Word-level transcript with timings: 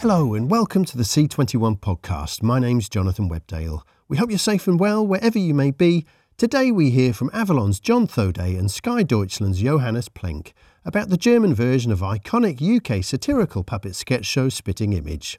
Hello 0.00 0.32
and 0.32 0.50
welcome 0.50 0.86
to 0.86 0.96
the 0.96 1.02
C21 1.02 1.78
podcast. 1.78 2.42
My 2.42 2.58
name's 2.58 2.88
Jonathan 2.88 3.28
Webdale. 3.28 3.82
We 4.08 4.16
hope 4.16 4.30
you're 4.30 4.38
safe 4.38 4.66
and 4.66 4.80
well 4.80 5.06
wherever 5.06 5.38
you 5.38 5.52
may 5.52 5.72
be. 5.72 6.06
Today 6.38 6.70
we 6.70 6.88
hear 6.88 7.12
from 7.12 7.30
Avalon's 7.34 7.80
John 7.80 8.06
Thoday 8.06 8.58
and 8.58 8.70
Sky 8.70 9.02
Deutschland's 9.02 9.60
Johannes 9.60 10.08
Plenk 10.08 10.54
about 10.86 11.10
the 11.10 11.18
German 11.18 11.54
version 11.54 11.92
of 11.92 12.00
iconic 12.00 12.62
UK 12.62 13.04
satirical 13.04 13.62
puppet 13.62 13.94
sketch 13.94 14.24
show 14.24 14.48
Spitting 14.48 14.94
Image. 14.94 15.38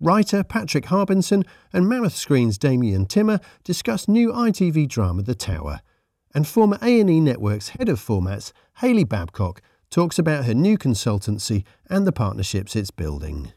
Writer 0.00 0.42
Patrick 0.42 0.86
Harbinson 0.86 1.44
and 1.72 1.88
Mammoth 1.88 2.16
Screen's 2.16 2.58
Damien 2.58 3.06
Timmer 3.06 3.38
discuss 3.62 4.08
new 4.08 4.32
ITV 4.32 4.88
drama 4.88 5.22
The 5.22 5.36
Tower. 5.36 5.80
And 6.34 6.44
former 6.44 6.76
A&E 6.82 7.20
Network's 7.20 7.68
head 7.68 7.88
of 7.88 8.00
formats, 8.00 8.50
Hayley 8.78 9.04
Babcock, 9.04 9.62
talks 9.90 10.18
about 10.18 10.46
her 10.46 10.54
new 10.54 10.76
consultancy 10.76 11.62
and 11.88 12.04
the 12.04 12.10
partnerships 12.10 12.74
it's 12.74 12.90
building. 12.90 13.52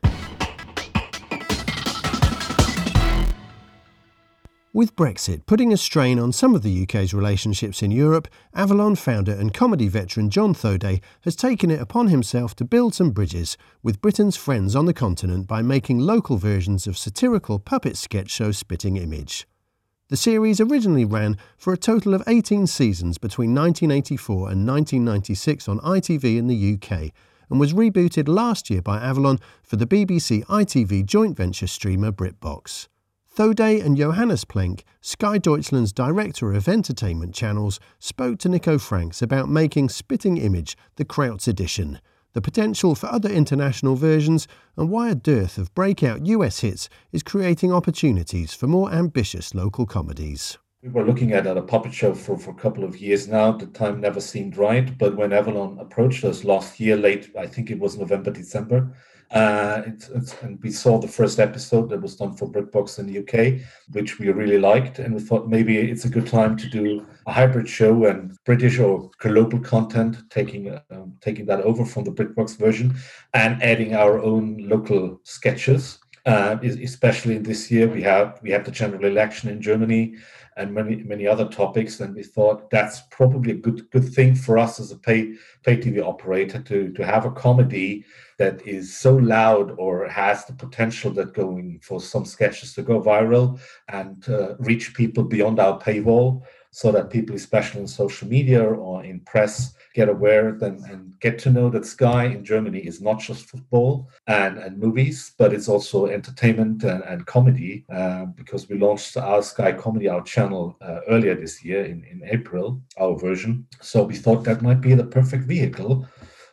With 4.75 4.97
Brexit 4.97 5.45
putting 5.45 5.71
a 5.71 5.77
strain 5.77 6.19
on 6.19 6.33
some 6.33 6.53
of 6.53 6.61
the 6.61 6.83
UK's 6.83 7.13
relationships 7.13 7.81
in 7.81 7.91
Europe, 7.91 8.27
Avalon 8.53 8.95
founder 8.95 9.31
and 9.31 9.53
comedy 9.53 9.87
veteran 9.87 10.29
John 10.29 10.53
Thoday 10.53 11.01
has 11.21 11.37
taken 11.37 11.71
it 11.71 11.79
upon 11.79 12.07
himself 12.07 12.57
to 12.57 12.65
build 12.65 12.93
some 12.93 13.11
bridges 13.11 13.55
with 13.81 14.01
Britain's 14.01 14.35
friends 14.35 14.75
on 14.75 14.85
the 14.85 14.93
continent 14.93 15.47
by 15.47 15.61
making 15.61 15.99
local 15.99 16.35
versions 16.35 16.87
of 16.87 16.97
satirical 16.97 17.57
puppet 17.57 17.95
sketch 17.95 18.29
show 18.29 18.51
Spitting 18.51 18.97
Image. 18.97 19.47
The 20.09 20.17
series 20.17 20.59
originally 20.59 21.05
ran 21.05 21.37
for 21.55 21.71
a 21.71 21.77
total 21.77 22.13
of 22.13 22.23
18 22.27 22.67
seasons 22.67 23.17
between 23.17 23.55
1984 23.55 24.35
and 24.51 24.67
1996 24.67 25.69
on 25.69 25.79
ITV 25.79 26.37
in 26.37 26.47
the 26.47 26.73
UK 26.73 27.13
and 27.49 27.61
was 27.61 27.71
rebooted 27.71 28.27
last 28.27 28.69
year 28.69 28.81
by 28.81 28.97
Avalon 28.97 29.39
for 29.63 29.77
the 29.77 29.87
BBC 29.87 30.43
ITV 30.47 31.05
joint 31.05 31.37
venture 31.37 31.67
streamer 31.67 32.11
BritBox. 32.11 32.89
Thoday 33.35 33.83
and 33.85 33.97
Johannes 33.97 34.45
Plenk, 34.45 34.83
Sky 35.01 35.37
Deutschland's 35.37 35.91
director 35.91 36.53
of 36.53 36.69
entertainment 36.69 37.35
channels, 37.35 37.81
spoke 37.99 38.39
to 38.39 38.47
Nico 38.47 38.77
Franks 38.77 39.21
about 39.21 39.49
making 39.49 39.89
Spitting 39.89 40.37
Image 40.37 40.77
the 40.95 41.03
Krauts 41.03 41.45
edition, 41.45 41.99
the 42.31 42.41
potential 42.41 42.95
for 42.95 43.07
other 43.07 43.27
international 43.27 43.97
versions, 43.97 44.47
and 44.77 44.89
why 44.89 45.09
a 45.09 45.15
dearth 45.15 45.57
of 45.57 45.75
breakout 45.75 46.25
US 46.25 46.61
hits 46.61 46.87
is 47.11 47.23
creating 47.23 47.73
opportunities 47.73 48.53
for 48.53 48.67
more 48.67 48.89
ambitious 48.93 49.53
local 49.53 49.85
comedies. 49.85 50.57
We 50.81 50.87
were 50.87 51.03
looking 51.03 51.33
at, 51.33 51.45
at 51.45 51.57
a 51.57 51.61
puppet 51.61 51.93
show 51.93 52.13
for, 52.13 52.37
for 52.37 52.51
a 52.51 52.61
couple 52.61 52.85
of 52.85 53.01
years 53.01 53.27
now. 53.27 53.51
The 53.51 53.65
time 53.65 53.99
never 53.99 54.21
seemed 54.21 54.55
right, 54.55 54.97
but 54.97 55.17
when 55.17 55.33
Avalon 55.33 55.77
approached 55.81 56.23
us 56.23 56.45
last 56.45 56.79
year, 56.79 56.95
late, 56.95 57.31
I 57.37 57.47
think 57.47 57.69
it 57.69 57.79
was 57.79 57.97
November, 57.97 58.31
December, 58.31 58.95
uh, 59.31 59.81
it's, 59.85 60.09
it's, 60.09 60.41
and 60.41 60.61
we 60.61 60.71
saw 60.71 60.99
the 60.99 61.07
first 61.07 61.39
episode 61.39 61.89
that 61.89 62.01
was 62.01 62.15
done 62.15 62.35
for 62.35 62.49
BritBox 62.49 62.99
in 62.99 63.07
the 63.07 63.19
UK, 63.19 63.61
which 63.91 64.19
we 64.19 64.29
really 64.29 64.59
liked. 64.59 64.99
And 64.99 65.15
we 65.15 65.21
thought 65.21 65.49
maybe 65.49 65.77
it's 65.77 66.05
a 66.05 66.09
good 66.09 66.27
time 66.27 66.55
to 66.57 66.69
do 66.69 67.05
a 67.25 67.33
hybrid 67.33 67.67
show 67.67 68.05
and 68.05 68.37
British 68.45 68.79
or 68.79 69.09
global 69.19 69.59
content, 69.59 70.17
taking 70.29 70.77
um, 70.91 71.13
taking 71.21 71.45
that 71.47 71.61
over 71.61 71.85
from 71.85 72.03
the 72.03 72.11
BritBox 72.11 72.57
version 72.57 72.95
and 73.33 73.61
adding 73.63 73.95
our 73.95 74.21
own 74.21 74.57
local 74.57 75.19
sketches. 75.23 75.99
Uh, 76.25 76.57
especially 76.63 77.37
this 77.37 77.69
year, 77.69 77.87
we 77.87 78.01
have 78.01 78.39
we 78.41 78.49
have 78.49 78.65
the 78.65 78.71
general 78.71 79.05
election 79.05 79.47
in 79.47 79.61
Germany 79.61 80.15
and 80.57 80.73
many 80.73 81.03
many 81.03 81.27
other 81.27 81.47
topics. 81.47 81.99
And 81.99 82.15
we 82.15 82.23
thought 82.23 82.71
that's 82.71 83.01
probably 83.11 83.51
a 83.51 83.55
good 83.55 83.87
good 83.91 84.11
thing 84.11 84.33
for 84.33 84.57
us 84.57 84.79
as 84.79 84.91
a 84.91 84.97
pay 84.97 85.35
pay 85.63 85.77
TV 85.77 86.03
operator 86.03 86.59
to 86.63 86.91
to 86.93 87.05
have 87.05 87.25
a 87.25 87.31
comedy 87.31 88.05
that 88.39 88.65
is 88.65 88.97
so 88.97 89.15
loud 89.15 89.75
or 89.77 90.07
has 90.07 90.45
the 90.45 90.53
potential 90.53 91.11
that 91.11 91.33
going 91.33 91.79
for 91.83 92.01
some 92.01 92.25
sketches 92.25 92.73
to 92.73 92.81
go 92.81 92.99
viral 92.99 93.59
and 93.89 94.27
uh, 94.27 94.55
reach 94.57 94.95
people 94.95 95.23
beyond 95.23 95.59
our 95.59 95.79
paywall 95.79 96.41
so 96.75 96.91
that 96.91 97.09
people, 97.09 97.37
especially 97.37 97.79
in 97.79 97.87
social 97.87 98.27
media 98.27 98.61
or 98.61 99.01
in 99.05 99.21
press, 99.21 99.75
get 99.93 100.09
aware 100.09 100.51
then 100.51 100.83
and 100.89 101.17
get 101.21 101.39
to 101.39 101.49
know 101.49 101.69
that 101.69 101.85
Sky 101.85 102.25
in 102.25 102.43
Germany 102.43 102.79
is 102.79 102.99
not 102.99 103.17
just 103.17 103.49
football 103.49 104.09
and, 104.27 104.57
and 104.57 104.77
movies, 104.77 105.31
but 105.39 105.53
it's 105.53 105.69
also 105.69 106.07
entertainment 106.07 106.83
and, 106.83 107.01
and 107.03 107.25
comedy 107.27 107.85
uh, 107.89 108.25
because 108.25 108.67
we 108.67 108.77
launched 108.77 109.15
our 109.15 109.41
Sky 109.41 109.71
Comedy, 109.71 110.09
our 110.09 110.21
channel, 110.21 110.75
uh, 110.81 110.99
earlier 111.07 111.33
this 111.33 111.63
year 111.63 111.85
in, 111.85 112.03
in 112.11 112.21
April, 112.25 112.81
our 112.99 113.17
version. 113.17 113.65
So 113.79 114.03
we 114.03 114.15
thought 114.15 114.43
that 114.43 114.61
might 114.61 114.81
be 114.81 114.95
the 114.95 115.05
perfect 115.05 115.45
vehicle 115.45 116.05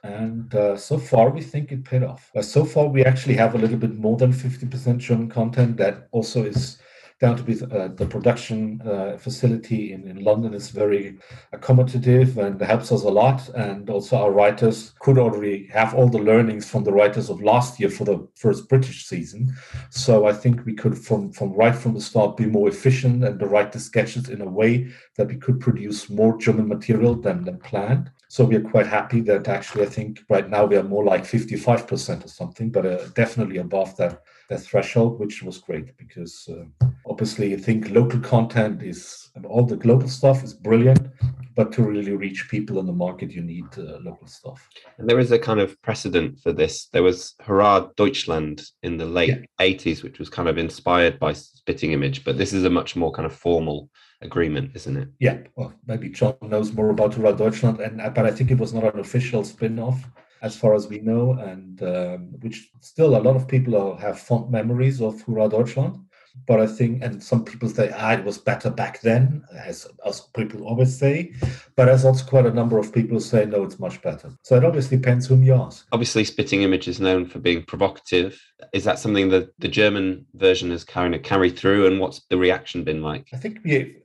and 0.04 0.54
uh, 0.54 0.76
so 0.76 0.98
far 0.98 1.30
we 1.30 1.42
think 1.42 1.72
it 1.72 1.84
paid 1.84 2.04
off. 2.04 2.30
Uh, 2.36 2.42
so 2.42 2.64
far 2.64 2.86
we 2.86 3.04
actually 3.04 3.34
have 3.34 3.56
a 3.56 3.58
little 3.58 3.76
bit 3.76 3.96
more 3.96 4.16
than 4.16 4.32
50% 4.32 4.98
German 4.98 5.28
content 5.28 5.76
that 5.78 6.06
also 6.12 6.44
is 6.44 6.78
down 7.22 7.36
to 7.36 7.42
be 7.44 7.54
uh, 7.54 7.86
the 7.94 8.04
production 8.04 8.82
uh, 8.84 9.16
facility 9.16 9.92
in, 9.92 10.08
in 10.08 10.24
London 10.24 10.52
is 10.52 10.70
very 10.70 11.18
accommodative 11.54 12.36
and 12.36 12.60
helps 12.60 12.90
us 12.90 13.04
a 13.04 13.08
lot. 13.08 13.48
And 13.50 13.88
also 13.88 14.16
our 14.16 14.32
writers 14.32 14.92
could 14.98 15.18
already 15.18 15.68
have 15.68 15.94
all 15.94 16.08
the 16.08 16.18
learnings 16.18 16.68
from 16.68 16.82
the 16.82 16.92
writers 16.92 17.30
of 17.30 17.40
last 17.40 17.78
year 17.78 17.90
for 17.90 18.04
the 18.04 18.26
first 18.34 18.68
British 18.68 19.06
season. 19.06 19.54
So 19.90 20.26
I 20.26 20.32
think 20.32 20.66
we 20.66 20.74
could 20.74 20.98
from, 20.98 21.30
from 21.30 21.52
right 21.52 21.76
from 21.76 21.94
the 21.94 22.00
start 22.00 22.36
be 22.36 22.46
more 22.46 22.68
efficient 22.68 23.22
and 23.22 23.40
write 23.40 23.70
the 23.70 23.78
sketches 23.78 24.28
in 24.28 24.40
a 24.40 24.50
way 24.50 24.88
that 25.16 25.28
we 25.28 25.36
could 25.36 25.60
produce 25.60 26.10
more 26.10 26.36
German 26.38 26.66
material 26.66 27.14
than, 27.14 27.44
than 27.44 27.58
planned. 27.60 28.10
So 28.28 28.44
we 28.44 28.56
are 28.56 28.70
quite 28.74 28.86
happy 28.86 29.20
that 29.20 29.46
actually 29.46 29.84
I 29.84 29.90
think 29.90 30.24
right 30.28 30.48
now 30.48 30.64
we 30.64 30.76
are 30.76 30.82
more 30.82 31.04
like 31.04 31.22
55% 31.22 32.24
or 32.24 32.28
something, 32.28 32.70
but 32.70 32.84
uh, 32.84 33.06
definitely 33.14 33.58
above 33.58 33.96
that 33.98 34.02
that 34.02 34.22
threshold, 34.58 35.18
which 35.18 35.42
was 35.42 35.58
great 35.58 35.96
because 35.96 36.48
uh, 36.50 36.86
obviously 37.06 37.54
I 37.54 37.58
think 37.58 37.90
local 37.90 38.20
content 38.20 38.82
is 38.82 39.30
and 39.34 39.46
all 39.46 39.64
the 39.64 39.76
global 39.76 40.08
stuff 40.08 40.44
is 40.44 40.52
brilliant, 40.52 41.08
but 41.54 41.72
to 41.72 41.82
really 41.82 42.12
reach 42.12 42.48
people 42.50 42.78
in 42.78 42.86
the 42.86 42.92
market, 42.92 43.30
you 43.30 43.42
need 43.42 43.66
uh, 43.78 43.98
local 44.02 44.26
stuff. 44.26 44.68
And 44.98 45.08
there 45.08 45.18
is 45.18 45.32
a 45.32 45.38
kind 45.38 45.60
of 45.60 45.80
precedent 45.82 46.38
for 46.40 46.52
this. 46.52 46.86
There 46.92 47.02
was 47.02 47.34
Hurrah 47.40 47.88
Deutschland 47.96 48.62
in 48.82 48.96
the 48.96 49.06
late 49.06 49.46
yeah. 49.60 49.74
80s, 49.74 50.02
which 50.02 50.18
was 50.18 50.28
kind 50.28 50.48
of 50.48 50.58
inspired 50.58 51.18
by 51.18 51.32
Spitting 51.32 51.92
Image, 51.92 52.24
but 52.24 52.38
this 52.38 52.52
is 52.52 52.64
a 52.64 52.70
much 52.70 52.96
more 52.96 53.12
kind 53.12 53.26
of 53.26 53.34
formal 53.34 53.88
agreement, 54.20 54.72
isn't 54.74 54.96
it? 54.96 55.08
Yeah. 55.18 55.38
Well, 55.56 55.72
maybe 55.86 56.10
John 56.10 56.34
knows 56.42 56.72
more 56.72 56.90
about 56.90 57.14
Hurrah 57.14 57.32
Deutschland, 57.32 57.80
and 57.80 57.98
but 58.14 58.26
I 58.26 58.30
think 58.30 58.50
it 58.50 58.58
was 58.58 58.72
not 58.72 58.94
an 58.94 59.00
official 59.00 59.44
spin-off 59.44 60.08
as 60.42 60.56
far 60.56 60.74
as 60.74 60.88
we 60.88 60.98
know, 60.98 61.32
and 61.32 61.82
um, 61.82 62.18
which 62.40 62.70
still 62.80 63.16
a 63.16 63.24
lot 63.26 63.36
of 63.36 63.48
people 63.48 63.96
have 63.96 64.18
fond 64.18 64.50
memories 64.50 65.00
of 65.00 65.20
Hurrah 65.22 65.48
Deutschland. 65.48 65.98
But 66.46 66.60
I 66.60 66.66
think, 66.66 67.02
and 67.02 67.22
some 67.22 67.44
people 67.44 67.68
say, 67.68 67.92
ah, 67.94 68.12
it 68.12 68.24
was 68.24 68.38
better 68.38 68.70
back 68.70 69.02
then, 69.02 69.44
as, 69.54 69.86
as 70.06 70.20
people 70.34 70.66
always 70.66 70.96
say. 70.98 71.34
But 71.76 71.86
there's 71.86 72.06
also 72.06 72.24
quite 72.24 72.46
a 72.46 72.52
number 72.54 72.78
of 72.78 72.90
people 72.90 73.16
who 73.16 73.20
say, 73.20 73.44
no, 73.44 73.64
it's 73.64 73.78
much 73.78 74.00
better. 74.00 74.30
So 74.42 74.56
it 74.56 74.64
obviously 74.64 74.96
depends 74.96 75.26
whom 75.26 75.42
you 75.42 75.54
ask. 75.54 75.86
Obviously, 75.92 76.24
Spitting 76.24 76.62
Image 76.62 76.88
is 76.88 77.00
known 77.00 77.26
for 77.26 77.38
being 77.38 77.62
provocative. 77.64 78.40
Is 78.72 78.84
that 78.84 78.98
something 78.98 79.28
that 79.28 79.50
the 79.58 79.68
German 79.68 80.24
version 80.32 80.70
has 80.70 80.84
kind 80.84 81.14
of 81.14 81.22
carried 81.22 81.58
through? 81.58 81.86
And 81.86 82.00
what's 82.00 82.22
the 82.30 82.38
reaction 82.38 82.82
been 82.82 83.02
like? 83.02 83.28
I 83.34 83.36
think 83.36 83.58
we 83.62 83.98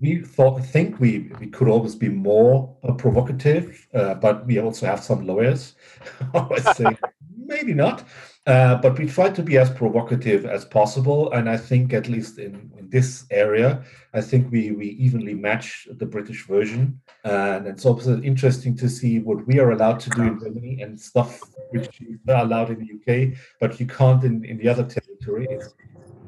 we 0.00 0.20
thought 0.20 0.64
think 0.64 0.98
we 0.98 1.30
we 1.40 1.46
could 1.46 1.68
always 1.68 1.94
be 1.94 2.08
more 2.08 2.76
uh, 2.82 2.92
provocative, 2.92 3.86
uh, 3.94 4.14
but 4.14 4.46
we 4.46 4.58
also 4.58 4.86
have 4.86 5.02
some 5.02 5.26
lawyers. 5.26 5.74
I 6.34 6.60
say 6.72 6.96
maybe 7.36 7.74
not, 7.74 8.04
uh, 8.46 8.76
but 8.76 8.98
we 8.98 9.06
try 9.06 9.28
to 9.30 9.42
be 9.42 9.58
as 9.58 9.70
provocative 9.70 10.46
as 10.46 10.64
possible. 10.64 11.32
And 11.32 11.48
I 11.48 11.56
think 11.56 11.92
at 11.92 12.08
least 12.08 12.38
in, 12.38 12.72
in 12.78 12.88
this 12.90 13.24
area, 13.30 13.84
I 14.14 14.20
think 14.20 14.50
we 14.50 14.72
we 14.72 14.86
evenly 15.06 15.34
match 15.34 15.86
the 15.90 16.06
British 16.06 16.46
version. 16.46 17.00
And 17.24 17.66
it's 17.66 17.84
also 17.84 18.20
interesting 18.22 18.76
to 18.78 18.88
see 18.88 19.20
what 19.20 19.46
we 19.46 19.60
are 19.60 19.70
allowed 19.70 20.00
to 20.00 20.10
do 20.10 20.22
in 20.22 20.40
Germany 20.40 20.82
and 20.82 21.00
stuff 21.00 21.40
which 21.72 22.00
is 22.00 22.18
allowed 22.28 22.70
in 22.70 22.78
the 22.80 22.90
UK, 22.98 23.38
but 23.60 23.80
you 23.80 23.86
can't 23.86 24.22
in, 24.24 24.44
in 24.44 24.58
the 24.58 24.68
other 24.68 24.84
territories. 24.84 25.74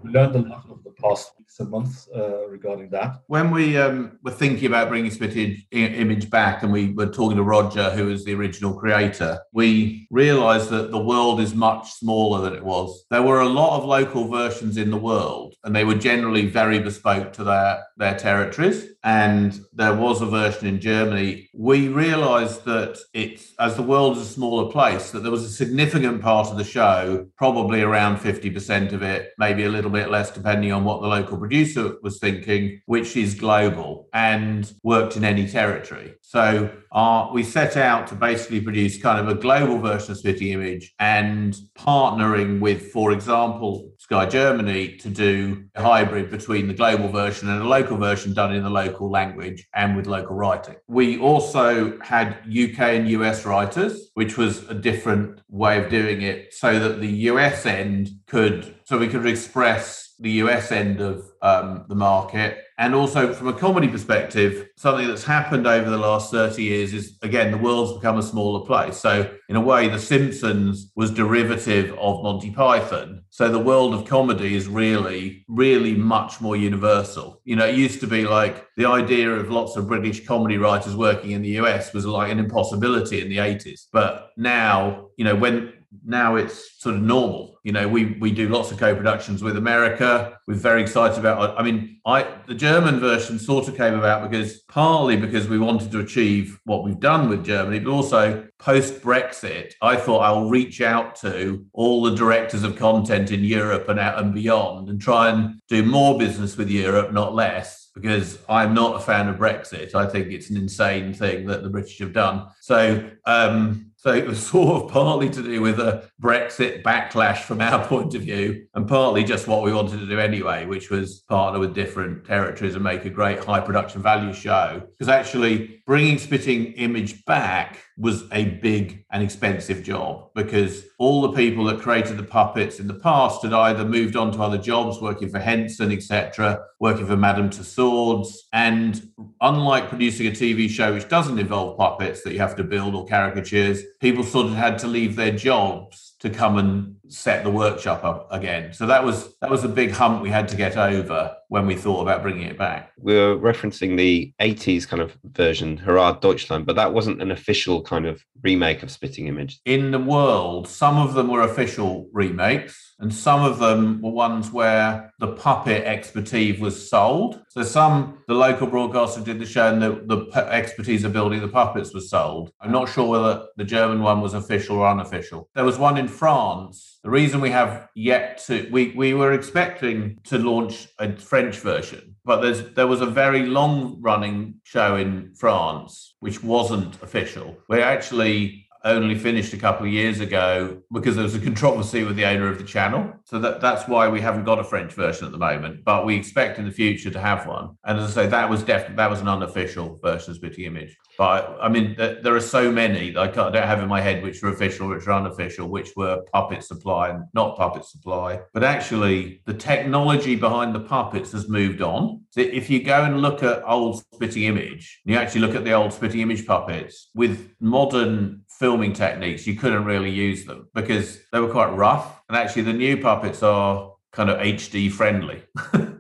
We 0.03 0.11
learned 0.11 0.37
a 0.37 0.41
lot 0.41 0.67
of 0.71 0.83
the 0.85 0.91
past 0.91 1.33
months 1.61 2.09
uh, 2.15 2.49
regarding 2.49 2.91
that. 2.91 3.21
When 3.27 3.51
we 3.51 3.77
um, 3.79 4.19
were 4.23 4.31
thinking 4.31 4.67
about 4.67 4.89
bringing 4.89 5.11
Spitting 5.11 5.63
Image 5.71 6.31
back 6.31 6.63
and 6.63 6.73
we 6.73 6.93
were 6.93 7.07
talking 7.07 7.37
to 7.37 7.43
Roger, 7.43 7.91
who 7.91 8.07
was 8.07 8.25
the 8.25 8.35
original 8.35 8.75
creator, 8.75 9.39
we 9.53 10.07
realized 10.11 10.71
that 10.71 10.91
the 10.91 10.99
world 10.99 11.41
is 11.41 11.55
much 11.55 11.93
smaller 11.93 12.43
than 12.43 12.55
it 12.55 12.65
was. 12.65 13.05
There 13.11 13.23
were 13.23 13.41
a 13.41 13.49
lot 13.49 13.79
of 13.79 13.85
local 13.85 14.29
versions 14.29 14.77
in 14.77 14.91
the 14.91 14.97
world, 14.97 15.55
and 15.65 15.75
they 15.75 15.85
were 15.85 15.95
generally 15.95 16.47
very 16.47 16.79
bespoke 16.79 17.33
to 17.35 17.45
their, 17.45 17.85
their 17.97 18.17
territories. 18.17 18.87
And 19.05 19.61
there 19.73 19.95
was 19.95 20.23
a 20.23 20.27
version 20.27 20.67
in 20.67 20.81
Germany. 20.81 21.51
We 21.53 21.89
realized 21.89 22.65
that 22.65 22.99
it's, 23.13 23.53
as 23.59 23.77
the 23.77 23.83
world 23.83 24.17
is 24.17 24.23
a 24.23 24.31
smaller 24.31 24.73
place, 24.73 25.11
that 25.11 25.21
there 25.21 25.31
was 25.31 25.45
a 25.45 25.51
significant 25.51 26.23
part 26.23 26.49
of 26.49 26.57
the 26.57 26.65
show, 26.65 27.27
probably 27.37 27.83
around 27.83 28.17
50% 28.17 28.93
of 28.93 29.03
it, 29.03 29.33
maybe 29.39 29.65
a 29.65 29.69
little 29.69 29.91
bit 29.91 30.11
less, 30.11 30.31
depending 30.31 30.73
on 30.73 30.85
what 30.85 31.03
the 31.03 31.09
local 31.09 31.37
producer 31.45 31.97
was 32.03 32.19
thinking, 32.19 32.81
which 32.87 33.19
is 33.19 33.35
global 33.35 34.09
and 34.15 34.73
worked 34.83 35.15
in 35.15 35.25
any 35.25 35.47
territory. 35.47 36.15
So 36.23 36.71
uh, 36.91 37.29
we 37.35 37.43
set 37.43 37.77
out 37.77 38.07
to 38.07 38.15
basically 38.15 38.63
produce 38.63 39.01
kind 39.01 39.21
of 39.21 39.29
a 39.29 39.39
global 39.39 39.79
version 39.79 40.13
of 40.13 40.17
Spitting 40.17 40.49
Image 40.49 40.95
and 40.99 41.55
partnering 41.77 42.61
with, 42.61 42.93
for 42.93 43.13
example, 43.13 43.91
Sky 43.99 44.25
Germany 44.25 44.97
to 44.97 45.11
do 45.11 45.65
a 45.75 45.83
hybrid 45.83 46.31
between 46.31 46.67
the 46.67 46.75
global 46.75 47.09
version 47.09 47.51
and 47.51 47.61
a 47.61 47.69
local 47.69 47.99
version 47.99 48.33
done 48.33 48.55
in 48.55 48.63
the 48.63 48.71
local 48.71 49.11
language 49.11 49.67
and 49.75 49.97
with 49.97 50.07
local 50.07 50.35
writing. 50.35 50.77
We 50.89 51.19
also 51.19 51.99
had 52.01 52.39
UK 52.49 52.81
and 52.81 53.09
US 53.11 53.45
writers, 53.45 54.11
which 54.15 54.39
was 54.39 54.67
a 54.71 54.75
different 54.75 55.43
way 55.51 55.83
of 55.83 55.91
doing 55.91 56.23
it 56.23 56.55
so 56.55 56.79
that 56.79 57.01
the 57.01 57.13
US 57.33 57.67
end 57.67 58.09
could, 58.27 58.77
so 58.85 58.97
we 58.97 59.09
could 59.09 59.27
express 59.27 60.04
the 60.19 60.31
US 60.43 60.71
end 60.73 61.01
of 61.01 61.25
um, 61.43 61.85
the 61.89 61.95
market. 61.95 62.59
And 62.79 62.95
also, 62.95 63.33
from 63.33 63.49
a 63.49 63.53
comedy 63.53 63.87
perspective, 63.87 64.69
something 64.77 65.07
that's 65.07 65.23
happened 65.23 65.67
over 65.67 65.89
the 65.89 65.99
last 65.99 66.33
30 66.33 66.63
years 66.63 66.93
is 66.93 67.17
again, 67.23 67.53
the 67.53 67.59
world's 67.59 67.93
become 67.93 68.19
a 68.19 68.23
smaller 68.23 68.67
place. 68.67 68.97
So, 68.97 69.33
in 69.49 69.55
a 69.55 69.61
way, 69.61 69.89
The 69.89 69.99
Simpsons 69.99 70.91
was 70.97 71.13
derivative 71.13 71.93
of 71.99 72.23
Monty 72.25 72.51
Python. 72.51 73.23
So, 73.31 73.49
the 73.49 73.61
world 73.61 73.95
of 73.95 74.07
comedy 74.07 74.57
is 74.57 74.67
really, 74.67 75.45
really 75.49 75.95
much 75.95 76.41
more 76.41 76.57
universal. 76.57 77.41
You 77.45 77.57
know, 77.57 77.67
it 77.67 77.77
used 77.77 78.01
to 78.01 78.09
be 78.09 78.25
like 78.25 78.67
the 78.77 78.87
idea 78.87 79.31
of 79.31 79.51
lots 79.51 79.77
of 79.77 79.87
British 79.87 80.27
comedy 80.27 80.59
writers 80.59 80.97
working 80.97 81.31
in 81.31 81.43
the 81.43 81.57
US 81.61 81.93
was 81.93 82.07
like 82.07 82.33
an 82.33 82.41
impossibility 82.41 83.21
in 83.21 83.29
the 83.29 83.39
80s. 83.39 83.87
But 83.93 84.31
now, 84.37 85.11
you 85.17 85.25
know, 85.25 85.37
when 85.37 85.73
now 86.05 86.37
it's 86.37 86.81
sort 86.81 86.95
of 86.95 87.03
normal. 87.03 87.59
You 87.65 87.73
know, 87.73 87.89
we 87.89 88.17
we 88.21 88.31
do 88.31 88.49
lots 88.49 88.71
of 88.71 88.79
co-productions 88.79 89.43
with 89.43 89.57
America. 89.57 90.39
We're 90.47 90.55
very 90.55 90.83
excited 90.83 91.19
about. 91.19 91.59
I 91.59 91.63
mean, 91.63 92.01
I 92.07 92.27
the 92.47 92.55
German 92.55 93.01
version 93.01 93.39
sort 93.39 93.69
of 93.69 93.77
came 93.77 93.95
about 93.95 94.29
because 94.29 94.61
partly 94.69 95.17
because 95.17 95.49
we 95.49 95.59
wanted 95.59 95.91
to 95.93 96.01
achieve 96.01 96.59
what 96.65 96.85
we've 96.85 97.01
done 97.01 97.29
with 97.29 97.45
Germany, 97.45 97.79
but 97.79 97.91
also 97.91 98.47
post 98.59 99.01
Brexit, 99.01 99.73
I 99.83 99.97
thought 99.97 100.21
I'll 100.21 100.49
reach 100.49 100.81
out 100.81 101.17
to 101.17 101.65
all 101.73 102.03
the 102.03 102.15
directors 102.15 102.63
of 102.63 102.77
content 102.77 103.31
in 103.31 103.45
Europe 103.45 103.89
and 103.89 103.99
out 103.99 104.19
and 104.19 104.35
beyond, 104.35 104.89
and 104.89 105.01
try 105.01 105.31
and 105.31 105.61
do 105.69 105.83
more 105.83 106.19
business 106.19 106.57
with 106.57 106.71
Europe, 106.71 107.13
not 107.13 107.35
less 107.35 107.85
because 107.95 108.39
I'm 108.49 108.75
not 108.75 108.97
a 108.97 109.05
fan 109.05 109.29
of 109.29 109.37
Brexit. 109.37 109.95
I 109.95 110.07
think 110.07 110.29
it's 110.29 110.51
an 110.51 110.57
insane 110.57 111.15
thing 111.15 111.47
that 111.47 111.63
the 111.63 111.71
British 111.71 111.99
have 112.01 112.13
done. 112.13 112.49
So 112.61 113.09
um, 113.25 113.93
so 114.05 114.13
it 114.13 114.27
was 114.27 114.47
sort 114.47 114.83
of 114.83 114.91
partly 114.91 115.31
to 115.31 115.43
do 115.43 115.63
with 115.63 115.81
a 115.81 116.09
Brexit 116.23 116.83
backlash 116.83 117.39
from 117.39 117.61
our 117.61 117.85
point 117.89 118.15
of 118.15 118.23
view, 118.23 118.67
and 118.75 118.87
partly 118.87 119.25
just 119.25 119.49
what 119.49 119.63
we 119.63 119.73
wanted 119.73 119.99
to 120.01 120.07
do 120.07 120.21
anyway, 120.21 120.67
which 120.67 120.91
was 120.91 121.21
partner 121.29 121.59
with 121.59 121.75
different 121.75 122.25
territories 122.25 122.75
and 122.75 122.85
make 122.85 123.05
a 123.07 123.11
great 123.11 123.43
high 123.43 123.61
production 123.61 124.03
value 124.03 124.33
show. 124.33 124.83
Because 124.91 125.09
actually, 125.09 125.83
bringing 125.87 126.19
Spitting 126.19 126.73
Image 126.75 127.25
back 127.27 127.79
was 127.99 128.25
a 128.33 128.45
big 128.45 129.05
and 129.13 129.23
expensive 129.23 129.83
job 129.83 130.31
because 130.35 130.85
all 130.99 131.23
the 131.23 131.33
people 131.33 131.65
that 131.65 131.81
created 131.81 132.17
the 132.17 132.23
puppets 132.23 132.81
in 132.81 132.87
the 132.87 132.95
past 132.95 133.43
had 133.43 133.53
either 133.53 133.85
moved 133.85 134.17
on 134.17 134.33
to 134.33 134.41
other 134.41 134.59
jobs, 134.59 135.01
working 135.01 135.29
for 135.29 135.39
Henson, 135.39 135.93
etc., 135.93 136.65
working 136.81 137.07
for 137.07 137.17
Madame 137.17 137.51
Tussauds. 137.51 138.35
And 138.53 139.11
unlike 139.41 139.89
producing 139.89 140.27
a 140.27 140.31
TV 140.31 140.69
show 140.71 140.95
which 140.95 141.09
doesn't 141.09 141.39
involve 141.39 141.77
puppets 141.77 142.23
that 142.23 142.33
you 142.33 142.39
have 142.39 142.57
to 142.57 142.65
build 142.65 142.95
or 142.95 143.07
caricatures, 143.07 143.83
people 144.01 144.25
sort 144.25 144.47
of 144.47 144.55
had 144.55 144.79
to 144.79 144.87
leave 144.87 145.17
their 145.17 145.33
jobs 145.33 146.17
to 146.21 146.31
come 146.31 146.57
and 146.57 146.94
set 147.09 147.45
the 147.45 147.51
workshop 147.51 148.05
up 148.05 148.29
again. 148.31 148.73
So 148.73 148.87
that 148.87 149.05
was 149.05 149.37
that 149.41 149.51
was 149.51 149.65
a 149.65 149.69
big 149.69 149.91
hump 149.91 150.23
we 150.23 150.31
had 150.31 150.49
to 150.49 150.57
get 150.57 150.77
over 150.77 151.37
when 151.49 151.67
we 151.67 151.75
thought 151.75 152.03
about 152.03 152.23
bringing 152.23 152.47
it 152.47 152.59
back. 152.59 152.93
We 152.99 153.15
were 153.15 153.37
referencing 153.37 153.97
the 153.97 154.33
80s 154.41 154.89
kind 154.89 155.03
of 155.03 155.17
version, 155.25 155.77
Hurrah 155.77 156.13
Deutschland, 156.21 156.67
but 156.67 156.77
that 156.77 156.93
wasn't 156.93 157.23
an 157.23 157.31
official 157.31 157.83
kind 157.83 158.07
of 158.07 158.23
remake 158.43 158.83
of 158.83 158.91
Spitting 158.91 159.27
Image. 159.29 159.61
In 159.65 159.91
the 159.91 159.99
world, 159.99 160.67
some 160.69 160.99
of 160.99 161.15
them 161.15 161.29
were 161.29 161.43
official 161.43 162.09
remakes, 162.13 162.84
and 163.05 163.13
some 163.13 163.45
of 163.45 163.59
them 163.59 164.01
were 164.01 164.11
ones 164.11 164.51
where 164.51 165.13
the 165.19 165.35
puppet 165.35 165.85
expertise 165.85 166.59
was 166.59 166.89
sold. 166.89 167.39
So 167.51 167.63
some, 167.63 168.21
the 168.29 168.33
local 168.35 168.67
broadcaster 168.67 169.21
did 169.21 169.39
the 169.39 169.45
show, 169.45 169.71
and 169.71 169.83
the, 169.83 169.91
the 170.07 170.35
expertise 170.51 171.05
of 171.05 171.13
building 171.13 171.43
the 171.43 171.49
puppets 171.49 171.93
was 171.93 172.09
sold. 172.09 172.51
I'm 172.63 172.73
not 172.73 172.89
sure 172.89 173.07
whether 173.07 173.47
the 173.59 173.65
German 173.65 174.01
one 174.01 174.23
was 174.23 174.33
official 174.33 174.79
or 174.79 174.89
unofficial. 174.89 175.51
There 175.55 175.67
was 175.67 175.77
one 175.77 175.99
in 175.99 176.09
France 176.09 176.95
the 177.05 177.11
reason 177.11 177.43
we 177.43 177.51
have 177.51 177.89
yet 177.95 178.39
to 178.47 178.67
we 178.73 178.95
we 178.97 179.13
were 179.13 179.35
expecting 179.35 180.19
to 180.25 180.39
launch 180.39 180.89
a 180.99 181.15
French 181.15 181.59
version, 181.59 182.17
but 182.25 182.41
there's 182.41 182.71
there 182.71 182.87
was 182.87 183.03
a 183.03 183.07
very 183.07 183.45
long 183.45 183.99
running 184.01 184.55
show 184.65 184.97
in 184.97 185.35
France 185.35 186.17
which 186.21 186.43
wasn't 186.43 187.01
official. 187.03 187.59
We 187.69 187.83
actually 187.83 188.64
only 188.85 189.15
finished 189.15 189.53
a 189.53 189.57
couple 189.57 189.87
of 189.87 189.93
years 189.93 190.21
ago 190.21 190.83
because 190.93 191.17
there 191.17 191.25
was 191.25 191.35
a 191.35 191.41
controversy 191.41 192.05
with 192.05 192.17
the 192.17 192.25
owner 192.27 192.49
of 192.49 192.59
the 192.59 192.65
channel. 192.65 193.13
So 193.25 193.39
that, 193.39 193.61
that's 193.61 193.89
why 193.89 194.09
we 194.09 194.21
haven't 194.21 194.45
got 194.45 194.59
a 194.59 194.65
French 194.65 194.93
version 194.93 195.25
at 195.25 195.33
the 195.33 195.39
moment, 195.39 195.85
but 195.85 196.05
we 196.05 196.15
expect 196.15 196.59
in 196.59 196.67
the 196.67 196.71
future 196.71 197.11
to 197.11 197.21
have 197.21 197.47
one. 197.47 197.77
And 197.85 197.99
as 197.99 198.17
I 198.17 198.25
say, 198.25 198.29
that 198.29 198.49
was 198.49 198.63
definitely 198.63 198.97
that 198.97 199.11
was 199.11 199.21
an 199.21 199.29
unofficial 199.29 199.99
version 200.03 200.31
of 200.31 200.37
Spitting 200.37 200.65
Image. 200.65 200.97
But 201.17 201.57
I 201.61 201.69
mean, 201.69 201.95
there 201.97 202.35
are 202.35 202.41
so 202.41 202.71
many 202.71 203.11
that 203.11 203.21
I, 203.39 203.47
I 203.47 203.51
don't 203.51 203.67
have 203.67 203.81
in 203.81 203.89
my 203.89 204.01
head 204.01 204.23
which 204.23 204.43
are 204.43 204.49
official, 204.49 204.89
which 204.89 205.07
are 205.07 205.13
unofficial, 205.13 205.69
which 205.69 205.91
were 205.97 206.23
puppet 206.33 206.63
supply 206.63 207.11
and 207.11 207.25
not 207.33 207.57
puppet 207.57 207.85
supply. 207.85 208.41
But 208.53 208.65
actually, 208.65 209.41
the 209.47 209.55
technology 209.55 210.37
behind 210.37 210.75
the 210.75 210.81
puppets 210.81 211.33
has 211.33 211.49
moved 211.49 211.81
on. 211.81 212.23
So 212.31 212.41
if 212.41 212.69
you 212.69 212.83
go 212.83 213.05
and 213.05 213.23
look 213.23 213.43
at 213.43 213.63
old 213.65 214.03
Spitting 214.13 214.45
Image, 214.45 215.01
you 215.05 215.17
actually 215.17 215.43
look 215.43 215.55
at 215.55 215.65
the 215.65 215.73
old 215.73 215.93
Spitting 215.93 216.21
Image 216.21 216.47
puppets 216.47 217.11
with 217.15 217.51
modern 217.61 218.44
filming 218.59 218.93
techniques, 218.93 219.47
you 219.47 219.57
couldn't 219.57 219.85
really 219.85 220.11
use 220.11 220.45
them 220.45 220.69
because 220.75 221.21
they 221.33 221.41
were 221.41 221.51
quite 221.51 221.75
rough. 221.75 222.23
And 222.29 222.37
actually, 222.37 222.63
the 222.63 222.73
new 222.73 222.97
puppets 223.01 223.43
are 223.43 223.93
kind 224.13 224.31
of 224.31 224.39
HD 224.39 224.91
friendly. 224.91 225.43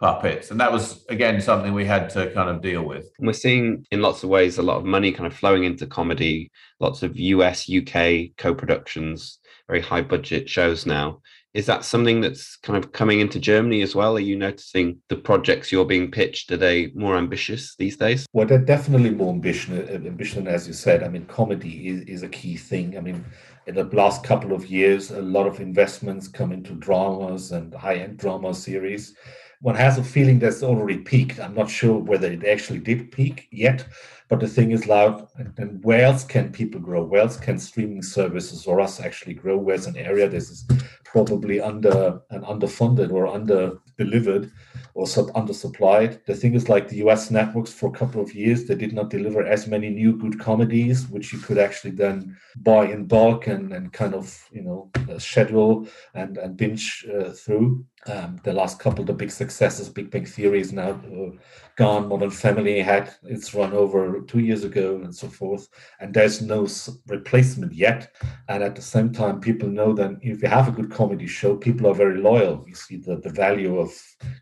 puppets. 0.00 0.50
And 0.50 0.60
that 0.60 0.72
was, 0.72 1.04
again, 1.08 1.40
something 1.40 1.72
we 1.72 1.84
had 1.84 2.10
to 2.10 2.30
kind 2.32 2.50
of 2.50 2.60
deal 2.60 2.82
with. 2.82 3.10
We're 3.18 3.32
seeing 3.32 3.86
in 3.90 4.02
lots 4.02 4.22
of 4.22 4.28
ways 4.28 4.58
a 4.58 4.62
lot 4.62 4.76
of 4.76 4.84
money 4.84 5.12
kind 5.12 5.26
of 5.26 5.34
flowing 5.34 5.64
into 5.64 5.86
comedy, 5.86 6.50
lots 6.80 7.02
of 7.02 7.18
US, 7.18 7.70
UK 7.70 8.36
co 8.36 8.54
productions, 8.54 9.38
very 9.68 9.80
high 9.80 10.02
budget 10.02 10.48
shows 10.48 10.86
now. 10.86 11.20
Is 11.56 11.64
that 11.64 11.86
something 11.86 12.20
that's 12.20 12.56
kind 12.56 12.76
of 12.76 12.92
coming 12.92 13.20
into 13.20 13.40
Germany 13.40 13.80
as 13.80 13.94
well? 13.94 14.14
Are 14.14 14.20
you 14.20 14.36
noticing 14.36 15.00
the 15.08 15.16
projects 15.16 15.72
you're 15.72 15.86
being 15.86 16.10
pitched? 16.10 16.52
Are 16.52 16.58
they 16.58 16.88
more 16.94 17.16
ambitious 17.16 17.74
these 17.78 17.96
days? 17.96 18.26
Well, 18.34 18.46
they're 18.46 18.58
definitely 18.58 19.08
more 19.08 19.32
ambition, 19.32 19.88
ambition 19.88 20.48
as 20.48 20.66
you 20.68 20.74
said. 20.74 21.02
I 21.02 21.08
mean, 21.08 21.24
comedy 21.24 21.88
is, 21.88 22.02
is 22.02 22.22
a 22.22 22.28
key 22.28 22.58
thing. 22.58 22.98
I 22.98 23.00
mean, 23.00 23.24
in 23.66 23.74
the 23.74 23.84
last 23.84 24.22
couple 24.22 24.52
of 24.52 24.66
years, 24.66 25.10
a 25.10 25.22
lot 25.22 25.46
of 25.46 25.58
investments 25.58 26.28
come 26.28 26.52
into 26.52 26.74
dramas 26.74 27.52
and 27.52 27.72
high-end 27.72 28.18
drama 28.18 28.52
series. 28.52 29.14
One 29.60 29.74
has 29.74 29.98
a 29.98 30.04
feeling 30.04 30.38
that's 30.38 30.62
already 30.62 30.98
peaked. 30.98 31.40
I'm 31.40 31.54
not 31.54 31.70
sure 31.70 31.98
whether 31.98 32.30
it 32.30 32.44
actually 32.44 32.80
did 32.80 33.10
peak 33.10 33.48
yet, 33.50 33.86
but 34.28 34.40
the 34.40 34.48
thing 34.48 34.72
is 34.72 34.86
loud. 34.86 35.28
And, 35.56 35.82
where 35.82 36.04
else 36.04 36.24
can 36.24 36.52
people 36.52 36.80
grow? 36.80 37.04
Where 37.04 37.22
else 37.22 37.36
can 37.36 37.58
streaming 37.58 38.02
services 38.02 38.66
or 38.66 38.80
us 38.80 39.00
actually 39.00 39.34
grow? 39.34 39.56
Where's 39.56 39.86
an 39.86 39.96
area 39.96 40.28
that 40.28 40.36
is 40.36 40.66
probably 41.04 41.60
under 41.60 42.20
and 42.30 42.44
underfunded 42.44 43.10
or 43.10 43.26
under 43.26 43.78
delivered 43.96 44.52
or 44.94 45.06
sub 45.06 45.32
undersupplied. 45.32 46.24
The 46.26 46.34
thing 46.34 46.54
is, 46.54 46.68
like 46.68 46.88
the 46.88 47.02
US 47.06 47.30
networks 47.30 47.72
for 47.72 47.88
a 47.88 47.98
couple 47.98 48.20
of 48.20 48.34
years, 48.34 48.64
they 48.64 48.74
did 48.74 48.92
not 48.92 49.10
deliver 49.10 49.42
as 49.42 49.66
many 49.66 49.88
new 49.88 50.16
good 50.16 50.38
comedies, 50.38 51.08
which 51.08 51.32
you 51.32 51.38
could 51.38 51.58
actually 51.58 51.92
then 51.92 52.36
buy 52.56 52.86
in 52.86 53.06
bulk 53.06 53.46
and, 53.46 53.72
and 53.72 53.92
kind 53.92 54.14
of 54.14 54.48
you 54.52 54.62
know 54.62 54.90
schedule 55.18 55.86
and 56.14 56.38
and 56.38 56.56
binge 56.56 57.06
uh, 57.14 57.30
through. 57.30 57.84
Um, 58.08 58.40
the 58.44 58.52
last 58.52 58.78
couple, 58.78 59.00
of 59.00 59.06
the 59.06 59.12
big 59.12 59.30
successes, 59.30 59.88
Big 59.88 60.10
Bang 60.10 60.26
Theory 60.26 60.60
is 60.60 60.72
now 60.72 60.90
uh, 60.90 61.30
gone. 61.76 62.08
Modern 62.08 62.30
Family 62.30 62.80
had 62.80 63.12
its 63.24 63.52
run 63.52 63.72
over 63.72 64.20
two 64.20 64.38
years 64.38 64.62
ago, 64.62 65.00
and 65.02 65.14
so 65.14 65.28
forth. 65.28 65.68
And 65.98 66.14
there's 66.14 66.40
no 66.40 66.68
replacement 67.08 67.72
yet. 67.72 68.14
And 68.48 68.62
at 68.62 68.76
the 68.76 68.82
same 68.82 69.12
time, 69.12 69.40
people 69.40 69.68
know 69.68 69.92
that 69.94 70.18
if 70.22 70.42
you 70.42 70.48
have 70.48 70.68
a 70.68 70.72
good 70.72 70.90
comedy 70.90 71.26
show, 71.26 71.56
people 71.56 71.88
are 71.88 71.94
very 71.94 72.18
loyal. 72.20 72.64
You 72.68 72.74
see 72.74 72.96
the, 72.96 73.16
the 73.16 73.30
value 73.30 73.78
of 73.78 73.90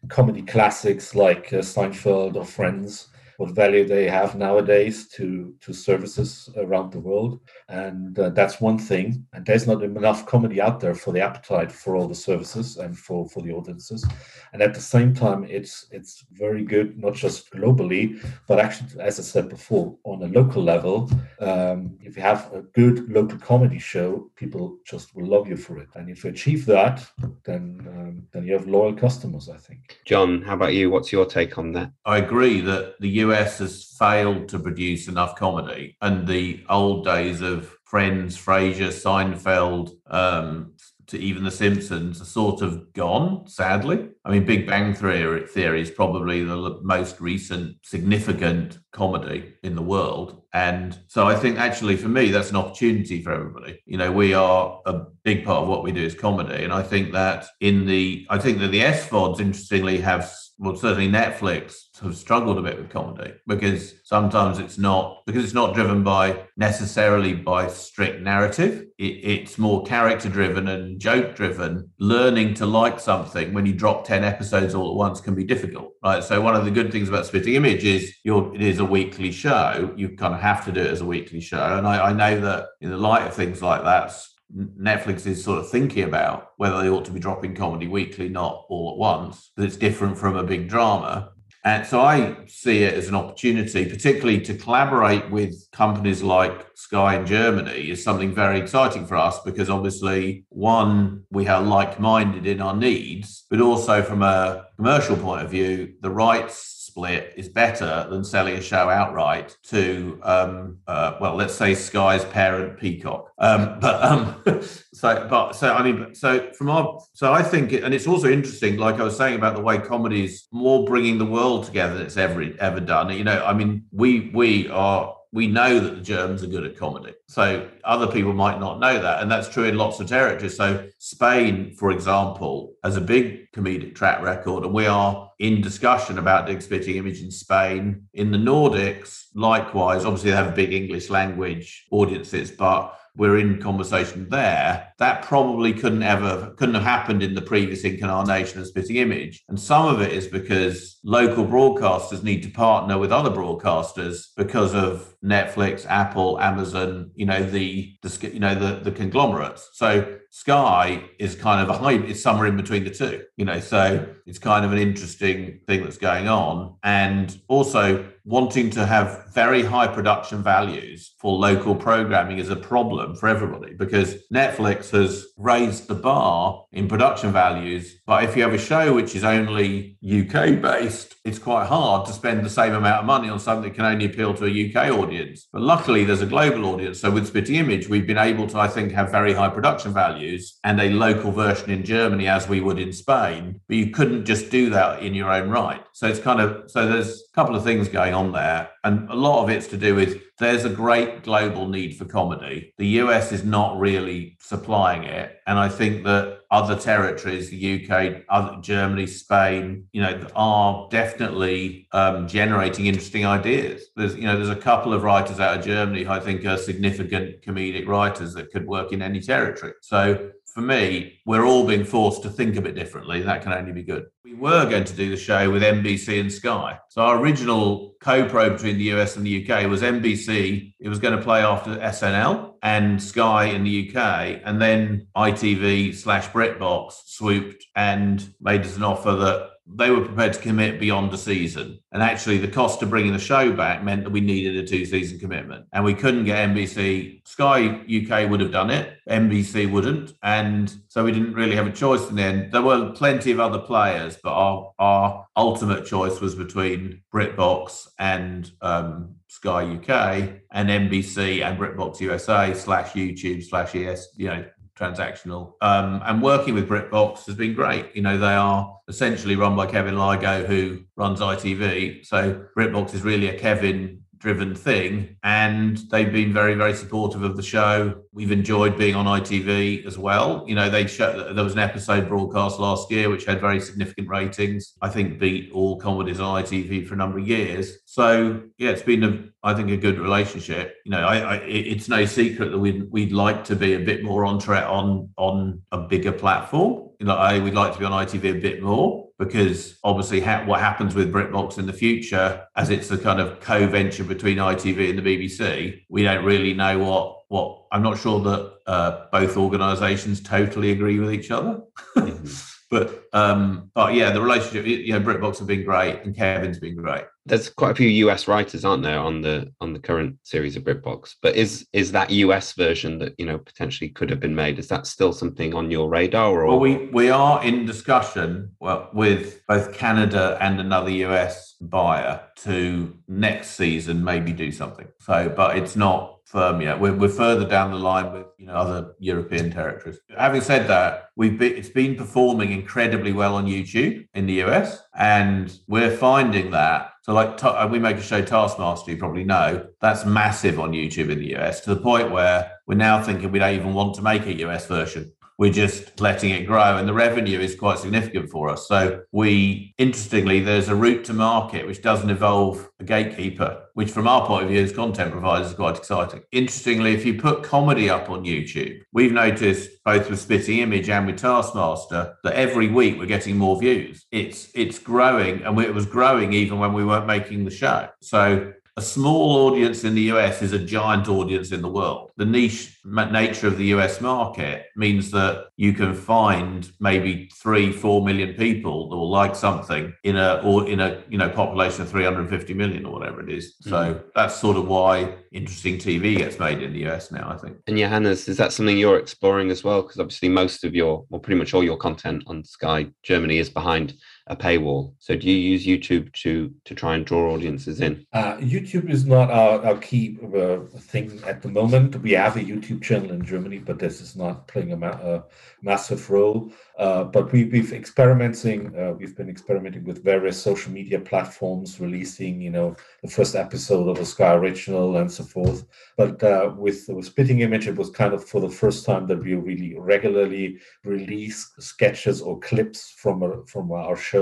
comedy 0.09 0.42
classics 0.42 1.14
like 1.14 1.52
uh, 1.52 1.59
Seinfeld 1.59 2.37
or 2.37 2.44
Friends 2.44 3.09
what 3.36 3.50
value 3.50 3.86
they 3.86 4.08
have 4.08 4.34
nowadays 4.34 5.08
to 5.08 5.54
to 5.60 5.72
services 5.72 6.48
around 6.56 6.92
the 6.92 7.00
world, 7.00 7.40
and 7.68 8.18
uh, 8.18 8.30
that's 8.30 8.60
one 8.60 8.78
thing. 8.78 9.26
And 9.32 9.44
there's 9.44 9.66
not 9.66 9.82
enough 9.82 10.26
comedy 10.26 10.60
out 10.60 10.80
there 10.80 10.94
for 10.94 11.12
the 11.12 11.20
appetite 11.20 11.72
for 11.72 11.96
all 11.96 12.08
the 12.08 12.14
services 12.14 12.76
and 12.76 12.98
for 12.98 13.28
for 13.28 13.42
the 13.42 13.52
audiences. 13.52 14.06
And 14.52 14.62
at 14.62 14.74
the 14.74 14.80
same 14.80 15.14
time, 15.14 15.44
it's 15.44 15.86
it's 15.90 16.24
very 16.32 16.64
good 16.64 16.98
not 16.98 17.14
just 17.14 17.50
globally, 17.50 18.24
but 18.46 18.58
actually, 18.58 19.00
as 19.00 19.18
I 19.18 19.22
said 19.22 19.48
before, 19.48 19.96
on 20.04 20.22
a 20.22 20.28
local 20.28 20.62
level. 20.62 21.10
Um, 21.40 21.98
if 22.00 22.16
you 22.16 22.22
have 22.22 22.52
a 22.52 22.62
good 22.62 23.10
local 23.10 23.38
comedy 23.38 23.78
show, 23.78 24.30
people 24.36 24.78
just 24.84 25.14
will 25.14 25.26
love 25.26 25.48
you 25.48 25.56
for 25.56 25.78
it. 25.78 25.88
And 25.94 26.08
if 26.08 26.24
you 26.24 26.30
achieve 26.30 26.66
that, 26.66 27.04
then 27.44 27.64
um, 27.88 28.26
then 28.32 28.44
you 28.46 28.52
have 28.52 28.66
loyal 28.66 28.94
customers. 28.94 29.48
I 29.48 29.56
think. 29.56 29.98
John, 30.04 30.42
how 30.42 30.54
about 30.54 30.74
you? 30.74 30.90
What's 30.90 31.12
your 31.12 31.26
take 31.26 31.58
on 31.58 31.72
that? 31.72 31.90
I 32.04 32.18
agree 32.18 32.60
that 32.60 33.00
the 33.00 33.08
US 33.31 33.59
has 33.59 33.95
failed 33.99 34.49
to 34.49 34.59
produce 34.59 35.09
enough 35.09 35.37
comedy, 35.37 35.97
and 36.00 36.26
the 36.26 36.64
old 36.69 37.04
days 37.04 37.40
of 37.40 37.75
Friends, 37.85 38.37
Frasier, 38.37 38.88
Seinfeld, 38.88 39.90
um, 40.09 40.75
to 41.07 41.19
even 41.19 41.45
The 41.45 41.50
Simpsons 41.50 42.21
are 42.21 42.25
sort 42.26 42.62
of 42.62 42.93
gone, 42.93 43.47
sadly. 43.47 44.09
I 44.25 44.31
mean, 44.31 44.45
Big 44.45 44.66
Bang 44.66 44.95
Theory, 44.95 45.81
is 45.81 45.90
probably 45.90 46.45
the 46.45 46.81
most 46.83 47.21
recent 47.21 47.76
significant 47.85 48.78
comedy 48.93 49.54
in 49.62 49.75
the 49.75 49.83
world. 49.83 50.43
And 50.52 50.99
so 51.09 51.26
I 51.26 51.35
think 51.35 51.59
actually 51.59 51.97
for 51.97 52.09
me, 52.09 52.31
that's 52.31 52.50
an 52.50 52.57
opportunity 52.57 53.23
for 53.23 53.33
everybody. 53.33 53.83
You 53.87 53.99
know, 53.99 54.12
we 54.12 54.35
are 54.35 54.81
a 54.87 55.04
big 55.25 55.45
part 55.45 55.62
of 55.62 55.69
what 55.69 55.83
we 55.83 55.93
do 55.93 56.02
is 56.02 56.14
comedy. 56.14 56.64
And 56.64 56.73
I 56.73 56.83
think 56.83 57.12
that 57.12 57.47
in 57.61 57.87
the, 57.87 58.26
I 58.31 58.38
think 58.38 58.59
that 58.61 58.69
the 58.69 58.81
SVODs, 58.81 59.40
interestingly, 59.40 60.00
have 60.00 60.33
well, 60.58 60.76
certainly 60.76 61.08
Netflix 61.08 61.99
have 62.00 62.16
struggled 62.16 62.58
a 62.58 62.62
bit 62.62 62.78
with 62.78 62.88
comedy 62.88 63.34
because 63.46 63.94
sometimes 64.04 64.58
it's 64.61 64.78
not 64.78 65.23
because 65.26 65.42
it's 65.42 65.54
not 65.54 65.75
driven 65.75 66.04
by 66.04 66.44
necessarily 66.56 67.34
by 67.34 67.66
strict 67.66 68.20
narrative. 68.23 68.87
It, 68.99 69.04
it's 69.04 69.58
more 69.58 69.84
character 69.84 70.28
driven 70.28 70.68
and 70.68 71.00
joke 71.00 71.34
driven. 71.34 71.90
Learning 71.99 72.54
to 72.54 72.66
like 72.66 73.00
something 73.00 73.52
when 73.52 73.66
you 73.66 73.73
drop 73.73 74.04
ten 74.04 74.23
episodes 74.23 74.75
all 74.75 74.90
at 74.90 74.96
once 74.96 75.20
can 75.20 75.34
be 75.34 75.44
difficult, 75.44 75.92
right? 76.04 76.23
So 76.23 76.40
one 76.40 76.54
of 76.54 76.64
the 76.64 76.70
good 76.70 76.92
things 76.92 77.08
about 77.08 77.26
Spitting 77.26 77.54
Image 77.54 77.84
is 77.84 78.14
it 78.25 78.62
is 78.62 78.78
a 78.78 78.84
weekly 78.84 79.32
show. 79.32 79.92
You 79.96 80.11
kind 80.11 80.34
of 80.34 80.40
have 80.40 80.64
to 80.66 80.73
do 80.73 80.80
it 80.80 80.90
as 80.90 81.00
a 81.00 81.06
weekly 81.06 81.40
show, 81.40 81.76
and 81.76 81.87
I, 81.87 82.11
I 82.11 82.12
know 82.12 82.40
that 82.40 82.68
in 82.80 82.90
the 82.90 82.96
light 82.96 83.26
of 83.26 83.34
things 83.34 83.61
like 83.61 83.82
that, 83.82 84.12
Netflix 84.56 85.26
is 85.26 85.42
sort 85.42 85.58
of 85.58 85.70
thinking 85.70 86.04
about 86.04 86.52
whether 86.56 86.80
they 86.80 86.88
ought 86.88 87.04
to 87.06 87.11
be 87.11 87.20
dropping 87.20 87.54
comedy 87.54 87.88
weekly, 87.88 88.28
not 88.28 88.64
all 88.68 88.92
at 88.92 88.99
once, 88.99 89.50
but 89.56 89.64
it's 89.64 89.76
different 89.76 90.16
from 90.16 90.37
a 90.37 90.44
big 90.44 90.68
drama. 90.68 91.30
And 91.66 91.87
so 91.87 92.02
I 92.02 92.37
see 92.46 92.82
it 92.82 92.92
as 92.92 93.08
an 93.08 93.14
opportunity, 93.14 93.87
particularly 93.87 94.38
to 94.42 94.54
collaborate 94.54 95.30
with 95.30 95.66
companies 95.73 96.23
like 96.23 96.66
Sky 96.75 97.16
in 97.16 97.25
Germany, 97.25 97.90
is 97.90 98.04
something 98.04 98.34
very 98.34 98.61
exciting 98.61 99.06
for 99.06 99.16
us 99.16 99.40
because 99.40 99.70
obviously, 99.70 100.44
one, 100.50 101.25
we 101.30 101.49
are 101.49 101.62
like 101.62 101.99
minded 101.99 102.46
in 102.46 102.61
our 102.61 102.76
needs, 102.76 103.46
but 103.49 103.62
also 103.62 104.02
from 104.02 104.23
a 104.23 104.66
commercial 104.76 105.16
point 105.16 105.42
of 105.42 105.50
view, 105.50 105.94
the 106.02 106.11
rights 106.11 106.83
split 106.94 107.34
is 107.36 107.48
better 107.48 108.06
than 108.08 108.22
selling 108.22 108.54
a 108.54 108.60
show 108.60 108.88
outright 108.88 109.56
to, 109.64 110.16
um, 110.22 110.78
uh, 110.86 111.16
well, 111.20 111.34
let's 111.34 111.54
say 111.54 111.74
Sky's 111.74 112.24
parent 112.26 112.78
Peacock. 112.78 113.32
Um, 113.38 113.78
but 113.80 114.04
um, 114.04 114.42
so, 114.92 115.26
but 115.28 115.54
so 115.54 115.74
I 115.74 115.82
mean, 115.82 116.14
so 116.14 116.52
from 116.52 116.70
our, 116.70 117.00
so 117.12 117.32
I 117.32 117.42
think, 117.42 117.72
it, 117.72 117.82
and 117.82 117.92
it's 117.92 118.06
also 118.06 118.30
interesting, 118.30 118.76
like 118.76 119.00
I 119.00 119.02
was 119.02 119.16
saying 119.16 119.34
about 119.34 119.56
the 119.56 119.62
way 119.62 119.78
comedy 119.78 120.24
is 120.24 120.46
more 120.52 120.84
bringing 120.84 121.18
the 121.18 121.26
world 121.26 121.64
together 121.64 121.94
than 121.94 122.06
it's 122.06 122.16
ever 122.16 122.42
ever 122.60 122.78
done. 122.78 123.10
You 123.10 123.24
know, 123.24 123.44
I 123.44 123.52
mean, 123.54 123.86
we 123.90 124.30
we 124.32 124.68
are 124.68 125.13
we 125.34 125.48
know 125.48 125.80
that 125.80 125.96
the 125.96 126.00
Germans 126.00 126.44
are 126.44 126.46
good 126.46 126.64
at 126.64 126.76
comedy. 126.76 127.12
So 127.26 127.68
other 127.82 128.06
people 128.06 128.32
might 128.32 128.60
not 128.60 128.78
know 128.78 129.02
that. 129.02 129.20
And 129.20 129.28
that's 129.28 129.48
true 129.48 129.64
in 129.64 129.76
lots 129.76 129.98
of 129.98 130.06
territories. 130.06 130.56
So 130.56 130.88
Spain, 130.98 131.74
for 131.74 131.90
example, 131.90 132.74
has 132.84 132.96
a 132.96 133.00
big 133.00 133.50
comedic 133.50 133.96
track 133.96 134.22
record. 134.22 134.62
And 134.62 134.72
we 134.72 134.86
are 134.86 135.32
in 135.40 135.60
discussion 135.60 136.18
about 136.18 136.46
doing 136.46 136.60
spitting 136.60 136.94
image 136.94 137.20
in 137.20 137.32
Spain. 137.32 138.06
In 138.14 138.30
the 138.30 138.38
Nordics, 138.38 139.24
likewise, 139.34 140.04
obviously 140.04 140.30
they 140.30 140.36
have 140.36 140.54
big 140.54 140.72
English 140.72 141.10
language 141.10 141.86
audiences, 141.90 142.52
but 142.52 142.96
we're 143.16 143.38
in 143.38 143.61
conversation 143.61 144.28
there, 144.28 144.92
that 144.99 145.23
probably 145.23 145.73
couldn't 145.73 146.02
ever 146.02 146.52
couldn't 146.56 146.75
have 146.75 146.85
happened 146.85 147.23
in 147.23 147.35
the 147.35 147.42
previous 147.42 147.85
incarnation 147.85 148.61
of 148.61 148.66
Spitting 148.66 148.97
Image. 148.97 149.42
And 149.49 149.59
some 149.59 149.87
of 149.87 150.00
it 150.00 150.12
is 150.12 150.26
because 150.26 150.99
local 151.04 151.44
broadcasters 151.44 152.23
need 152.23 152.42
to 152.42 152.50
partner 152.50 152.99
with 152.99 153.12
other 153.12 153.30
broadcasters 153.30 154.26
because 154.37 154.75
of 154.75 155.14
Netflix, 155.25 155.87
Apple, 155.87 156.40
Amazon, 156.40 157.11
you 157.14 157.26
know, 157.26 157.42
the, 157.42 157.97
the 158.02 158.30
you 158.33 158.40
know 158.40 158.54
the 158.54 158.80
the 158.80 158.92
conglomerates. 158.92 159.71
So 159.73 160.18
Sky 160.30 161.04
is 161.21 161.37
kind 161.37 161.62
of 161.62 161.68
a 161.68 161.78
high, 161.78 161.94
it's 161.94 162.21
somewhere 162.21 162.49
in 162.49 162.56
between 162.56 162.83
the 162.83 162.90
two, 162.90 163.23
you 163.37 163.44
know, 163.44 163.61
so 163.61 164.04
it's 164.26 164.38
kind 164.38 164.64
of 164.64 164.73
an 164.73 164.78
interesting 164.78 165.61
thing 165.66 165.83
that's 165.83 165.99
going 165.99 166.28
on. 166.28 166.76
And 166.83 167.37
also 167.49 168.09
wanting 168.25 168.71
to 168.71 168.87
have 168.87 169.26
very 169.35 169.62
high 169.62 169.87
production 169.87 170.43
values 170.43 171.14
for 171.19 171.37
local 171.37 171.75
programming 171.75 172.38
is 172.38 172.49
a 172.49 172.57
problem 172.57 173.14
for 173.14 173.28
everybody 173.28 173.75
because 173.75 174.16
Netflix 174.33 174.90
has 174.90 175.26
raised 175.37 175.88
the 175.88 175.95
bar 175.95 176.64
in 176.73 176.88
production 176.88 177.33
values. 177.33 178.00
But 178.07 178.25
if 178.25 178.35
you 178.35 178.43
have 178.43 178.54
a 178.54 178.59
show 178.59 178.95
which 178.95 179.14
is 179.14 179.25
only 179.25 179.99
UK 180.02 180.61
based, 180.61 181.16
it's 181.25 181.38
quite 181.38 181.66
hard 181.66 182.07
to 182.07 182.12
spend 182.12 182.45
the 182.45 182.50
same 182.50 182.75
amount 182.75 183.00
of 183.00 183.07
money 183.07 183.28
on 183.28 183.38
something 183.38 183.71
that 183.71 183.76
can 183.76 183.85
only 183.85 184.07
appeal 184.07 184.33
to 184.35 184.47
a 184.47 184.69
UK 184.69 184.90
audience. 184.99 185.49
But 185.52 185.62
luckily, 185.62 186.04
there's 186.04 186.21
a 186.21 186.26
global 186.26 186.66
audience. 186.66 187.00
So 187.00 187.11
with 187.11 187.26
Spitting 187.26 187.57
Image, 187.57 187.88
we've 187.88 188.07
been 188.07 188.19
able 188.19 188.47
to, 188.49 188.59
I 188.59 188.69
think, 188.69 188.93
have 188.93 189.11
very 189.11 189.35
high 189.35 189.49
production 189.49 189.93
values 189.93 190.59
and 190.64 190.81
a 190.81 190.90
local 190.90 191.31
version 191.33 191.71
in 191.71 191.85
Germany 191.85 192.26
as 192.28 192.49
we 192.49 192.61
would 192.61 192.78
in 192.78 192.93
Spain. 192.93 193.61
But 193.69 193.76
you 193.76 193.90
couldn't 193.90 194.13
just 194.23 194.50
do 194.50 194.71
that 194.71 195.02
in 195.02 195.14
your 195.14 195.30
own 195.30 195.50
right. 195.50 195.85
So 195.92 196.06
it's 196.06 196.21
kind 196.21 196.40
of, 196.40 196.71
so 196.71 196.87
there's 196.87 197.23
a 197.23 197.35
couple 197.35 197.56
of 197.56 197.64
things 197.64 197.88
going 197.88 198.14
on 198.14 198.33
there. 198.33 198.71
And 198.85 199.09
a 199.11 199.14
lot 199.14 199.42
of 199.42 199.50
it's 199.50 199.66
to 199.68 199.76
do 199.76 199.94
with 199.94 200.23
there's 200.38 200.64
a 200.64 200.71
great 200.71 201.23
global 201.23 201.68
need 201.68 201.97
for 201.97 202.04
comedy. 202.04 202.75
The 202.78 202.87
US 203.02 203.33
is 203.33 203.44
not 203.44 203.78
really 203.78 204.37
supplying 204.40 205.04
it. 205.04 205.38
And 205.47 205.59
I 205.59 205.68
think 205.68 206.04
that 206.04 206.40
other 206.50 206.76
territories, 206.76 207.50
the 207.50 207.88
UK, 207.88 208.25
other, 208.28 208.59
Germany, 208.61 209.06
Spain, 209.06 209.87
you 209.92 210.02
know, 210.02 210.26
are 210.35 210.88
definitely 210.90 211.88
um, 211.92 212.28
generating 212.28 212.87
interesting 212.87 213.26
ideas. 213.26 213.85
There's, 213.97 214.16
you 214.16 214.23
know, 214.23 214.37
there's 214.37 214.49
a 214.49 214.56
couple 214.56 214.92
of 214.92 215.02
writers 215.02 215.40
out 215.40 215.59
of 215.59 215.64
Germany 215.64 216.06
I 216.06 216.21
think 216.21 216.44
are 216.44 216.56
significant 216.56 217.42
comedic 217.42 217.87
writers 217.87 218.35
that 218.35 218.50
could 218.52 218.66
work 218.66 218.92
in 218.92 219.02
any 219.02 219.21
territory. 219.21 219.73
So 219.83 220.30
for 220.54 220.61
me, 220.61 221.18
we're 221.26 221.44
all 221.44 221.66
being 221.66 221.84
forced 221.84 222.23
to 222.23 222.30
think 222.30 222.54
a 222.54 222.62
bit 222.62 222.76
differently. 222.76 223.20
That 223.23 223.42
can 223.42 223.52
only 223.52 223.73
be 223.73 223.82
good. 223.82 224.06
We 224.25 224.34
were 224.34 224.70
going 224.70 224.84
to 224.84 224.92
do 224.92 225.11
the 225.11 225.16
show 225.16 225.50
with 225.50 225.64
NBC 225.64 226.20
and 226.20 226.32
Sky. 226.32 226.78
So 226.90 227.02
our 227.02 227.18
original 227.18 227.96
co-pro 228.00 228.50
between 228.50 228.78
the 228.78 228.84
US 228.92 229.16
and 229.16 229.26
the 229.26 229.44
UK 229.44 229.68
was 229.68 229.82
NBC. 229.82 230.75
It 230.78 230.88
was 230.88 231.00
going 231.00 231.16
to 231.16 231.23
play 231.23 231.40
after 231.40 231.75
SNL 231.76 232.54
and 232.62 233.02
Sky 233.02 233.46
in 233.46 233.64
the 233.64 233.90
UK, 233.90 234.42
and 234.44 234.62
then 234.62 235.08
ITV 235.16 235.92
slash 235.96 236.28
BritBox 236.28 236.92
swooped 237.06 237.66
and 237.75 238.25
made 238.40 238.61
us 238.61 238.76
an 238.76 238.84
offer 238.84 239.12
that 239.12 239.50
they 239.66 239.90
were 239.90 240.04
prepared 240.04 240.35
to 240.35 240.40
commit 240.40 240.78
beyond 240.78 241.12
a 241.12 241.16
season. 241.16 241.78
And 241.92 242.02
actually, 242.02 242.38
the 242.38 242.49
cost 242.49 242.83
of 242.83 242.90
bringing 242.90 243.12
the 243.12 243.18
show 243.18 243.52
back 243.52 243.83
meant 243.83 244.04
that 244.04 244.11
we 244.11 244.21
needed 244.21 244.56
a 244.56 244.66
two 244.66 244.85
season 244.85 245.18
commitment. 245.18 245.66
And 245.73 245.85
we 245.85 245.94
couldn't 245.94 246.25
get 246.25 246.49
NBC. 246.50 247.26
Sky 247.26 247.68
UK 247.68 248.28
would 248.28 248.40
have 248.40 248.52
done 248.52 248.71
it, 248.71 248.99
NBC 249.09 249.71
wouldn't. 249.71 250.12
And 250.23 250.75
so 250.88 251.04
we 251.04 251.12
didn't 251.12 251.35
really 251.35 251.56
have 251.56 251.66
a 251.66 251.73
choice 251.73 252.09
in 252.09 252.16
the 252.16 252.23
end. 252.23 252.52
There 252.52 252.62
were 252.62 252.92
plenty 252.92 253.33
of 253.33 253.40
other 253.40 253.59
players, 253.59 254.18
but 254.23 254.33
our, 254.33 254.73
our 254.78 255.26
ultimate 255.37 255.87
choice 255.87 256.21
was 256.21 256.35
between 256.35 257.02
BritBox 257.12 257.88
and 257.99 258.50
um, 258.61 259.16
Sky 259.28 259.64
UK 259.64 260.40
and 260.52 260.68
NBC 260.68 261.44
and 261.44 261.59
BritBox 261.59 262.00
USA 262.00 262.54
slash 262.54 262.92
YouTube 262.92 263.42
slash 263.42 263.75
ES, 263.75 264.09
you 264.16 264.26
know, 264.26 264.44
transactional. 264.78 265.54
Um, 265.61 266.02
and 266.04 266.23
working 266.23 266.54
with 266.54 266.69
BritBox 266.69 267.26
has 267.26 267.35
been 267.35 267.54
great. 267.54 267.95
You 267.95 268.02
know, 268.02 268.19
they 268.19 268.35
are 268.35 268.78
essentially 268.88 269.37
run 269.37 269.57
by 269.57 269.66
Kevin 269.66 269.95
Lygo, 269.95 270.47
who 270.47 270.81
runs 270.97 271.21
ITV. 271.21 272.04
So 272.07 272.47
BritBox 272.57 272.95
is 272.95 273.02
really 273.02 273.28
a 273.28 273.38
Kevin 273.38 274.03
driven 274.25 274.54
thing 274.54 275.14
and 275.23 275.76
they've 275.90 276.11
been 276.11 276.33
very 276.33 276.54
very 276.54 276.75
supportive 276.75 277.23
of 277.23 277.37
the 277.37 277.43
show. 277.43 277.95
We've 278.11 278.33
enjoyed 278.33 278.78
being 278.78 278.95
on 278.95 279.04
itv 279.04 279.85
as 279.85 279.99
well. 279.99 280.45
You 280.49 280.54
know 280.54 280.71
they 280.71 280.87
showed 280.87 281.37
there 281.37 281.45
was 281.45 281.52
an 281.52 281.59
episode 281.59 282.09
broadcast 282.09 282.59
last 282.59 282.90
year 282.90 283.11
which 283.11 283.26
had 283.26 283.38
very 283.38 283.61
significant 283.61 284.09
ratings. 284.09 284.78
I 284.81 284.88
think 284.88 285.19
beat 285.19 285.52
all 285.52 285.76
comedies 285.76 286.21
on 286.21 286.43
itv 286.43 286.88
for 286.88 286.95
a 286.95 286.97
number 286.97 287.19
of 287.19 287.28
years. 287.28 287.81
So 287.85 288.43
yeah 288.57 288.71
it's 288.71 288.83
been 288.83 289.04
a 289.04 289.47
i 289.47 289.52
think 289.52 289.71
a 289.71 289.76
good 289.76 289.99
relationship. 289.99 290.76
You 290.87 290.93
know 290.93 291.07
I, 291.07 291.16
I 291.19 291.35
it's 291.45 291.90
no 291.90 292.07
secret 292.07 292.50
that 292.50 292.59
we'd, 292.59 292.90
we'd 292.90 293.12
like 293.12 293.45
to 293.45 293.54
be 293.54 293.75
a 293.75 293.81
bit 293.81 294.02
more 294.02 294.25
on 294.25 294.38
track 294.38 294.66
on 294.66 295.11
on 295.19 295.61
a 295.71 295.81
bigger 295.81 296.12
platform. 296.12 296.88
You 296.99 297.07
know 297.07 297.14
I, 297.14 297.40
we'd 297.40 297.52
like 297.52 297.75
to 297.75 297.78
be 297.78 297.85
on 297.85 297.93
itv 297.93 298.25
a 298.25 298.40
bit 298.40 298.62
more 298.62 299.03
because 299.18 299.78
obviously 299.85 300.21
ha- 300.21 300.44
what 300.44 300.61
happens 300.61 300.94
with 300.94 301.12
BritBox 301.12 301.59
in 301.59 301.66
the 301.66 301.73
future, 301.73 302.47
as 302.56 302.71
it's 302.71 302.90
a 302.90 302.99
kind 302.99 303.21
of 303.21 303.40
co-venture 303.40 304.04
between 304.04 304.38
ITV 304.38 304.90
and 304.90 304.99
the 304.99 305.02
BBC, 305.02 305.83
we 305.88 306.02
don't 306.02 306.25
really 306.25 306.54
know 306.54 306.78
what 306.78 307.23
what. 307.28 307.61
I'm 307.73 307.83
not 307.83 307.99
sure 307.99 308.21
that 308.21 308.54
uh, 308.66 309.06
both 309.11 309.37
organisations 309.37 310.23
totally 310.23 310.71
agree 310.71 310.99
with 310.99 311.12
each 311.12 311.30
other. 311.30 311.61
Mm-hmm. 311.97 312.26
But 312.71 313.04
um, 313.12 313.71
but 313.73 313.94
yeah, 313.94 314.11
the 314.11 314.21
relationship, 314.21 314.66
you 314.66 314.94
know, 314.94 315.00
BritBox 315.00 315.38
have 315.38 315.47
been 315.47 315.64
great, 315.64 316.00
and 316.02 316.16
Kevin's 316.16 316.59
been 316.59 316.75
great. 316.75 317.04
There's 317.26 317.49
quite 317.49 317.73
a 317.73 317.75
few 317.75 317.88
US 318.09 318.28
writers, 318.28 318.64
aren't 318.64 318.83
there, 318.83 318.99
on 318.99 319.21
the 319.23 319.52
on 319.61 319.73
the 319.73 319.78
current 319.78 320.16
series 320.23 320.57
of 320.57 320.64
BritBox? 320.64 321.14
But 321.23 321.37
is 321.37 321.66
is 321.73 321.93
that 321.93 322.11
US 322.11 322.52
version 322.52 322.99
that 322.99 323.14
you 323.19 323.26
know 323.26 323.38
potentially 323.38 323.90
could 323.90 324.11
have 324.11 324.21
been 324.21 324.35
made? 324.35 324.59
Is 324.59 324.69
that 324.69 324.87
still 324.87 325.12
something 325.12 325.54
on 325.54 325.71
your 325.71 325.88
radar? 325.88 326.31
Or 326.31 326.47
well, 326.47 326.61
we 326.61 326.87
we 326.93 327.11
are 327.11 327.43
in 327.45 327.66
discussion 327.66 328.50
well, 328.61 328.90
with 328.93 329.47
both 329.47 329.73
Canada 329.73 330.37
and 330.40 330.61
another 330.61 330.90
US 330.90 331.54
buyer 331.61 332.21
to 332.37 332.95
next 333.09 333.50
season 333.52 334.04
maybe 334.04 334.33
do 334.33 334.52
something. 334.52 334.88
So, 335.00 335.33
but 335.35 335.57
it's 335.57 335.76
not 335.76 336.14
firm 336.35 336.61
yet. 336.61 336.81
We're, 336.81 336.95
we're 336.95 337.09
further 337.09 337.47
down 337.47 337.71
the 337.71 337.78
line 337.78 338.12
with 338.12 338.26
you 338.38 338.47
know 338.47 338.54
other 338.54 338.95
European 338.99 339.50
territories. 339.50 339.99
Having 340.16 340.40
said 340.40 340.69
that, 340.69 341.11
we've 341.16 341.38
been, 341.38 341.57
it's 341.57 341.69
been 341.69 341.95
performing 341.97 342.52
incredibly 342.52 343.12
well 343.12 343.37
on 343.37 343.47
YouTube 343.47 344.07
in 344.14 344.26
the 344.26 344.43
US, 344.43 344.83
and 344.99 345.57
we're 345.69 345.97
finding 345.97 346.50
that. 346.50 346.90
So, 347.04 347.12
like 347.12 347.44
uh, 347.44 347.68
we 347.70 347.78
make 347.78 347.99
a 347.99 348.02
show 348.02 348.23
Taskmaster, 348.23 348.90
you 348.90 348.96
probably 348.96 349.25
know 349.25 349.66
that's 349.78 350.06
massive 350.06 350.58
on 350.58 350.73
YouTube 350.73 351.11
in 351.11 351.18
the 351.18 351.37
US 351.37 351.61
to 351.61 351.75
the 351.75 351.80
point 351.80 352.11
where 352.11 352.50
we're 352.66 352.76
now 352.76 353.02
thinking 353.02 353.30
we 353.30 353.38
don't 353.38 353.54
even 353.54 353.75
want 353.75 353.94
to 353.96 354.02
make 354.02 354.25
a 354.25 354.32
US 354.46 354.66
version 354.66 355.12
we're 355.38 355.52
just 355.52 356.00
letting 356.00 356.30
it 356.30 356.46
grow 356.46 356.76
and 356.76 356.88
the 356.88 356.92
revenue 356.92 357.40
is 357.40 357.54
quite 357.54 357.78
significant 357.78 358.30
for 358.30 358.48
us. 358.48 358.68
So 358.68 359.02
we 359.12 359.74
interestingly 359.78 360.40
there's 360.40 360.68
a 360.68 360.74
route 360.74 361.04
to 361.04 361.12
market 361.12 361.66
which 361.66 361.82
doesn't 361.82 362.10
involve 362.10 362.68
a 362.80 362.84
gatekeeper 362.84 363.62
which 363.74 363.90
from 363.90 364.06
our 364.06 364.26
point 364.26 364.44
of 364.44 364.50
view 364.50 364.62
as 364.62 364.72
content 364.72 365.10
providers 365.12 365.48
is 365.48 365.54
quite 365.54 365.76
exciting. 365.76 366.22
Interestingly 366.32 366.94
if 366.94 367.04
you 367.04 367.14
put 367.20 367.42
comedy 367.42 367.90
up 367.90 368.10
on 368.10 368.24
youtube 368.24 368.80
we've 368.92 369.12
noticed 369.12 369.70
both 369.84 370.08
with 370.08 370.20
spitting 370.20 370.58
image 370.58 370.88
and 370.88 371.06
with 371.06 371.18
taskmaster 371.18 372.14
that 372.22 372.34
every 372.34 372.68
week 372.68 372.98
we're 372.98 373.06
getting 373.06 373.36
more 373.36 373.58
views. 373.58 374.06
It's 374.12 374.50
it's 374.54 374.78
growing 374.78 375.42
and 375.42 375.58
it 375.60 375.74
was 375.74 375.86
growing 375.86 376.32
even 376.32 376.58
when 376.58 376.72
we 376.72 376.84
weren't 376.84 377.06
making 377.06 377.44
the 377.44 377.50
show. 377.50 377.88
So 378.00 378.52
a 378.76 378.83
small 378.83 379.47
audience 379.47 379.85
in 379.85 379.95
the 379.95 380.02
US 380.12 380.43
is 380.43 380.52
a 380.52 380.59
giant 380.59 381.09
audience 381.09 381.52
in 381.52 381.62
the 381.62 381.69
world. 381.69 382.11
The 382.16 382.25
niche 382.25 382.76
nature 382.85 383.47
of 383.47 383.57
the 383.57 383.66
US 383.66 384.00
market 384.00 384.66
means 384.75 385.12
that 385.12 385.47
you 385.57 385.73
can 385.73 385.95
find 385.95 386.69
maybe 386.81 387.31
three, 387.40 387.71
four 387.71 388.04
million 388.04 388.35
people 388.35 388.88
that 388.88 388.97
will 388.97 389.11
like 389.11 389.37
something 389.37 389.95
in 390.02 390.16
a 390.16 390.40
or 390.45 390.69
in 390.69 390.81
a 390.81 391.02
you 391.09 391.19
know 391.19 391.28
population 391.28 391.83
of 391.83 391.90
350 391.90 392.54
million 392.54 392.85
or 392.85 392.93
whatever 392.93 393.21
it 393.21 393.33
is. 393.33 393.54
Mm-hmm. 393.62 393.71
So 393.71 394.02
that's 394.16 394.35
sort 394.35 394.57
of 394.57 394.66
why 394.66 395.14
interesting 395.31 395.76
TV 395.76 396.16
gets 396.16 396.40
made 396.40 396.61
in 396.61 396.73
the 396.73 396.85
US 396.88 397.12
now, 397.12 397.31
I 397.31 397.37
think. 397.37 397.59
And 397.69 397.78
Johannes, 397.78 398.28
is 398.28 398.37
that 398.38 398.52
something 398.52 398.76
you're 398.76 398.99
exploring 398.99 399.50
as 399.50 399.62
well? 399.62 399.83
Because 399.83 400.00
obviously 400.00 400.28
most 400.28 400.64
of 400.64 400.75
your, 400.75 401.04
or 401.11 401.21
pretty 401.21 401.38
much 401.38 401.54
all 401.54 401.62
your 401.62 401.76
content 401.76 402.25
on 402.26 402.43
Sky 402.43 402.88
Germany 403.04 403.38
is 403.38 403.50
behind 403.50 403.95
a 404.26 404.35
paywall. 404.35 404.95
So 405.00 405.14
do 405.16 405.28
you 405.31 405.37
use 405.37 405.66
YouTube 405.66 406.11
to 406.23 406.52
to 406.64 406.75
try 406.75 406.95
and 406.95 407.04
draw 407.04 407.35
audiences 407.35 407.81
in? 407.81 408.07
Uh, 408.12 408.37
YouTube 408.38 408.88
is 408.88 409.04
not 409.04 409.31
our, 409.31 409.62
our 409.66 409.76
key 409.76 410.19
uh, 410.35 410.61
thing 410.78 411.21
at 411.26 411.43
the 411.43 411.49
moment. 411.49 412.00
We 412.00 412.12
have 412.12 412.37
a 412.37 412.40
YouTube 412.40 412.83
channel 412.83 413.11
in 413.12 413.23
Germany, 413.25 413.59
but 413.59 413.78
this 413.78 414.00
is 414.00 414.16
not 414.16 414.49
playing 414.49 414.73
a, 414.73 414.76
ma- 414.76 415.00
a 415.12 415.25
massive 415.61 416.09
role. 416.09 416.50
Uh, 416.78 417.04
but 417.04 417.31
we, 417.33 417.45
we've 417.45 417.75
experimenting. 417.75 418.75
Uh, 418.75 418.93
we've 418.93 419.14
been 419.14 419.28
experimenting 419.28 419.85
with 419.85 420.02
various 420.02 420.43
social 420.43 420.73
media 420.73 420.99
platforms, 420.99 421.78
releasing 421.78 422.40
you 422.40 422.50
know 422.50 422.75
the 423.02 423.11
first 423.11 423.35
episode 423.35 423.88
of 423.88 423.99
a 423.99 424.07
Sky 424.07 424.33
original 424.33 424.97
and 424.97 425.12
so 425.12 425.23
forth. 425.25 425.66
But 425.99 426.23
uh, 426.23 426.54
with 426.57 426.87
with 426.88 427.04
Spitting 427.04 427.40
Image, 427.40 427.69
it 427.69 427.76
was 427.76 427.90
kind 427.90 428.14
of 428.14 428.25
for 428.25 428.40
the 428.40 428.49
first 428.49 428.87
time 428.87 429.07
that 429.09 429.23
we 429.23 429.35
really 429.35 429.78
regularly 429.78 430.61
release 430.83 431.52
sketches 431.59 432.23
or 432.23 432.40
clips 432.40 432.90
from 432.97 433.23
a, 433.23 433.45
from 433.45 433.71
our 433.71 433.97
show 433.97 434.13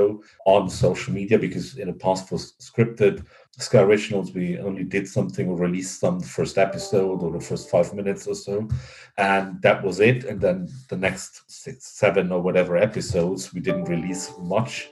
on 0.46 0.70
social 0.70 1.12
media 1.12 1.38
because 1.38 1.78
in 1.78 1.88
the 1.88 1.92
past 1.94 2.30
was 2.32 2.54
scripted 2.60 3.24
Sky 3.58 3.80
Originals, 3.80 4.32
we 4.32 4.58
only 4.58 4.82
did 4.82 5.06
something 5.06 5.48
or 5.48 5.56
released 5.56 6.00
some 6.00 6.20
first 6.20 6.56
episode 6.56 7.22
or 7.22 7.30
the 7.30 7.40
first 7.40 7.68
five 7.68 7.92
minutes 7.92 8.26
or 8.26 8.34
so, 8.34 8.66
and 9.18 9.60
that 9.60 9.82
was 9.84 10.00
it. 10.00 10.24
And 10.24 10.40
then 10.40 10.68
the 10.88 10.96
next 10.96 11.50
six, 11.50 11.86
seven 11.86 12.32
or 12.32 12.40
whatever 12.40 12.78
episodes, 12.78 13.52
we 13.52 13.60
didn't 13.60 13.84
release 13.84 14.32
much. 14.38 14.90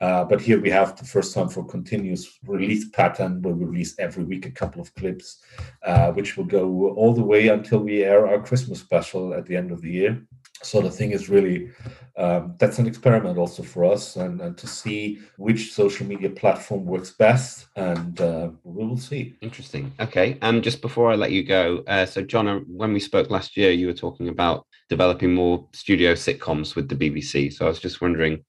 Uh, 0.00 0.24
but 0.24 0.40
here 0.40 0.60
we 0.60 0.68
have 0.68 0.96
the 0.96 1.04
first 1.04 1.34
time 1.34 1.48
for 1.48 1.64
continuous 1.64 2.38
release 2.46 2.88
pattern 2.90 3.40
where 3.40 3.54
we 3.54 3.64
release 3.64 3.98
every 3.98 4.24
week 4.24 4.44
a 4.44 4.50
couple 4.50 4.82
of 4.82 4.94
clips, 4.96 5.42
uh, 5.84 6.12
which 6.12 6.36
will 6.36 6.44
go 6.44 6.90
all 6.96 7.14
the 7.14 7.22
way 7.22 7.48
until 7.48 7.78
we 7.78 8.04
air 8.04 8.26
our 8.26 8.42
Christmas 8.42 8.80
special 8.80 9.32
at 9.32 9.46
the 9.46 9.56
end 9.56 9.70
of 9.70 9.80
the 9.80 9.90
year. 9.90 10.22
So 10.64 10.80
the 10.80 10.90
thing 10.90 11.12
is 11.12 11.28
really 11.28 11.70
um, 12.16 12.54
that's 12.58 12.78
an 12.78 12.86
experiment 12.86 13.38
also 13.38 13.62
for 13.62 13.84
us 13.84 14.16
and, 14.16 14.40
and, 14.40 14.56
to 14.56 14.68
see 14.68 15.18
which 15.36 15.72
social 15.72 16.06
media 16.06 16.30
platform 16.30 16.84
works 16.84 17.10
best 17.10 17.66
and 17.74 18.20
uh, 18.20 18.50
we 18.62 18.84
will 18.84 18.96
see. 18.96 19.36
Interesting. 19.40 19.92
Okay 19.98 20.38
and 20.42 20.62
just 20.62 20.80
before 20.80 21.10
i 21.10 21.14
let 21.14 21.32
you 21.32 21.42
go 21.42 21.82
uh, 21.86 22.06
so 22.06 22.22
john 22.22 22.64
when 22.68 22.92
we 22.92 23.00
spoke 23.00 23.30
last 23.30 23.56
year 23.56 23.70
you 23.70 23.86
were 23.86 23.92
talking 23.92 24.28
about 24.28 24.66
developing 24.88 25.34
more 25.34 25.66
studio 25.72 26.12
sitcoms 26.12 26.74
with 26.76 26.88
the 26.88 26.94
bbc 26.94 27.52
so 27.52 27.64
i 27.64 27.68
was 27.68 27.80
just 27.80 28.00
wondering 28.00 28.44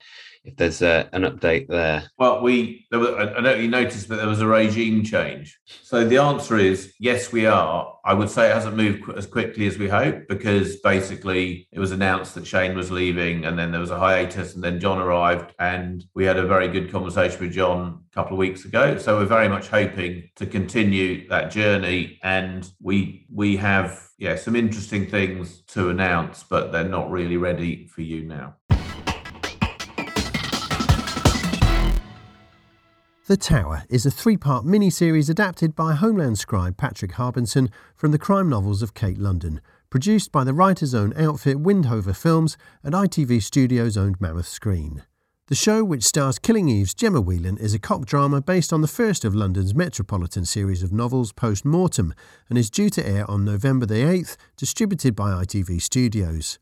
if 0.45 0.55
there's 0.55 0.81
a, 0.81 1.09
an 1.11 1.23
update 1.23 1.67
there. 1.67 2.09
Well, 2.17 2.41
we 2.41 2.85
there 2.91 2.99
was, 2.99 3.09
I 3.35 3.41
know 3.41 3.55
you 3.55 3.67
noticed, 3.67 4.07
but 4.07 4.17
there 4.17 4.27
was 4.27 4.41
a 4.41 4.47
regime 4.47 5.03
change. 5.03 5.59
So 5.65 6.05
the 6.05 6.17
answer 6.17 6.57
is 6.57 6.93
yes, 6.99 7.31
we 7.31 7.45
are. 7.47 7.93
I 8.05 8.13
would 8.13 8.29
say 8.29 8.49
it 8.49 8.53
hasn't 8.53 8.77
moved 8.77 9.09
as 9.17 9.25
quickly 9.25 9.65
as 9.65 9.79
we 9.79 9.87
hoped 9.87 10.29
because 10.29 10.77
basically 10.77 11.67
it 11.71 11.79
was 11.79 11.91
announced 11.91 12.35
that 12.35 12.45
Shane 12.45 12.75
was 12.75 12.91
leaving, 12.91 13.45
and 13.45 13.57
then 13.57 13.71
there 13.71 13.81
was 13.81 13.89
a 13.89 13.99
hiatus, 13.99 14.53
and 14.53 14.63
then 14.63 14.79
John 14.79 14.99
arrived, 14.99 15.53
and 15.59 16.05
we 16.13 16.25
had 16.25 16.37
a 16.37 16.45
very 16.45 16.67
good 16.67 16.91
conversation 16.91 17.39
with 17.39 17.51
John 17.53 18.03
a 18.11 18.13
couple 18.13 18.33
of 18.33 18.37
weeks 18.37 18.65
ago. 18.65 18.97
So 18.99 19.17
we're 19.17 19.25
very 19.25 19.49
much 19.49 19.67
hoping 19.69 20.29
to 20.35 20.45
continue 20.45 21.27
that 21.29 21.51
journey, 21.51 22.19
and 22.23 22.69
we 22.81 23.25
we 23.33 23.57
have 23.57 24.07
yeah 24.19 24.35
some 24.35 24.55
interesting 24.55 25.07
things 25.07 25.63
to 25.69 25.89
announce, 25.89 26.43
but 26.43 26.71
they're 26.71 26.83
not 26.83 27.09
really 27.09 27.37
ready 27.37 27.87
for 27.87 28.01
you 28.01 28.23
now. 28.23 28.55
The 33.27 33.37
Tower 33.37 33.85
is 33.89 34.05
a 34.05 34.11
three 34.11 34.37
part 34.37 34.65
mini-series 34.65 35.31
adapted 35.31 35.75
by 35.75 35.95
Homeland 35.95 36.37
scribe 36.37 36.77
Patrick 36.77 37.13
Harbinson 37.13 37.71
from 37.95 38.11
the 38.11 38.19
crime 38.19 38.49
novels 38.49 38.83
of 38.83 38.93
Kate 38.93 39.17
London, 39.17 39.61
produced 39.89 40.31
by 40.31 40.43
the 40.43 40.53
writer's 40.53 40.93
own 40.93 41.11
outfit 41.17 41.57
Windhover 41.57 42.15
Films 42.15 42.55
and 42.83 42.93
ITV 42.93 43.41
Studios 43.41 43.97
owned 43.97 44.21
Mammoth 44.21 44.47
Screen. 44.47 45.05
The 45.47 45.55
show, 45.55 45.83
which 45.83 46.03
stars 46.03 46.37
Killing 46.37 46.69
Eve's 46.69 46.93
Gemma 46.93 47.19
Whelan, 47.19 47.57
is 47.57 47.73
a 47.73 47.79
cop 47.79 48.05
drama 48.05 48.41
based 48.41 48.71
on 48.71 48.81
the 48.81 48.87
first 48.87 49.25
of 49.25 49.33
London's 49.33 49.73
Metropolitan 49.73 50.45
series 50.45 50.83
of 50.83 50.93
novels 50.93 51.31
Post 51.31 51.65
Mortem 51.65 52.13
and 52.47 52.59
is 52.59 52.69
due 52.69 52.91
to 52.91 53.09
air 53.09 53.27
on 53.27 53.43
November 53.43 53.87
the 53.87 54.03
8th, 54.03 54.37
distributed 54.55 55.15
by 55.15 55.31
ITV 55.31 55.81
Studios. 55.81 56.59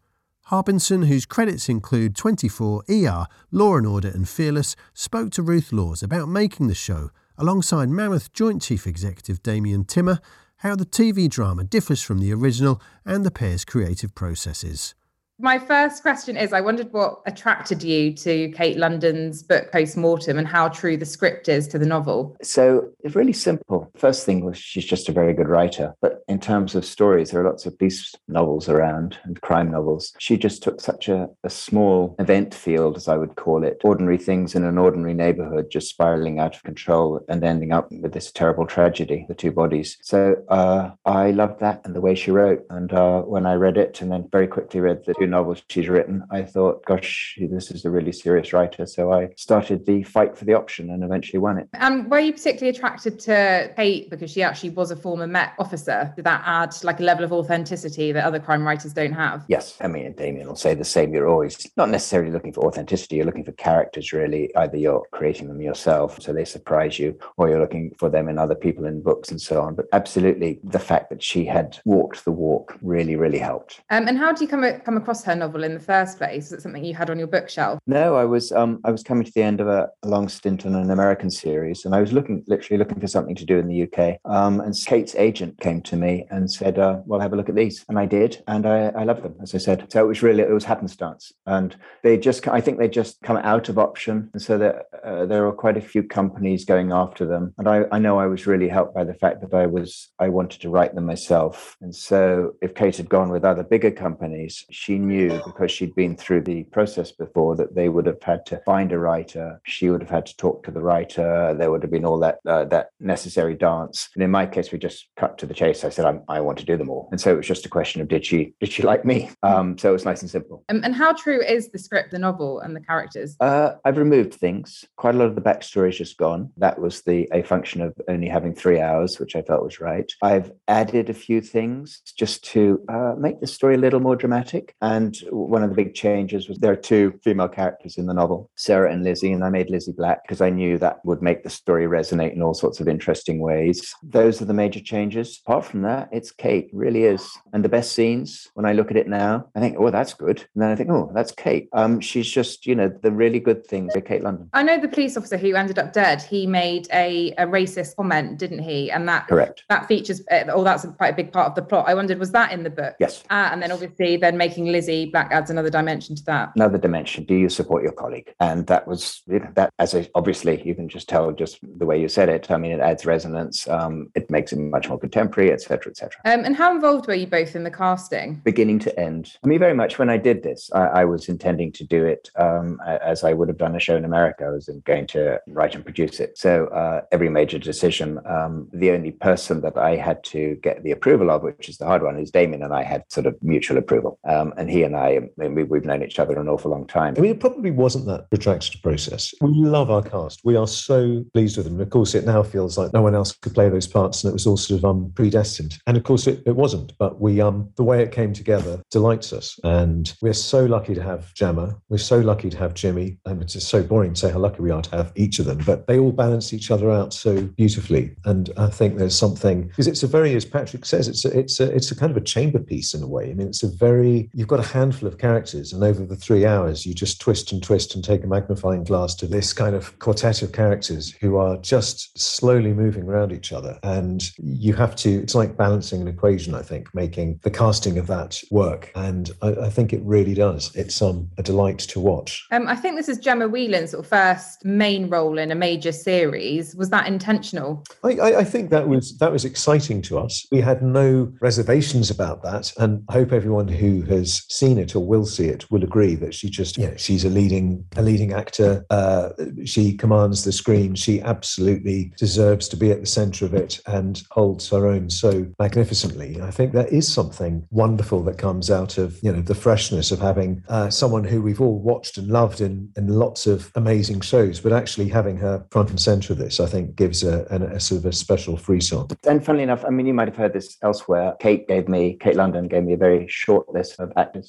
Harbinson, 0.47 1.07
whose 1.07 1.25
credits 1.25 1.69
include 1.69 2.15
24, 2.15 2.83
ER, 2.89 3.27
Law 3.51 3.77
and 3.77 3.87
Order, 3.87 4.09
and 4.09 4.27
Fearless, 4.27 4.75
spoke 4.93 5.31
to 5.31 5.41
Ruth 5.41 5.71
Lawes 5.71 6.03
about 6.03 6.27
making 6.27 6.67
the 6.67 6.75
show, 6.75 7.11
alongside 7.37 7.89
Mammoth 7.89 8.33
Joint 8.33 8.61
Chief 8.61 8.85
Executive 8.85 9.41
Damien 9.41 9.85
Timmer, 9.85 10.19
how 10.57 10.75
the 10.75 10.85
TV 10.85 11.29
drama 11.29 11.63
differs 11.63 12.03
from 12.03 12.19
the 12.19 12.33
original, 12.33 12.81
and 13.05 13.25
the 13.25 13.31
pair's 13.31 13.63
creative 13.63 14.13
processes 14.15 14.95
my 15.39 15.57
first 15.57 16.03
question 16.03 16.37
is 16.37 16.53
I 16.53 16.61
wondered 16.61 16.93
what 16.93 17.21
attracted 17.25 17.81
you 17.81 18.13
to 18.13 18.49
Kate 18.51 18.77
London's 18.77 19.41
book 19.41 19.71
Post 19.71 19.97
Mortem 19.97 20.37
and 20.37 20.47
how 20.47 20.69
true 20.69 20.95
the 20.95 21.05
script 21.05 21.49
is 21.49 21.67
to 21.69 21.79
the 21.79 21.85
novel. 21.85 22.37
So 22.43 22.89
it's 23.03 23.15
really 23.15 23.33
simple. 23.33 23.91
First 23.97 24.25
thing 24.25 24.45
was 24.45 24.57
she's 24.57 24.85
just 24.85 25.09
a 25.09 25.11
very 25.11 25.33
good 25.33 25.49
writer. 25.49 25.95
But 26.01 26.23
in 26.27 26.39
terms 26.39 26.75
of 26.75 26.85
stories, 26.85 27.31
there 27.31 27.41
are 27.41 27.49
lots 27.49 27.65
of 27.65 27.77
police 27.79 28.13
novels 28.27 28.69
around 28.69 29.17
and 29.23 29.41
crime 29.41 29.71
novels. 29.71 30.13
She 30.19 30.37
just 30.37 30.61
took 30.61 30.79
such 30.79 31.09
a, 31.09 31.27
a 31.43 31.49
small 31.49 32.15
event 32.19 32.53
field, 32.53 32.95
as 32.95 33.07
I 33.07 33.17
would 33.17 33.35
call 33.35 33.63
it, 33.63 33.81
ordinary 33.83 34.19
things 34.19 34.53
in 34.53 34.63
an 34.63 34.77
ordinary 34.77 35.15
neighborhood 35.15 35.71
just 35.71 35.89
spiraling 35.89 36.39
out 36.39 36.55
of 36.55 36.63
control 36.63 37.19
and 37.27 37.43
ending 37.43 37.71
up 37.71 37.91
with 37.91 38.13
this 38.13 38.31
terrible 38.31 38.67
tragedy, 38.67 39.25
the 39.27 39.35
two 39.35 39.51
bodies. 39.51 39.97
So 40.03 40.35
uh, 40.49 40.91
I 41.05 41.31
loved 41.31 41.59
that 41.61 41.81
and 41.85 41.95
the 41.95 42.01
way 42.01 42.13
she 42.13 42.29
wrote. 42.29 42.63
And 42.69 42.93
uh, 42.93 43.21
when 43.21 43.47
I 43.47 43.55
read 43.55 43.77
it 43.77 43.99
and 44.01 44.11
then 44.11 44.29
very 44.31 44.47
quickly 44.47 44.79
read 44.79 45.03
the 45.05 45.22
novels 45.27 45.63
she's 45.69 45.89
written, 45.89 46.23
I 46.31 46.43
thought, 46.43 46.85
gosh, 46.85 47.37
this 47.39 47.71
is 47.71 47.85
a 47.85 47.89
really 47.89 48.11
serious 48.11 48.53
writer. 48.53 48.85
So 48.85 49.11
I 49.11 49.29
started 49.35 49.85
the 49.85 50.03
fight 50.03 50.37
for 50.37 50.45
the 50.45 50.53
option 50.53 50.89
and 50.89 51.03
eventually 51.03 51.39
won 51.39 51.57
it. 51.57 51.69
And 51.73 52.09
were 52.09 52.19
you 52.19 52.33
particularly 52.33 52.75
attracted 52.75 53.19
to 53.21 53.71
Kate 53.75 54.09
because 54.09 54.31
she 54.31 54.43
actually 54.43 54.71
was 54.71 54.91
a 54.91 54.95
former 54.95 55.27
Met 55.27 55.53
officer? 55.59 56.13
Did 56.15 56.25
that 56.25 56.43
add 56.45 56.75
like 56.83 56.99
a 56.99 57.03
level 57.03 57.25
of 57.25 57.31
authenticity 57.31 58.11
that 58.11 58.23
other 58.23 58.39
crime 58.39 58.65
writers 58.65 58.93
don't 58.93 59.13
have? 59.13 59.45
Yes. 59.47 59.77
I 59.81 59.87
mean, 59.87 60.13
Damien 60.13 60.47
will 60.47 60.55
say 60.55 60.73
the 60.73 60.85
same. 60.85 61.13
You're 61.13 61.27
always 61.27 61.69
not 61.77 61.89
necessarily 61.89 62.31
looking 62.31 62.53
for 62.53 62.65
authenticity, 62.65 63.17
you're 63.17 63.25
looking 63.25 63.45
for 63.45 63.51
characters, 63.53 64.13
really. 64.13 64.53
Either 64.55 64.77
you're 64.77 65.05
creating 65.11 65.47
them 65.47 65.61
yourself, 65.61 66.21
so 66.21 66.33
they 66.33 66.45
surprise 66.45 66.99
you, 66.99 67.17
or 67.37 67.49
you're 67.49 67.59
looking 67.59 67.93
for 67.97 68.09
them 68.09 68.29
in 68.29 68.37
other 68.37 68.55
people 68.55 68.85
in 68.85 69.01
books 69.01 69.29
and 69.29 69.41
so 69.41 69.61
on. 69.61 69.75
But 69.75 69.85
absolutely, 69.93 70.59
the 70.63 70.79
fact 70.79 71.09
that 71.09 71.21
she 71.21 71.45
had 71.45 71.79
walked 71.85 72.25
the 72.25 72.31
walk 72.31 72.77
really, 72.81 73.15
really 73.15 73.39
helped. 73.39 73.81
Um, 73.89 74.07
and 74.07 74.17
how 74.17 74.31
did 74.31 74.41
you 74.41 74.47
come 74.47 74.63
come 74.81 74.97
across 74.97 75.12
her 75.21 75.35
novel 75.35 75.63
in 75.63 75.73
the 75.73 75.79
first 75.79 76.17
place? 76.17 76.45
Was 76.45 76.53
it 76.53 76.61
something 76.61 76.83
you 76.83 76.95
had 76.95 77.09
on 77.09 77.19
your 77.19 77.27
bookshelf? 77.27 77.79
No, 77.85 78.15
I 78.15 78.25
was 78.25 78.51
um, 78.51 78.79
I 78.83 78.91
was 78.91 79.03
coming 79.03 79.25
to 79.25 79.31
the 79.33 79.43
end 79.43 79.61
of 79.61 79.67
a, 79.67 79.89
a, 80.01 80.07
long 80.07 80.29
stint 80.29 80.65
on 80.65 80.73
an 80.73 80.89
American 80.89 81.29
series, 81.29 81.85
and 81.85 81.93
I 81.93 82.01
was 82.01 82.11
looking 82.11 82.43
literally 82.47 82.77
looking 82.77 82.99
for 82.99 83.07
something 83.07 83.35
to 83.35 83.45
do 83.45 83.59
in 83.59 83.67
the 83.67 83.83
UK. 83.83 84.17
Um, 84.25 84.59
and 84.61 84.73
Kate's 84.85 85.15
agent 85.15 85.59
came 85.59 85.81
to 85.83 85.95
me 85.95 86.25
and 86.29 86.51
said, 86.51 86.79
uh, 86.79 87.01
"Well, 87.05 87.19
have 87.19 87.33
a 87.33 87.35
look 87.35 87.49
at 87.49 87.55
these," 87.55 87.85
and 87.89 87.99
I 87.99 88.05
did, 88.05 88.41
and 88.47 88.65
I, 88.65 88.87
I 88.89 89.03
loved 89.03 89.23
them, 89.23 89.35
as 89.41 89.53
I 89.53 89.57
said. 89.57 89.91
So 89.91 90.03
it 90.03 90.07
was 90.07 90.23
really 90.23 90.43
it 90.43 90.49
was 90.49 90.65
happenstance, 90.65 91.31
and 91.45 91.75
they 92.03 92.17
just 92.17 92.47
I 92.47 92.61
think 92.61 92.79
they 92.79 92.87
just 92.87 93.21
come 93.21 93.37
out 93.37 93.69
of 93.69 93.77
option, 93.77 94.29
and 94.33 94.41
so 94.41 94.57
that 94.57 94.85
uh, 95.03 95.25
there 95.25 95.45
are 95.47 95.51
quite 95.51 95.77
a 95.77 95.81
few 95.81 96.03
companies 96.03 96.65
going 96.65 96.91
after 96.91 97.25
them, 97.25 97.53
and 97.57 97.67
I, 97.67 97.83
I 97.91 97.99
know 97.99 98.19
I 98.19 98.27
was 98.27 98.47
really 98.47 98.69
helped 98.69 98.95
by 98.95 99.03
the 99.03 99.13
fact 99.13 99.41
that 99.41 99.53
I 99.53 99.67
was 99.67 100.11
I 100.19 100.29
wanted 100.29 100.61
to 100.61 100.69
write 100.69 100.95
them 100.95 101.05
myself, 101.05 101.75
and 101.81 101.95
so 101.95 102.53
if 102.61 102.75
Kate 102.75 102.97
had 102.97 103.09
gone 103.09 103.29
with 103.29 103.43
other 103.43 103.63
bigger 103.63 103.91
companies, 103.91 104.65
she 104.71 104.97
knew 105.03 105.41
because 105.45 105.71
she'd 105.71 105.95
been 105.95 106.15
through 106.15 106.41
the 106.41 106.63
process 106.65 107.11
before 107.11 107.55
that 107.55 107.75
they 107.75 107.89
would 107.89 108.05
have 108.05 108.21
had 108.21 108.45
to 108.47 108.61
find 108.65 108.91
a 108.91 108.99
writer. 108.99 109.61
She 109.65 109.89
would 109.89 110.01
have 110.01 110.09
had 110.09 110.25
to 110.27 110.37
talk 110.37 110.63
to 110.63 110.71
the 110.71 110.81
writer. 110.81 111.55
There 111.57 111.71
would 111.71 111.83
have 111.83 111.91
been 111.91 112.05
all 112.05 112.19
that 112.19 112.39
uh, 112.47 112.65
that 112.65 112.89
necessary 112.99 113.55
dance. 113.55 114.09
And 114.15 114.23
in 114.23 114.31
my 114.31 114.45
case, 114.45 114.71
we 114.71 114.77
just 114.77 115.07
cut 115.17 115.37
to 115.39 115.45
the 115.45 115.53
chase. 115.53 115.83
I 115.83 115.89
said, 115.89 116.05
i 116.05 116.37
i 116.37 116.39
want 116.39 116.57
to 116.59 116.65
do 116.65 116.77
them 116.77 116.89
all, 116.89 117.09
and 117.11 117.19
so 117.19 117.31
it 117.31 117.37
was 117.37 117.47
just 117.47 117.65
a 117.65 117.69
question 117.69 118.01
of 118.01 118.07
did 118.07 118.25
she 118.25 118.53
did 118.59 118.71
she 118.71 118.83
like 118.83 119.05
me? 119.05 119.29
Um, 119.43 119.77
so 119.77 119.89
it 119.89 119.93
was 119.93 120.05
nice 120.05 120.21
and 120.21 120.29
simple. 120.29 120.63
Um, 120.69 120.81
and 120.83 120.95
how 120.95 121.13
true 121.13 121.41
is 121.41 121.69
the 121.69 121.79
script, 121.79 122.11
the 122.11 122.19
novel, 122.19 122.59
and 122.61 122.75
the 122.75 122.81
characters? 122.81 123.35
Uh, 123.39 123.73
I've 123.85 123.97
removed 123.97 124.33
things. 124.33 124.85
Quite 124.95 125.15
a 125.15 125.17
lot 125.17 125.27
of 125.27 125.35
the 125.35 125.41
backstory 125.41 125.89
is 125.89 125.97
just 125.97 126.17
gone. 126.17 126.51
That 126.57 126.79
was 126.79 127.01
the 127.01 127.27
a 127.31 127.43
function 127.43 127.81
of 127.81 127.93
only 128.07 128.27
having 128.27 128.53
three 128.55 128.79
hours, 128.79 129.19
which 129.19 129.35
I 129.35 129.41
felt 129.41 129.63
was 129.63 129.79
right. 129.79 130.11
I've 130.21 130.51
added 130.67 131.09
a 131.09 131.13
few 131.13 131.41
things 131.41 132.01
just 132.17 132.43
to 132.45 132.83
uh, 132.89 133.15
make 133.17 133.41
the 133.41 133.47
story 133.47 133.75
a 133.75 133.77
little 133.77 133.99
more 133.99 134.15
dramatic. 134.15 134.75
And 134.81 134.92
one 135.29 135.63
of 135.63 135.69
the 135.69 135.75
big 135.75 135.93
changes 135.93 136.47
was 136.47 136.57
there 136.59 136.71
are 136.71 136.75
two 136.75 137.19
female 137.23 137.47
characters 137.47 137.97
in 137.97 138.05
the 138.05 138.13
novel, 138.13 138.49
Sarah 138.55 138.91
and 138.91 139.03
Lizzie, 139.03 139.31
and 139.31 139.43
I 139.43 139.49
made 139.49 139.69
Lizzie 139.69 139.91
black 139.91 140.23
because 140.23 140.41
I 140.41 140.49
knew 140.49 140.77
that 140.77 141.03
would 141.05 141.21
make 141.21 141.43
the 141.43 141.49
story 141.49 141.85
resonate 141.85 142.33
in 142.33 142.41
all 142.41 142.53
sorts 142.53 142.79
of 142.79 142.87
interesting 142.87 143.39
ways. 143.39 143.93
Those 144.03 144.41
are 144.41 144.45
the 144.45 144.53
major 144.53 144.79
changes. 144.79 145.41
Apart 145.45 145.65
from 145.65 145.81
that, 145.83 146.09
it's 146.11 146.31
Kate, 146.31 146.69
really 146.73 147.03
is. 147.03 147.29
And 147.53 147.63
the 147.63 147.69
best 147.69 147.93
scenes, 147.93 148.47
when 148.53 148.65
I 148.65 148.73
look 148.73 148.91
at 148.91 148.97
it 148.97 149.07
now, 149.07 149.47
I 149.55 149.59
think, 149.59 149.77
oh, 149.79 149.89
that's 149.89 150.13
good. 150.13 150.39
And 150.53 150.61
then 150.61 150.69
I 150.69 150.75
think, 150.75 150.89
oh, 150.89 151.11
that's 151.13 151.31
Kate. 151.31 151.69
Um, 151.73 151.99
she's 151.99 152.29
just, 152.29 152.65
you 152.65 152.75
know, 152.75 152.89
the 153.01 153.11
really 153.11 153.39
good 153.39 153.65
things 153.65 153.93
with 153.95 154.05
Kate 154.05 154.23
London. 154.23 154.49
I 154.53 154.63
know 154.63 154.79
the 154.79 154.87
police 154.87 155.15
officer 155.17 155.37
who 155.37 155.55
ended 155.55 155.79
up 155.79 155.93
dead, 155.93 156.21
he 156.21 156.45
made 156.45 156.87
a, 156.93 157.31
a 157.37 157.47
racist 157.47 157.95
comment, 157.95 158.37
didn't 158.39 158.59
he? 158.59 158.91
And 158.91 159.07
that 159.07 159.27
correct. 159.27 159.63
That 159.69 159.87
features, 159.87 160.21
uh, 160.31 160.43
oh, 160.49 160.63
that's 160.63 160.85
quite 160.97 161.13
a 161.13 161.15
big 161.15 161.31
part 161.31 161.47
of 161.47 161.55
the 161.55 161.61
plot. 161.61 161.85
I 161.87 161.93
wondered, 161.93 162.19
was 162.19 162.31
that 162.31 162.51
in 162.51 162.63
the 162.63 162.69
book? 162.69 162.95
Yes. 162.99 163.23
Uh, 163.29 163.49
and 163.51 163.61
then 163.61 163.71
obviously, 163.71 164.17
then 164.17 164.37
making 164.37 164.65
Lizzie 164.65 164.82
black 165.11 165.31
adds 165.31 165.49
another 165.49 165.69
dimension 165.69 166.15
to 166.15 166.23
that. 166.25 166.51
Another 166.55 166.77
dimension. 166.77 167.25
Do 167.25 167.35
you 167.35 167.49
support 167.49 167.83
your 167.83 167.91
colleague? 167.91 168.33
And 168.39 168.67
that 168.67 168.87
was 168.87 169.21
you 169.27 169.39
know, 169.39 169.51
that. 169.55 169.71
As 169.79 169.93
a, 169.93 170.07
obviously, 170.15 170.61
you 170.65 170.75
can 170.75 170.87
just 170.87 171.09
tell 171.09 171.31
just 171.31 171.59
the 171.77 171.85
way 171.85 171.99
you 171.99 172.07
said 172.07 172.29
it. 172.29 172.49
I 172.51 172.57
mean, 172.57 172.71
it 172.71 172.79
adds 172.79 173.05
resonance. 173.05 173.67
Um, 173.67 174.09
it 174.15 174.29
makes 174.29 174.53
it 174.53 174.59
much 174.59 174.89
more 174.89 174.99
contemporary, 174.99 175.51
etc., 175.51 175.91
etc. 175.91 176.11
Um, 176.25 176.45
and 176.45 176.55
how 176.55 176.73
involved 176.73 177.07
were 177.07 177.13
you 177.13 177.27
both 177.27 177.55
in 177.55 177.63
the 177.63 177.71
casting, 177.71 178.35
beginning 178.43 178.79
to 178.79 178.99
end? 178.99 179.37
I 179.43 179.47
mean, 179.47 179.59
very 179.59 179.73
much. 179.73 179.99
When 179.99 180.09
I 180.09 180.17
did 180.17 180.43
this, 180.43 180.69
I, 180.73 180.85
I 181.01 181.05
was 181.05 181.29
intending 181.29 181.71
to 181.73 181.83
do 181.83 182.05
it 182.05 182.29
um, 182.35 182.79
as 182.85 183.23
I 183.23 183.33
would 183.33 183.47
have 183.47 183.57
done 183.57 183.75
a 183.75 183.79
show 183.79 183.95
in 183.95 184.05
America. 184.05 184.45
I 184.45 184.49
was 184.49 184.69
going 184.85 185.07
to 185.07 185.39
write 185.47 185.75
and 185.75 185.83
produce 185.83 186.19
it. 186.19 186.37
So 186.37 186.67
uh, 186.67 187.01
every 187.11 187.29
major 187.29 187.59
decision, 187.59 188.19
um, 188.25 188.67
the 188.73 188.91
only 188.91 189.11
person 189.11 189.61
that 189.61 189.77
I 189.77 189.95
had 189.95 190.23
to 190.25 190.55
get 190.61 190.83
the 190.83 190.91
approval 190.91 191.31
of, 191.31 191.43
which 191.43 191.69
is 191.69 191.77
the 191.77 191.85
hard 191.85 192.03
one, 192.03 192.17
is 192.17 192.31
Damien, 192.31 192.63
and 192.63 192.73
I 192.73 192.83
had 192.83 193.03
sort 193.11 193.25
of 193.25 193.41
mutual 193.41 193.77
approval. 193.77 194.19
Um, 194.23 194.53
and 194.57 194.69
he 194.73 194.83
and 194.83 194.95
I, 194.95 195.19
I 195.39 195.47
mean, 195.47 195.69
we, 195.69 195.77
have 195.77 195.85
known 195.85 196.03
each 196.03 196.19
other 196.19 196.37
an 196.37 196.49
awful 196.49 196.71
long 196.71 196.87
time. 196.87 197.13
I 197.17 197.21
mean, 197.21 197.31
it 197.31 197.39
probably 197.39 197.71
wasn't 197.71 198.07
that 198.07 198.29
protracted 198.29 198.81
process. 198.81 199.33
We 199.39 199.53
love 199.53 199.91
our 199.91 200.01
cast. 200.01 200.41
We 200.43 200.55
are 200.55 200.67
so 200.67 201.23
pleased 201.33 201.57
with 201.57 201.65
them. 201.65 201.75
And 201.75 201.81
of 201.83 201.91
course, 201.91 202.15
it 202.15 202.25
now 202.25 202.41
feels 202.41 202.77
like 202.77 202.91
no 202.91 203.01
one 203.01 203.13
else 203.13 203.33
could 203.33 203.53
play 203.53 203.69
those 203.69 203.87
parts, 203.87 204.23
and 204.23 204.31
it 204.31 204.33
was 204.33 204.47
all 204.47 204.57
sort 204.57 204.79
of 204.79 204.85
um, 204.85 205.11
predestined. 205.15 205.77
And 205.85 205.95
of 205.95 206.03
course, 206.03 206.25
it, 206.25 206.41
it 206.45 206.55
wasn't. 206.55 206.97
But 206.97 207.21
we, 207.21 207.39
um, 207.39 207.69
the 207.75 207.83
way 207.83 208.01
it 208.01 208.11
came 208.11 208.33
together 208.33 208.81
delights 208.89 209.31
us, 209.31 209.59
and 209.63 210.11
we're 210.21 210.33
so 210.33 210.65
lucky 210.65 210.95
to 210.95 211.03
have 211.03 211.33
Gemma. 211.35 211.77
We're 211.89 211.97
so 211.99 212.19
lucky 212.19 212.49
to 212.49 212.57
have 212.57 212.73
Jimmy. 212.73 213.19
And 213.25 213.41
it's 213.43 213.53
just 213.53 213.69
so 213.69 213.83
boring 213.83 214.15
to 214.15 214.19
say 214.19 214.31
how 214.31 214.39
lucky 214.39 214.61
we 214.61 214.71
are 214.71 214.81
to 214.81 214.97
have 214.97 215.11
each 215.15 215.37
of 215.37 215.45
them. 215.45 215.59
But 215.65 215.85
they 215.85 215.99
all 215.99 216.11
balance 216.11 216.51
each 216.51 216.71
other 216.71 216.89
out 216.89 217.13
so 217.13 217.43
beautifully, 217.43 218.15
and 218.25 218.49
I 218.57 218.67
think 218.67 218.97
there's 218.97 219.17
something 219.17 219.67
because 219.67 219.87
it's 219.87 220.01
a 220.01 220.07
very, 220.07 220.33
as 220.35 220.45
Patrick 220.45 220.85
says, 220.85 221.07
it's 221.07 221.25
a, 221.25 221.37
it's 221.37 221.59
a, 221.59 221.71
it's 221.71 221.91
a 221.91 221.95
kind 221.95 222.09
of 222.09 222.17
a 222.17 222.21
chamber 222.21 222.59
piece 222.59 222.95
in 222.95 223.03
a 223.03 223.07
way. 223.07 223.29
I 223.29 223.33
mean, 223.35 223.47
it's 223.47 223.61
a 223.61 223.69
very 223.69 224.31
you've 224.33 224.47
got 224.47 224.59
a 224.59 224.62
handful 224.63 225.07
of 225.07 225.17
characters, 225.17 225.73
and 225.73 225.83
over 225.83 226.05
the 226.05 226.15
three 226.15 226.45
hours, 226.45 226.85
you 226.85 226.93
just 226.93 227.21
twist 227.21 227.51
and 227.51 227.61
twist 227.61 227.95
and 227.95 228.03
take 228.03 228.23
a 228.23 228.27
magnifying 228.27 228.83
glass 228.83 229.15
to 229.15 229.27
this 229.27 229.53
kind 229.53 229.75
of 229.75 229.97
quartet 229.99 230.41
of 230.41 230.51
characters 230.51 231.11
who 231.21 231.37
are 231.37 231.57
just 231.57 232.17
slowly 232.17 232.73
moving 232.73 233.03
around 233.03 233.31
each 233.31 233.53
other, 233.53 233.79
and 233.83 234.31
you 234.37 234.73
have 234.73 234.95
to. 234.97 235.09
It's 235.09 235.35
like 235.35 235.57
balancing 235.57 236.01
an 236.01 236.07
equation. 236.07 236.55
I 236.55 236.61
think 236.61 236.93
making 236.93 237.39
the 237.43 237.51
casting 237.51 237.97
of 237.97 238.07
that 238.07 238.41
work, 238.51 238.91
and 238.95 239.31
I, 239.41 239.49
I 239.49 239.69
think 239.69 239.93
it 239.93 240.01
really 240.03 240.33
does. 240.33 240.75
It's 240.75 241.01
um, 241.01 241.29
a 241.37 241.43
delight 241.43 241.79
to 241.79 241.99
watch. 241.99 242.45
Um, 242.51 242.67
I 242.67 242.75
think 242.75 242.95
this 242.95 243.09
is 243.09 243.17
Gemma 243.17 243.47
Whelan's 243.47 243.91
sort 243.91 244.05
of 244.05 244.09
first 244.09 244.63
main 244.65 245.09
role 245.09 245.37
in 245.37 245.51
a 245.51 245.55
major 245.55 245.91
series. 245.91 246.75
Was 246.75 246.89
that 246.89 247.07
intentional? 247.07 247.83
I, 248.03 248.17
I, 248.17 248.39
I 248.39 248.43
think 248.43 248.69
that 248.69 248.87
was 248.87 249.17
that 249.17 249.31
was 249.31 249.45
exciting 249.45 250.01
to 250.03 250.19
us. 250.19 250.45
We 250.51 250.61
had 250.61 250.81
no 250.81 251.31
reservations 251.41 252.09
about 252.09 252.43
that, 252.43 252.73
and 252.77 253.03
I 253.09 253.13
hope 253.13 253.31
everyone 253.31 253.67
who 253.67 254.01
has 254.03 254.45
seen 254.53 254.77
it 254.77 254.95
or 254.95 255.05
will 255.05 255.25
see 255.25 255.47
it 255.47 255.69
will 255.71 255.83
agree 255.83 256.15
that 256.15 256.33
she 256.33 256.49
just, 256.49 256.77
you 256.77 256.87
know, 256.87 256.95
she's 256.95 257.25
a 257.25 257.29
leading 257.29 257.83
a 257.95 258.01
leading 258.01 258.33
actor. 258.33 258.85
Uh, 258.89 259.29
she 259.65 259.93
commands 259.97 260.43
the 260.43 260.51
screen. 260.51 260.95
She 260.95 261.21
absolutely 261.21 262.13
deserves 262.17 262.67
to 262.69 262.77
be 262.77 262.91
at 262.91 263.01
the 263.01 263.07
centre 263.07 263.45
of 263.45 263.53
it 263.53 263.81
and 263.87 264.21
holds 264.31 264.69
her 264.69 264.87
own 264.87 265.09
so 265.09 265.47
magnificently. 265.59 266.39
I 266.41 266.51
think 266.51 266.73
there 266.73 266.87
is 266.87 267.11
something 267.11 267.67
wonderful 267.71 268.23
that 268.23 268.37
comes 268.37 268.69
out 268.69 268.97
of 268.97 269.19
you 269.23 269.31
know 269.31 269.41
the 269.41 269.55
freshness 269.55 270.11
of 270.11 270.19
having 270.19 270.63
uh, 270.69 270.89
someone 270.89 271.23
who 271.23 271.41
we've 271.41 271.61
all 271.61 271.79
watched 271.79 272.17
and 272.17 272.27
loved 272.27 272.61
in 272.61 272.91
in 272.95 273.07
lots 273.07 273.47
of 273.47 273.71
amazing 273.75 274.21
shows, 274.21 274.59
but 274.59 274.71
actually 274.71 275.09
having 275.09 275.37
her 275.37 275.65
front 275.71 275.89
and 275.89 275.99
centre 275.99 276.33
of 276.33 276.39
this, 276.39 276.59
I 276.59 276.67
think, 276.67 276.95
gives 276.95 277.23
a, 277.23 277.45
a, 277.49 277.75
a 277.75 277.79
sort 277.79 277.99
of 277.99 278.05
a 278.05 278.13
special 278.13 278.57
frisson. 278.57 279.07
And 279.25 279.43
funnily 279.43 279.63
enough, 279.63 279.83
I 279.85 279.89
mean, 279.89 280.05
you 280.05 280.13
might 280.13 280.27
have 280.27 280.37
heard 280.37 280.53
this 280.53 280.77
elsewhere. 280.83 281.33
Kate 281.39 281.67
gave 281.67 281.87
me 281.87 282.17
Kate 282.19 282.35
London 282.35 282.67
gave 282.67 282.83
me 282.83 282.93
a 282.93 282.97
very 282.97 283.27
short 283.27 283.67
list 283.73 283.99
of 283.99 284.11
actors 284.15 284.42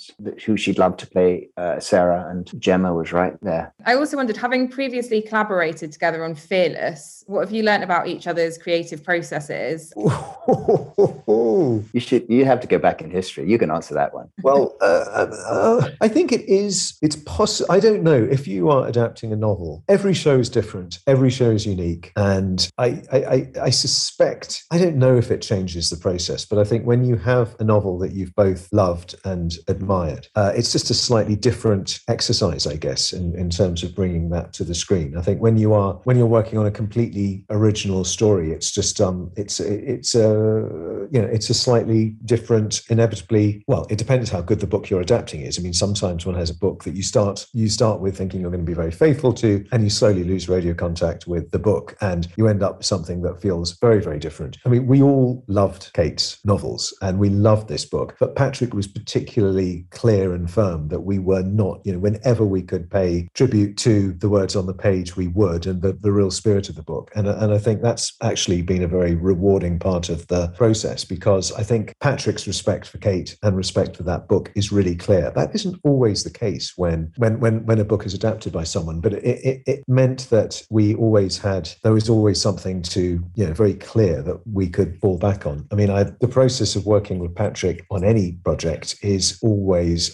who 0.45 0.57
she'd 0.57 0.79
love 0.79 0.97
to 0.99 1.07
play 1.07 1.49
uh, 1.57 1.81
Sarah, 1.81 2.29
and 2.31 2.51
Gemma 2.61 2.95
was 2.95 3.13
right 3.13 3.37
there. 3.43 3.73
I 3.87 3.95
also 3.95 4.17
wondered, 4.17 4.37
having 4.37 4.69
previously 4.69 5.23
collaborated 5.23 5.93
together 5.93 6.25
on 6.25 6.35
Fearless, 6.35 7.25
what 7.27 7.41
have 7.41 7.53
you 7.53 7.63
learned 7.63 7.85
about 7.85 8.07
each 8.07 8.27
other's 8.27 8.59
creative 8.59 9.03
processes? 9.03 9.93
you 9.97 12.01
should. 12.01 12.27
You 12.29 12.45
have 12.45 12.61
to 12.61 12.67
go 12.67 12.79
back 12.79 13.03
in 13.03 13.11
history. 13.11 13.49
You 13.49 13.59
can 13.59 13.71
answer 13.71 13.95
that 13.95 14.15
one. 14.15 14.29
Well, 14.43 14.77
uh, 14.81 14.85
uh, 14.85 15.91
I 16.01 16.09
think 16.09 16.33
it 16.33 16.49
is. 16.49 16.97
It's 17.03 17.17
possible. 17.17 17.73
I 17.73 17.81
don't 17.81 18.03
know 18.03 18.23
if 18.23 18.47
you 18.47 18.71
are 18.71 18.87
adapting 18.87 19.33
a 19.33 19.37
novel. 19.37 19.85
Every 19.89 20.15
show 20.15 20.39
is 20.39 20.49
different. 20.49 20.99
Every 21.07 21.31
show 21.31 21.51
is 21.51 21.67
unique, 21.67 22.13
and 22.17 22.69
I, 22.79 23.03
I, 23.13 23.51
I 23.63 23.71
suspect. 23.71 24.65
I 24.71 24.79
don't 24.79 24.97
know 24.97 25.17
if 25.17 25.31
it 25.31 25.43
changes 25.43 25.91
the 25.91 25.97
process, 25.97 26.45
but 26.45 26.59
I 26.59 26.65
think 26.65 26.85
when 26.85 27.05
you 27.05 27.17
have 27.17 27.57
a 27.59 27.65
novel 27.65 27.99
that 27.99 28.13
you've 28.13 28.35
both 28.35 28.69
loved 28.73 29.15
and 29.25 29.55
admired, 29.77 30.29
uh, 30.35 30.53
it's 30.57 30.73
just 30.73 30.91
a 30.91 30.95
slightly 30.95 31.37
different 31.37 32.01
exercise, 32.09 32.67
I 32.67 32.77
guess, 32.77 33.13
in, 33.13 33.35
in 33.37 33.51
terms 33.51 33.83
of 33.83 33.95
bringing 33.95 34.31
that 34.31 34.53
to 34.55 34.65
the 34.65 34.75
screen. 34.75 35.17
I 35.17 35.23
think 35.23 35.41
when 35.41 35.57
you 35.57 35.73
are 35.73 35.95
when 36.05 36.17
you're 36.17 36.27
working 36.27 36.59
on 36.59 36.67
a 36.67 36.71
completely 36.71 37.45
original 37.51 38.05
story, 38.05 38.53
it's 38.53 38.71
just 38.71 39.01
um, 39.01 39.31
it's 39.37 39.61
it's 39.61 40.15
a 40.15 40.31
uh, 40.31 41.07
you 41.11 41.21
know, 41.21 41.29
it's 41.29 41.51
a 41.51 41.55
slightly 41.55 42.17
different, 42.25 42.83
inevitably. 42.89 43.65
Well, 43.67 43.87
it 43.91 43.99
depends 43.99 44.31
how 44.31 44.41
good 44.41 44.61
the 44.61 44.67
book 44.67 44.91
you're 44.91 45.01
adapting 45.01 45.43
is. 45.43 45.59
I 45.59 45.63
mean, 45.63 45.73
sometimes 45.73 46.27
one 46.27 46.35
has 46.35 46.51
a 46.51 46.55
book 46.55 46.85
that 46.85 46.95
you 46.95 47.03
start 47.03 47.47
you 47.53 47.69
start 47.69 48.01
with 48.01 48.17
thinking 48.17 48.41
you're 48.41 48.51
going 48.51 48.65
to 48.65 48.71
be 48.71 48.75
very 48.75 48.91
faithful 48.91 49.33
to, 49.35 49.65
and 49.73 49.83
you 49.83 49.91
slowly 49.91 50.25
lose 50.25 50.49
radio 50.49 50.75
contact 50.75 51.27
with 51.27 51.51
the 51.51 51.59
book, 51.59 51.97
and 52.01 52.29
you 52.37 52.49
end 52.49 52.63
up 52.63 52.79
with 52.79 52.87
something 52.87 53.23
that 53.23 53.41
feels 53.41 53.79
very, 53.79 54.01
very 54.01 54.19
different. 54.19 54.59
I 54.65 54.69
mean, 54.69 54.87
we 54.87 55.03
all 55.03 55.45
loved 55.47 55.93
Kate's 55.95 56.39
novels, 56.45 56.97
and 57.03 57.19
we 57.19 57.29
loved 57.29 57.69
this 57.69 57.85
book, 57.85 58.17
but 58.19 58.37
Patrick 58.37 58.75
was 58.75 58.87
particularly 58.87 59.64
clear 59.91 60.35
and 60.35 60.51
firm 60.51 60.89
that 60.89 61.01
we 61.01 61.19
were 61.19 61.43
not, 61.43 61.81
you 61.85 61.93
know, 61.93 61.99
whenever 61.99 62.45
we 62.45 62.63
could 62.63 62.91
pay 62.91 63.29
tribute 63.35 63.77
to 63.79 64.13
the 64.15 64.29
words 64.29 64.57
on 64.57 64.67
the 64.67 64.75
page, 64.75 65.17
we 65.17 65.29
would, 65.29 65.67
and 65.67 65.83
the, 65.83 65.93
the 65.93 66.13
real 66.13 66.31
spirit 66.31 66.69
of 66.69 66.77
the 66.77 66.83
book. 66.83 67.11
And, 67.15 67.27
and 67.27 67.53
I 67.53 67.59
think 67.59 67.83
that's 67.83 68.15
actually 68.23 68.63
been 68.63 68.83
a 68.83 68.89
very 68.89 69.15
rewarding 69.15 69.79
part 69.79 70.09
of 70.09 70.27
the 70.29 70.49
process 70.49 71.05
because 71.05 71.53
I 71.53 71.63
think 71.63 71.95
Patrick's 72.01 72.47
respect 72.47 72.87
for 72.87 72.99
Kate 72.99 73.37
and 73.43 73.57
respect 73.57 73.97
for 73.97 74.03
that 74.05 74.29
book 74.29 74.53
is 74.55 74.73
really 74.73 74.97
clear. 74.97 75.31
That 75.35 75.55
isn't 75.55 75.81
always 75.85 76.25
the 76.25 76.31
case 76.31 76.73
when 76.77 77.13
when 77.17 77.41
when 77.41 77.65
when 77.67 77.79
a 77.79 77.85
book 77.85 78.07
is 78.07 78.15
adapted 78.15 78.53
by 78.53 78.65
someone, 78.65 79.01
but 79.01 79.13
it, 79.13 79.25
it, 79.25 79.63
it 79.67 79.85
meant 79.89 80.29
that 80.31 80.63
we 80.71 80.95
always 80.95 81.39
had 81.39 81.71
there 81.83 81.93
was 81.93 82.09
always 82.09 82.41
something 82.41 82.83
to 82.83 83.23
you 83.35 83.47
know 83.47 83.53
very 83.53 83.75
clear 83.75 84.23
that 84.23 84.41
we 84.47 84.69
could 84.69 84.99
fall 85.01 85.19
back 85.19 85.47
on. 85.47 85.67
I 85.71 85.75
mean, 85.75 85.91
I, 85.91 86.05
the 86.21 86.29
process 86.29 86.77
of 86.77 86.87
working 86.87 87.19
with 87.19 87.35
Patrick 87.35 87.87
on 87.91 88.05
any 88.05 88.33
project 88.45 88.97
is 89.03 89.39
always, 89.43 89.54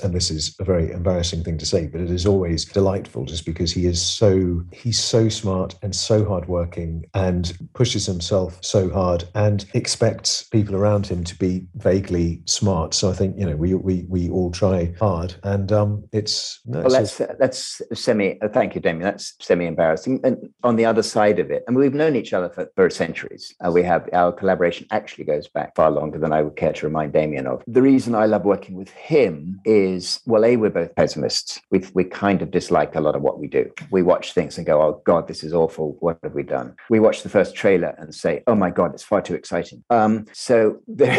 and 0.02 0.14
this 0.14 0.30
is 0.30 0.56
a 0.60 0.64
very 0.64 0.90
embarrassing 0.90 1.42
thing 1.44 1.58
to 1.58 1.66
say, 1.66 1.86
but 1.86 2.00
it 2.00 2.10
is 2.10 2.26
always 2.26 2.64
delightful 2.64 3.24
just 3.24 3.46
because 3.46 3.72
he 3.72 3.86
is 3.86 4.00
so 4.00 4.62
he's 4.72 4.98
so 4.98 5.28
smart 5.28 5.74
and 5.82 5.94
so 5.94 6.24
hardworking 6.24 7.04
and 7.14 7.56
pushes 7.74 8.06
himself 8.06 8.58
so 8.62 8.90
hard 8.90 9.24
and 9.34 9.64
expects 9.74 10.44
people 10.44 10.76
around 10.76 11.06
him 11.06 11.24
to 11.24 11.36
be 11.38 11.66
vaguely 11.76 12.42
smart. 12.44 12.94
So 12.94 13.10
I 13.10 13.14
think 13.14 13.38
you 13.38 13.46
know 13.46 13.56
we 13.56 13.74
we 13.74 14.04
we 14.08 14.30
all 14.30 14.50
try 14.50 14.92
hard, 14.98 15.34
and 15.42 15.72
um, 15.72 16.04
it's 16.12 16.60
no, 16.66 16.80
well. 16.80 16.90
That's 16.90 17.16
that's 17.38 17.82
semi. 17.94 18.40
Uh, 18.40 18.48
thank 18.48 18.74
you, 18.74 18.80
Damien. 18.80 19.02
That's 19.02 19.34
semi 19.40 19.66
embarrassing. 19.66 20.20
And 20.24 20.36
on 20.62 20.76
the 20.76 20.84
other 20.84 21.02
side 21.02 21.38
of 21.38 21.50
it, 21.50 21.64
and 21.66 21.76
we've 21.76 21.94
known 21.94 22.16
each 22.16 22.32
other 22.32 22.50
for, 22.50 22.70
for 22.76 22.90
centuries. 22.90 23.54
Uh, 23.64 23.70
we 23.70 23.82
have 23.82 24.08
our 24.12 24.32
collaboration 24.32 24.86
actually 24.90 25.24
goes 25.24 25.48
back 25.48 25.74
far 25.74 25.90
longer 25.90 26.18
than 26.18 26.32
I 26.32 26.42
would 26.42 26.56
care 26.56 26.72
to 26.72 26.86
remind 26.86 27.12
Damien 27.12 27.46
of. 27.46 27.62
The 27.66 27.82
reason 27.82 28.14
I 28.14 28.26
love 28.26 28.44
working 28.44 28.74
with 28.74 28.90
him 28.90 29.29
is 29.64 30.20
well, 30.26 30.44
a 30.44 30.56
we're 30.56 30.70
both 30.70 30.94
pessimists. 30.94 31.60
We 31.70 31.84
we 31.94 32.04
kind 32.04 32.42
of 32.42 32.50
dislike 32.50 32.94
a 32.94 33.00
lot 33.00 33.14
of 33.14 33.22
what 33.22 33.38
we 33.38 33.48
do. 33.48 33.70
We 33.90 34.02
watch 34.02 34.32
things 34.32 34.56
and 34.56 34.66
go, 34.66 34.80
oh 34.82 35.02
God, 35.04 35.28
this 35.28 35.42
is 35.42 35.52
awful. 35.52 35.96
What 36.00 36.18
have 36.22 36.34
we 36.34 36.42
done? 36.42 36.76
We 36.88 37.00
watch 37.00 37.22
the 37.22 37.28
first 37.28 37.54
trailer 37.54 37.94
and 37.98 38.14
say, 38.14 38.42
oh 38.46 38.54
my 38.54 38.70
God, 38.70 38.94
it's 38.94 39.02
far 39.02 39.22
too 39.22 39.34
exciting. 39.34 39.84
Um, 39.90 40.26
so 40.32 40.80
there 40.88 41.16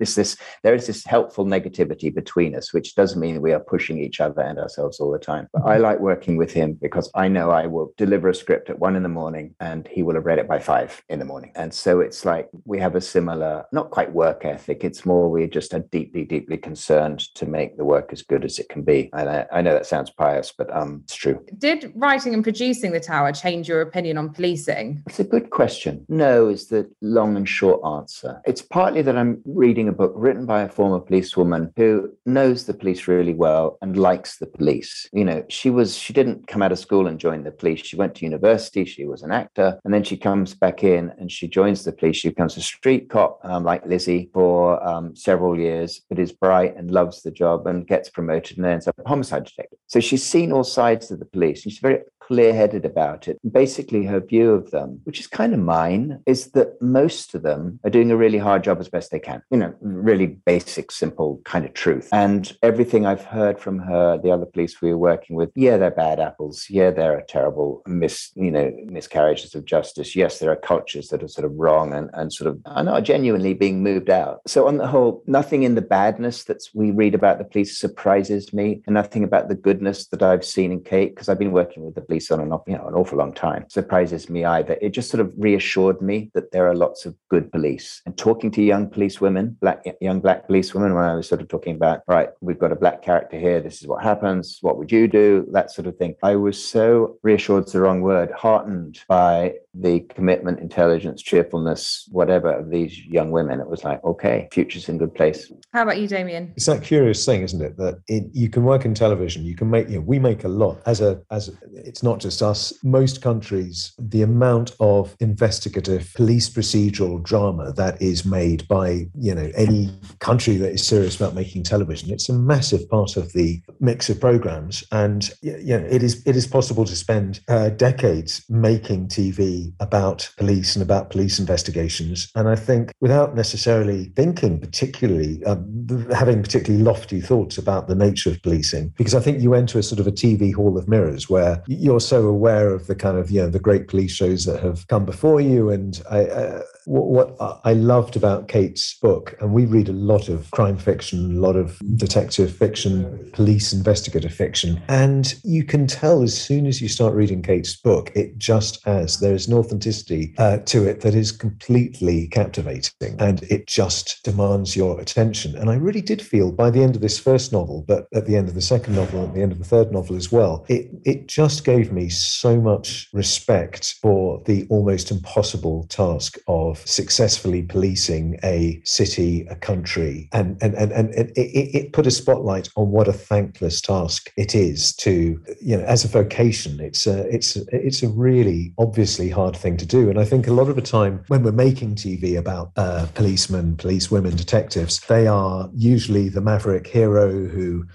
is 0.00 0.14
this 0.14 0.36
there 0.62 0.74
is 0.74 0.86
this 0.86 1.04
helpful 1.04 1.44
negativity 1.44 2.14
between 2.14 2.54
us, 2.54 2.72
which 2.72 2.94
doesn't 2.94 3.20
mean 3.20 3.42
we 3.42 3.52
are 3.52 3.60
pushing 3.60 3.98
each 3.98 4.20
other 4.20 4.42
and 4.42 4.58
ourselves 4.58 5.00
all 5.00 5.10
the 5.10 5.18
time. 5.18 5.48
But 5.52 5.62
I 5.64 5.78
like 5.78 6.00
working 6.00 6.36
with 6.36 6.52
him 6.52 6.78
because 6.80 7.10
I 7.14 7.28
know 7.28 7.50
I 7.50 7.66
will 7.66 7.92
deliver 7.96 8.28
a 8.28 8.34
script 8.34 8.70
at 8.70 8.78
one 8.78 8.96
in 8.96 9.02
the 9.02 9.08
morning 9.08 9.54
and 9.60 9.88
he 9.88 10.02
will 10.02 10.14
have 10.14 10.26
read 10.26 10.38
it 10.38 10.48
by 10.48 10.58
five 10.58 11.02
in 11.08 11.18
the 11.18 11.24
morning. 11.24 11.52
And 11.54 11.72
so 11.72 12.00
it's 12.00 12.24
like 12.24 12.48
we 12.64 12.78
have 12.78 12.94
a 12.94 13.00
similar, 13.00 13.64
not 13.72 13.90
quite 13.90 14.12
work 14.12 14.44
ethic. 14.44 14.84
It's 14.84 15.04
more 15.04 15.30
we 15.30 15.46
just 15.46 15.74
are 15.74 15.80
deeply, 15.80 16.24
deeply 16.24 16.56
concerned 16.56 17.25
to 17.34 17.46
make 17.46 17.76
the 17.76 17.84
work 17.84 18.10
as 18.12 18.22
good 18.22 18.44
as 18.44 18.58
it 18.58 18.68
can 18.68 18.82
be. 18.82 19.10
And 19.12 19.28
I, 19.28 19.46
I 19.52 19.62
know 19.62 19.72
that 19.72 19.86
sounds 19.86 20.10
pious, 20.10 20.52
but 20.56 20.74
um, 20.74 21.02
it's 21.04 21.14
true. 21.14 21.44
Did 21.58 21.92
writing 21.94 22.34
and 22.34 22.42
producing 22.42 22.92
The 22.92 23.00
Tower 23.00 23.32
change 23.32 23.68
your 23.68 23.80
opinion 23.80 24.18
on 24.18 24.30
policing? 24.30 25.02
It's 25.06 25.20
a 25.20 25.24
good 25.24 25.50
question. 25.50 26.04
No, 26.08 26.48
is 26.48 26.68
the 26.68 26.90
long 27.00 27.36
and 27.36 27.48
short 27.48 27.80
answer. 27.84 28.40
It's 28.46 28.62
partly 28.62 29.02
that 29.02 29.16
I'm 29.16 29.42
reading 29.44 29.88
a 29.88 29.92
book 29.92 30.12
written 30.14 30.46
by 30.46 30.62
a 30.62 30.68
former 30.68 31.00
policewoman 31.00 31.72
who 31.76 32.12
knows 32.24 32.66
the 32.66 32.74
police 32.74 33.08
really 33.08 33.34
well 33.34 33.78
and 33.82 33.96
likes 33.96 34.38
the 34.38 34.46
police. 34.46 35.08
You 35.12 35.24
know, 35.24 35.44
she 35.48 35.70
was 35.70 35.96
she 35.96 36.12
didn't 36.12 36.46
come 36.46 36.62
out 36.62 36.72
of 36.72 36.78
school 36.78 37.06
and 37.06 37.18
join 37.18 37.44
the 37.44 37.50
police. 37.50 37.80
She 37.80 37.96
went 37.96 38.14
to 38.16 38.24
university. 38.24 38.84
She 38.84 39.04
was 39.04 39.22
an 39.22 39.32
actor, 39.32 39.78
and 39.84 39.92
then 39.92 40.04
she 40.04 40.16
comes 40.16 40.54
back 40.54 40.82
in 40.84 41.12
and 41.18 41.30
she 41.30 41.48
joins 41.48 41.84
the 41.84 41.92
police. 41.92 42.16
She 42.16 42.28
becomes 42.28 42.56
a 42.56 42.62
street 42.62 43.08
cop, 43.10 43.40
um, 43.44 43.64
like 43.64 43.86
Lizzie, 43.86 44.30
for 44.32 44.82
um, 44.86 45.14
several 45.16 45.58
years, 45.58 46.00
but 46.08 46.18
is 46.18 46.32
bright 46.32 46.76
and 46.76 46.90
loves 46.90 47.15
the 47.22 47.30
job 47.30 47.66
and 47.66 47.86
gets 47.86 48.08
promoted 48.08 48.58
and 48.58 48.66
ends 48.66 48.88
up 48.88 48.96
homicide 49.06 49.44
detective. 49.44 49.78
So 49.86 50.00
she's 50.00 50.24
seen 50.24 50.52
all 50.52 50.64
sides 50.64 51.10
of 51.10 51.18
the 51.18 51.24
police. 51.24 51.62
She's 51.62 51.78
very 51.78 52.00
clear 52.26 52.52
headed 52.52 52.84
about 52.84 53.28
it. 53.28 53.38
Basically, 53.50 54.04
her 54.04 54.20
view 54.20 54.52
of 54.52 54.70
them, 54.70 55.00
which 55.04 55.20
is 55.20 55.26
kind 55.26 55.54
of 55.54 55.60
mine, 55.60 56.20
is 56.26 56.50
that 56.52 56.80
most 56.82 57.34
of 57.34 57.42
them 57.42 57.78
are 57.84 57.90
doing 57.90 58.10
a 58.10 58.16
really 58.16 58.38
hard 58.38 58.64
job 58.64 58.80
as 58.80 58.88
best 58.88 59.10
they 59.10 59.20
can. 59.20 59.42
You 59.50 59.58
know, 59.58 59.74
really 59.80 60.26
basic, 60.26 60.90
simple 60.90 61.40
kind 61.44 61.64
of 61.64 61.74
truth. 61.74 62.08
And 62.12 62.56
everything 62.62 63.06
I've 63.06 63.24
heard 63.24 63.58
from 63.58 63.78
her, 63.80 64.18
the 64.18 64.30
other 64.30 64.46
police 64.46 64.80
we 64.82 64.90
were 64.90 64.98
working 64.98 65.36
with, 65.36 65.50
yeah, 65.54 65.76
they're 65.76 65.90
bad 65.90 66.18
apples. 66.18 66.66
Yeah, 66.68 66.90
there 66.90 67.16
are 67.16 67.22
terrible 67.22 67.82
mis, 67.86 68.32
you 68.34 68.50
know, 68.50 68.72
miscarriages 68.86 69.54
of 69.54 69.64
justice. 69.64 70.16
Yes, 70.16 70.38
there 70.38 70.50
are 70.50 70.56
cultures 70.56 71.08
that 71.08 71.22
are 71.22 71.28
sort 71.28 71.44
of 71.44 71.52
wrong 71.54 71.94
and, 71.94 72.10
and 72.14 72.32
sort 72.32 72.48
of 72.48 72.58
are 72.66 72.82
not 72.82 73.04
genuinely 73.04 73.54
being 73.54 73.82
moved 73.82 74.10
out. 74.10 74.40
So 74.46 74.66
on 74.66 74.78
the 74.78 74.86
whole, 74.86 75.22
nothing 75.26 75.62
in 75.62 75.74
the 75.74 75.82
badness 75.82 76.44
that 76.44 76.62
we 76.74 76.90
read 76.90 77.14
about 77.14 77.38
the 77.38 77.44
police 77.44 77.78
surprises 77.78 78.52
me, 78.52 78.82
and 78.86 78.94
nothing 78.94 79.22
about 79.22 79.48
the 79.48 79.54
goodness 79.54 80.06
that 80.08 80.22
I've 80.22 80.44
seen 80.44 80.72
in 80.72 80.80
Kate, 80.82 81.14
because 81.14 81.28
I've 81.28 81.38
been 81.38 81.52
working 81.52 81.84
with 81.84 81.94
the 81.94 82.00
police 82.00 82.15
police 82.16 82.30
on 82.30 82.40
an, 82.40 82.58
you 82.66 82.76
know, 82.76 82.86
an 82.86 82.94
awful 82.94 83.18
long 83.18 83.32
time 83.32 83.66
surprises 83.68 84.30
me 84.30 84.44
either. 84.44 84.76
It 84.80 84.90
just 84.90 85.10
sort 85.10 85.20
of 85.20 85.32
reassured 85.36 86.00
me 86.00 86.30
that 86.34 86.50
there 86.52 86.66
are 86.66 86.74
lots 86.74 87.06
of 87.06 87.14
good 87.28 87.52
police. 87.52 88.00
And 88.06 88.16
talking 88.16 88.50
to 88.52 88.62
young 88.62 88.88
police 88.88 89.20
women, 89.20 89.56
black 89.60 89.84
young 90.00 90.20
black 90.20 90.46
police 90.46 90.74
women, 90.74 90.94
when 90.94 91.04
I 91.04 91.14
was 91.14 91.28
sort 91.28 91.42
of 91.42 91.48
talking 91.48 91.76
about, 91.76 92.00
right, 92.08 92.30
we've 92.40 92.58
got 92.58 92.72
a 92.72 92.76
black 92.76 93.02
character 93.02 93.38
here. 93.38 93.60
This 93.60 93.80
is 93.82 93.86
what 93.86 94.02
happens. 94.02 94.58
What 94.62 94.78
would 94.78 94.90
you 94.90 95.08
do? 95.08 95.46
That 95.52 95.70
sort 95.70 95.86
of 95.86 95.96
thing. 95.96 96.14
I 96.22 96.36
was 96.36 96.56
so 96.62 97.18
reassured. 97.22 97.68
the 97.68 97.80
wrong 97.80 98.00
word. 98.00 98.30
Heartened 98.30 99.00
by 99.08 99.54
the 99.80 100.00
commitment, 100.14 100.60
intelligence, 100.60 101.22
cheerfulness, 101.22 102.08
whatever 102.10 102.52
of 102.52 102.70
these 102.70 102.98
young 103.06 103.30
women. 103.30 103.60
It 103.60 103.68
was 103.68 103.84
like, 103.84 104.02
okay, 104.04 104.48
future's 104.52 104.88
in 104.88 104.98
good 104.98 105.14
place. 105.14 105.52
How 105.72 105.82
about 105.82 105.98
you, 105.98 106.08
Damien? 106.08 106.52
It's 106.56 106.66
that 106.66 106.82
curious 106.82 107.24
thing, 107.24 107.42
isn't 107.42 107.60
it? 107.60 107.76
That 107.76 108.00
it, 108.08 108.24
you 108.32 108.48
can 108.48 108.64
work 108.64 108.84
in 108.84 108.94
television, 108.94 109.44
you 109.44 109.54
can 109.54 109.70
make, 109.70 109.88
you 109.88 109.96
know, 109.96 110.00
we 110.00 110.18
make 110.18 110.44
a 110.44 110.48
lot 110.48 110.80
as 110.86 111.00
a, 111.00 111.20
as 111.30 111.48
a, 111.48 111.52
it's 111.72 112.02
not 112.02 112.20
just 112.20 112.42
us. 112.42 112.72
Most 112.82 113.20
countries, 113.22 113.92
the 113.98 114.22
amount 114.22 114.74
of 114.80 115.14
investigative 115.20 116.12
police 116.14 116.48
procedural 116.48 117.22
drama 117.22 117.72
that 117.74 118.00
is 118.00 118.24
made 118.24 118.66
by, 118.68 119.06
you 119.18 119.34
know, 119.34 119.50
any 119.56 119.92
country 120.20 120.56
that 120.56 120.72
is 120.72 120.86
serious 120.86 121.16
about 121.16 121.34
making 121.34 121.62
television, 121.62 122.10
it's 122.10 122.28
a 122.28 122.32
massive 122.32 122.88
part 122.88 123.16
of 123.16 123.32
the 123.32 123.60
mix 123.80 124.08
of 124.08 124.20
programs. 124.20 124.84
And, 124.92 125.30
you 125.42 125.78
know, 125.78 125.86
it 125.88 126.02
is, 126.02 126.22
it 126.26 126.36
is 126.36 126.46
possible 126.46 126.84
to 126.84 126.96
spend 126.96 127.40
uh, 127.48 127.70
decades 127.70 128.44
making 128.48 129.08
TV 129.08 129.65
about 129.80 130.28
police 130.36 130.76
and 130.76 130.82
about 130.82 131.10
police 131.10 131.38
investigations. 131.38 132.30
And 132.34 132.48
I 132.48 132.56
think 132.56 132.92
without 133.00 133.34
necessarily 133.34 134.06
thinking 134.16 134.60
particularly, 134.60 135.44
um, 135.44 136.08
having 136.10 136.42
particularly 136.42 136.82
lofty 136.82 137.20
thoughts 137.20 137.58
about 137.58 137.88
the 137.88 137.94
nature 137.94 138.30
of 138.30 138.42
policing, 138.42 138.92
because 138.96 139.14
I 139.14 139.20
think 139.20 139.40
you 139.40 139.54
enter 139.54 139.78
a 139.78 139.82
sort 139.82 140.00
of 140.00 140.06
a 140.06 140.12
TV 140.12 140.54
hall 140.54 140.76
of 140.78 140.88
mirrors 140.88 141.28
where 141.28 141.62
you're 141.66 142.00
so 142.00 142.26
aware 142.26 142.70
of 142.70 142.86
the 142.86 142.94
kind 142.94 143.18
of, 143.18 143.30
you 143.30 143.42
know, 143.42 143.50
the 143.50 143.58
great 143.58 143.88
police 143.88 144.12
shows 144.12 144.44
that 144.44 144.62
have 144.62 144.86
come 144.88 145.04
before 145.04 145.40
you. 145.40 145.70
And 145.70 146.00
I, 146.10 146.24
uh, 146.24 146.62
what, 146.86 147.36
what 147.38 147.60
I 147.64 147.72
loved 147.72 148.16
about 148.16 148.48
Kate's 148.48 148.94
book, 148.94 149.36
and 149.40 149.52
we 149.52 149.66
read 149.66 149.88
a 149.88 149.92
lot 149.92 150.28
of 150.28 150.50
crime 150.52 150.78
fiction, 150.78 151.36
a 151.36 151.40
lot 151.40 151.56
of 151.56 151.80
detective 151.96 152.54
fiction, 152.54 153.30
police 153.32 153.72
investigative 153.72 154.32
fiction, 154.32 154.82
and 154.88 155.34
you 155.44 155.64
can 155.64 155.86
tell 155.86 156.22
as 156.22 156.40
soon 156.40 156.66
as 156.66 156.80
you 156.80 156.88
start 156.88 157.14
reading 157.14 157.42
Kate's 157.42 157.76
book, 157.76 158.12
it 158.14 158.38
just 158.38 158.84
has, 158.84 159.20
there's 159.20 159.48
no 159.48 159.55
authenticity 159.56 160.34
uh, 160.38 160.58
to 160.58 160.86
it 160.86 161.00
that 161.00 161.14
is 161.14 161.32
completely 161.32 162.28
captivating 162.28 163.16
and 163.18 163.42
it 163.44 163.66
just 163.66 164.22
demands 164.24 164.76
your 164.76 165.00
attention. 165.00 165.56
And 165.56 165.70
I 165.70 165.74
really 165.74 166.00
did 166.00 166.22
feel 166.22 166.52
by 166.52 166.70
the 166.70 166.82
end 166.82 166.96
of 166.96 167.02
this 167.02 167.18
first 167.18 167.52
novel, 167.52 167.84
but 167.86 168.08
at 168.14 168.26
the 168.26 168.36
end 168.36 168.48
of 168.48 168.54
the 168.54 168.60
second 168.60 168.96
novel, 168.96 169.24
at 169.24 169.34
the 169.34 169.42
end 169.42 169.52
of 169.52 169.58
the 169.58 169.64
third 169.64 169.92
novel 169.92 170.16
as 170.16 170.32
well, 170.32 170.64
it, 170.68 170.90
it 171.04 171.28
just 171.28 171.64
gave 171.64 171.92
me 171.92 172.08
so 172.08 172.60
much 172.60 173.08
respect 173.12 173.94
for 174.02 174.42
the 174.46 174.66
almost 174.68 175.10
impossible 175.10 175.86
task 175.88 176.38
of 176.48 176.78
successfully 176.86 177.62
policing 177.62 178.38
a 178.42 178.80
city, 178.84 179.46
a 179.48 179.56
country. 179.56 180.28
And, 180.32 180.58
and, 180.60 180.74
and, 180.74 180.92
and 180.92 181.14
it, 181.14 181.32
it 181.36 181.92
put 181.92 182.06
a 182.06 182.10
spotlight 182.10 182.68
on 182.76 182.90
what 182.90 183.08
a 183.08 183.12
thankless 183.12 183.80
task 183.80 184.32
it 184.36 184.54
is 184.54 184.94
to, 184.96 185.40
you 185.60 185.76
know, 185.76 185.84
as 185.84 186.04
a 186.04 186.08
vocation, 186.08 186.80
it's 186.80 187.06
a, 187.06 187.26
it's, 187.28 187.56
a, 187.56 187.62
it's 187.70 188.02
a 188.02 188.08
really 188.08 188.72
obviously 188.78 189.30
hard 189.30 189.45
hard 189.46 189.56
thing 189.56 189.76
to 189.76 189.86
do. 189.86 190.10
And 190.10 190.18
I 190.18 190.24
think 190.24 190.48
a 190.48 190.52
lot 190.52 190.68
of 190.68 190.74
the 190.74 190.82
time 190.82 191.22
when 191.28 191.44
we're 191.44 191.52
making 191.52 191.94
TV 191.94 192.36
about 192.36 192.72
uh, 192.76 193.06
policemen, 193.14 193.76
police 193.76 194.10
women, 194.10 194.34
detectives, 194.34 195.00
they 195.06 195.28
are 195.28 195.70
usually 195.72 196.28
the 196.28 196.40
maverick 196.40 196.86
hero 196.86 197.30
who, 197.30 197.86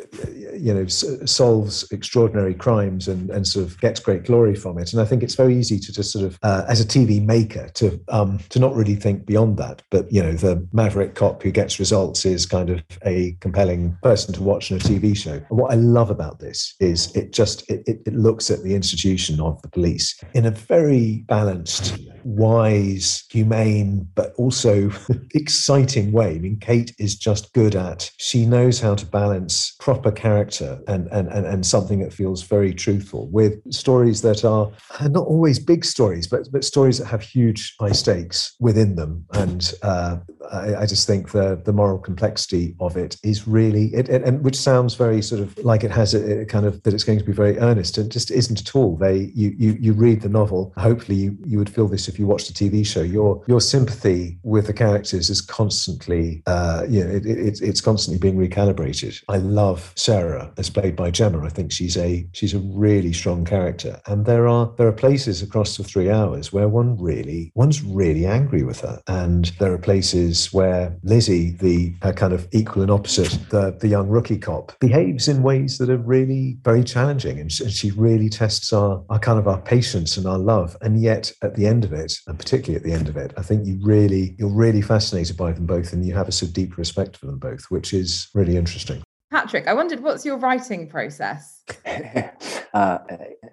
you 0.54 0.74
know 0.74 0.84
s- 0.84 1.06
solves 1.26 1.90
extraordinary 1.92 2.54
crimes 2.54 3.08
and 3.08 3.30
and 3.32 3.48
sort 3.48 3.66
of 3.66 3.80
gets 3.82 4.00
great 4.00 4.24
glory 4.24 4.56
from 4.56 4.78
it. 4.78 4.94
And 4.94 5.02
I 5.02 5.06
think 5.06 5.24
it's 5.24 5.36
very 5.36 5.56
easy 5.58 5.80
to 5.80 5.92
just 5.92 6.12
sort 6.12 6.26
of 6.26 6.40
uh, 6.44 6.64
as 6.70 6.80
a 6.80 6.86
TV 6.86 7.24
maker 7.24 7.68
to 7.76 8.00
um, 8.08 8.40
to 8.50 8.60
not 8.60 8.74
really 8.76 8.96
think 8.96 9.26
beyond 9.26 9.58
that. 9.58 9.82
But 9.90 10.12
you 10.12 10.24
know, 10.24 10.34
the 10.34 10.66
maverick 10.72 11.16
cop 11.16 11.44
who 11.44 11.52
gets 11.52 11.80
results 11.80 12.26
is 12.26 12.46
kind 12.46 12.70
of 12.70 12.82
a 13.06 13.36
compelling 13.42 13.98
person 14.04 14.34
to 14.36 14.44
watch 14.44 14.72
in 14.72 14.78
a 14.78 14.80
TV 14.80 15.18
show. 15.18 15.42
And 15.50 15.58
what 15.60 15.72
I 15.72 15.76
love 15.76 16.10
about 16.10 16.40
this 16.40 16.76
is 16.80 17.14
it 17.16 17.34
just 17.34 17.70
it, 17.70 17.84
it 17.88 18.14
looks 18.14 18.50
at 18.50 18.64
the 18.64 18.76
institution 18.76 19.42
of 19.42 19.62
the 19.62 19.70
police 19.70 20.18
in 20.34 20.46
a 20.46 20.52
very 20.52 21.26
balanced 21.32 21.98
wise, 22.24 23.24
humane, 23.30 24.08
but 24.16 24.34
also 24.36 24.92
exciting 25.34 26.12
way. 26.12 26.36
I 26.36 26.40
mean, 26.40 26.58
Kate 26.60 26.94
is 26.98 27.16
just 27.16 27.54
good 27.54 27.76
at, 27.76 28.12
she 28.18 28.46
knows 28.46 28.80
how 28.80 28.96
to 28.96 29.06
balance 29.06 29.76
proper 29.80 30.12
character 30.12 30.80
and, 30.88 31.08
and, 31.08 31.28
and, 31.28 31.46
and 31.46 31.66
something 31.66 32.00
that 32.00 32.14
feels 32.14 32.44
very 32.44 32.74
truthful 32.74 33.28
with 33.30 33.60
stories 33.74 34.22
that 34.22 34.44
are 34.46 34.72
not 35.02 35.26
always 35.26 35.60
big 35.60 35.86
stories, 35.86 36.28
but, 36.28 36.48
but 36.52 36.64
stories 36.64 36.98
that 37.00 37.06
have 37.06 37.22
huge 37.22 37.76
high 37.80 37.92
stakes 37.92 38.56
within 38.60 38.96
them. 38.96 39.26
And 39.34 39.74
uh, 39.82 40.18
I, 40.52 40.76
I, 40.76 40.86
just 40.86 41.08
think 41.08 41.32
the, 41.32 41.62
the 41.64 41.74
moral 41.74 41.98
complexity 41.98 42.76
of 42.80 42.98
it 42.98 43.18
is 43.24 43.48
really, 43.48 43.94
it, 43.94 44.10
it, 44.10 44.24
and 44.24 44.44
which 44.44 44.56
sounds 44.56 44.96
very 44.96 45.22
sort 45.22 45.42
of 45.42 45.58
like 45.60 45.84
it 45.84 45.92
has 45.92 46.14
a, 46.14 46.42
a, 46.42 46.46
kind 46.46 46.66
of, 46.66 46.82
that 46.84 46.94
it's 46.94 47.04
going 47.04 47.20
to 47.20 47.26
be 47.26 47.32
very 47.32 47.58
earnest 47.60 47.98
and 47.98 48.12
just 48.12 48.32
isn't 48.32 48.62
at 48.62 48.76
all. 48.76 48.98
They, 48.98 49.32
you, 49.34 49.54
you, 49.58 49.78
you 49.80 49.94
read 49.94 50.22
the 50.22 50.30
novel, 50.30 50.74
hopefully 50.78 51.18
you, 51.18 51.38
you 51.46 51.58
would 51.58 51.70
feel 51.70 51.88
this 51.88 52.08
if 52.12 52.20
you 52.20 52.28
watch 52.28 52.48
the 52.48 52.54
TV 52.54 52.86
show, 52.86 53.02
your 53.02 53.42
your 53.48 53.62
sympathy 53.62 54.38
with 54.44 54.68
the 54.68 54.74
characters 54.74 55.30
is 55.30 55.42
constantly, 55.42 56.44
uh, 56.46 56.86
you 56.90 57.04
know, 57.04 57.10
it, 57.10 57.26
it, 57.26 57.62
it's 57.62 57.82
constantly 57.82 58.20
being 58.20 58.38
recalibrated. 58.38 59.24
I 59.30 59.38
love 59.38 59.94
Sarah 59.96 60.52
as 60.58 60.70
played 60.70 60.96
by 60.96 61.12
Gemma. 61.12 61.46
I 61.46 61.50
think 61.50 61.72
she's 61.72 61.98
a 61.98 62.28
she's 62.34 62.54
a 62.54 62.60
really 62.60 63.14
strong 63.14 63.46
character, 63.46 64.02
and 64.08 64.26
there 64.26 64.48
are 64.48 64.72
there 64.78 64.88
are 64.88 64.94
places 65.06 65.42
across 65.42 65.78
the 65.78 65.84
three 65.84 66.10
hours 66.10 66.52
where 66.52 66.68
one 66.68 66.98
really 67.02 67.52
one's 67.56 67.82
really 67.82 68.26
angry 68.26 68.64
with 68.64 68.82
her, 68.82 69.02
and 69.08 69.46
there 69.60 69.74
are 69.74 69.78
places 69.78 70.52
where 70.54 70.98
Lizzie, 71.04 71.52
the 71.52 71.94
uh, 72.02 72.12
kind 72.12 72.34
of 72.34 72.48
equal 72.52 72.82
and 72.82 72.92
opposite, 72.92 73.38
the 73.50 73.76
the 73.80 73.88
young 73.88 74.10
rookie 74.10 74.38
cop, 74.38 74.78
behaves 74.80 75.28
in 75.28 75.44
ways 75.44 75.78
that 75.78 75.90
are 75.90 75.98
really 75.98 76.58
very 76.64 76.84
challenging, 76.84 77.40
and 77.40 77.52
she, 77.52 77.64
and 77.64 77.74
she 77.74 77.92
really 77.92 78.30
tests 78.30 78.74
our 78.74 79.04
our 79.10 79.20
kind 79.20 79.40
of 79.40 79.48
our 79.48 79.62
patience 79.62 80.18
and 80.18 80.26
our 80.26 80.40
love, 80.40 80.76
and 80.82 81.02
yet 81.02 81.32
at 81.42 81.56
the 81.56 81.66
end 81.68 81.86
of 81.86 81.94
it, 81.94 82.01
and 82.28 82.38
particularly 82.38 82.76
at 82.76 82.84
the 82.84 82.94
end 82.94 83.10
of 83.10 83.18
it, 83.18 83.34
I 83.38 83.42
think 83.42 83.66
you 83.66 83.80
really 83.82 84.36
you're 84.38 84.50
really 84.50 84.82
fascinated 84.82 85.38
by 85.38 85.52
them 85.52 85.66
both, 85.66 85.94
and 85.94 86.06
you 86.06 86.14
have 86.14 86.28
a 86.28 86.32
sort 86.32 86.50
of 86.50 86.54
deep 86.54 86.78
respect 86.78 87.18
for 87.18 87.26
them 87.26 87.40
both, 87.40 87.66
which 87.70 87.94
is 87.94 88.30
really 88.34 88.58
interesting. 88.58 89.04
Patrick, 89.32 89.68
I 89.68 89.74
wondered 89.74 90.02
what's 90.02 90.26
your 90.26 90.38
writing 90.38 90.88
process? 90.90 91.61
uh, 92.74 92.98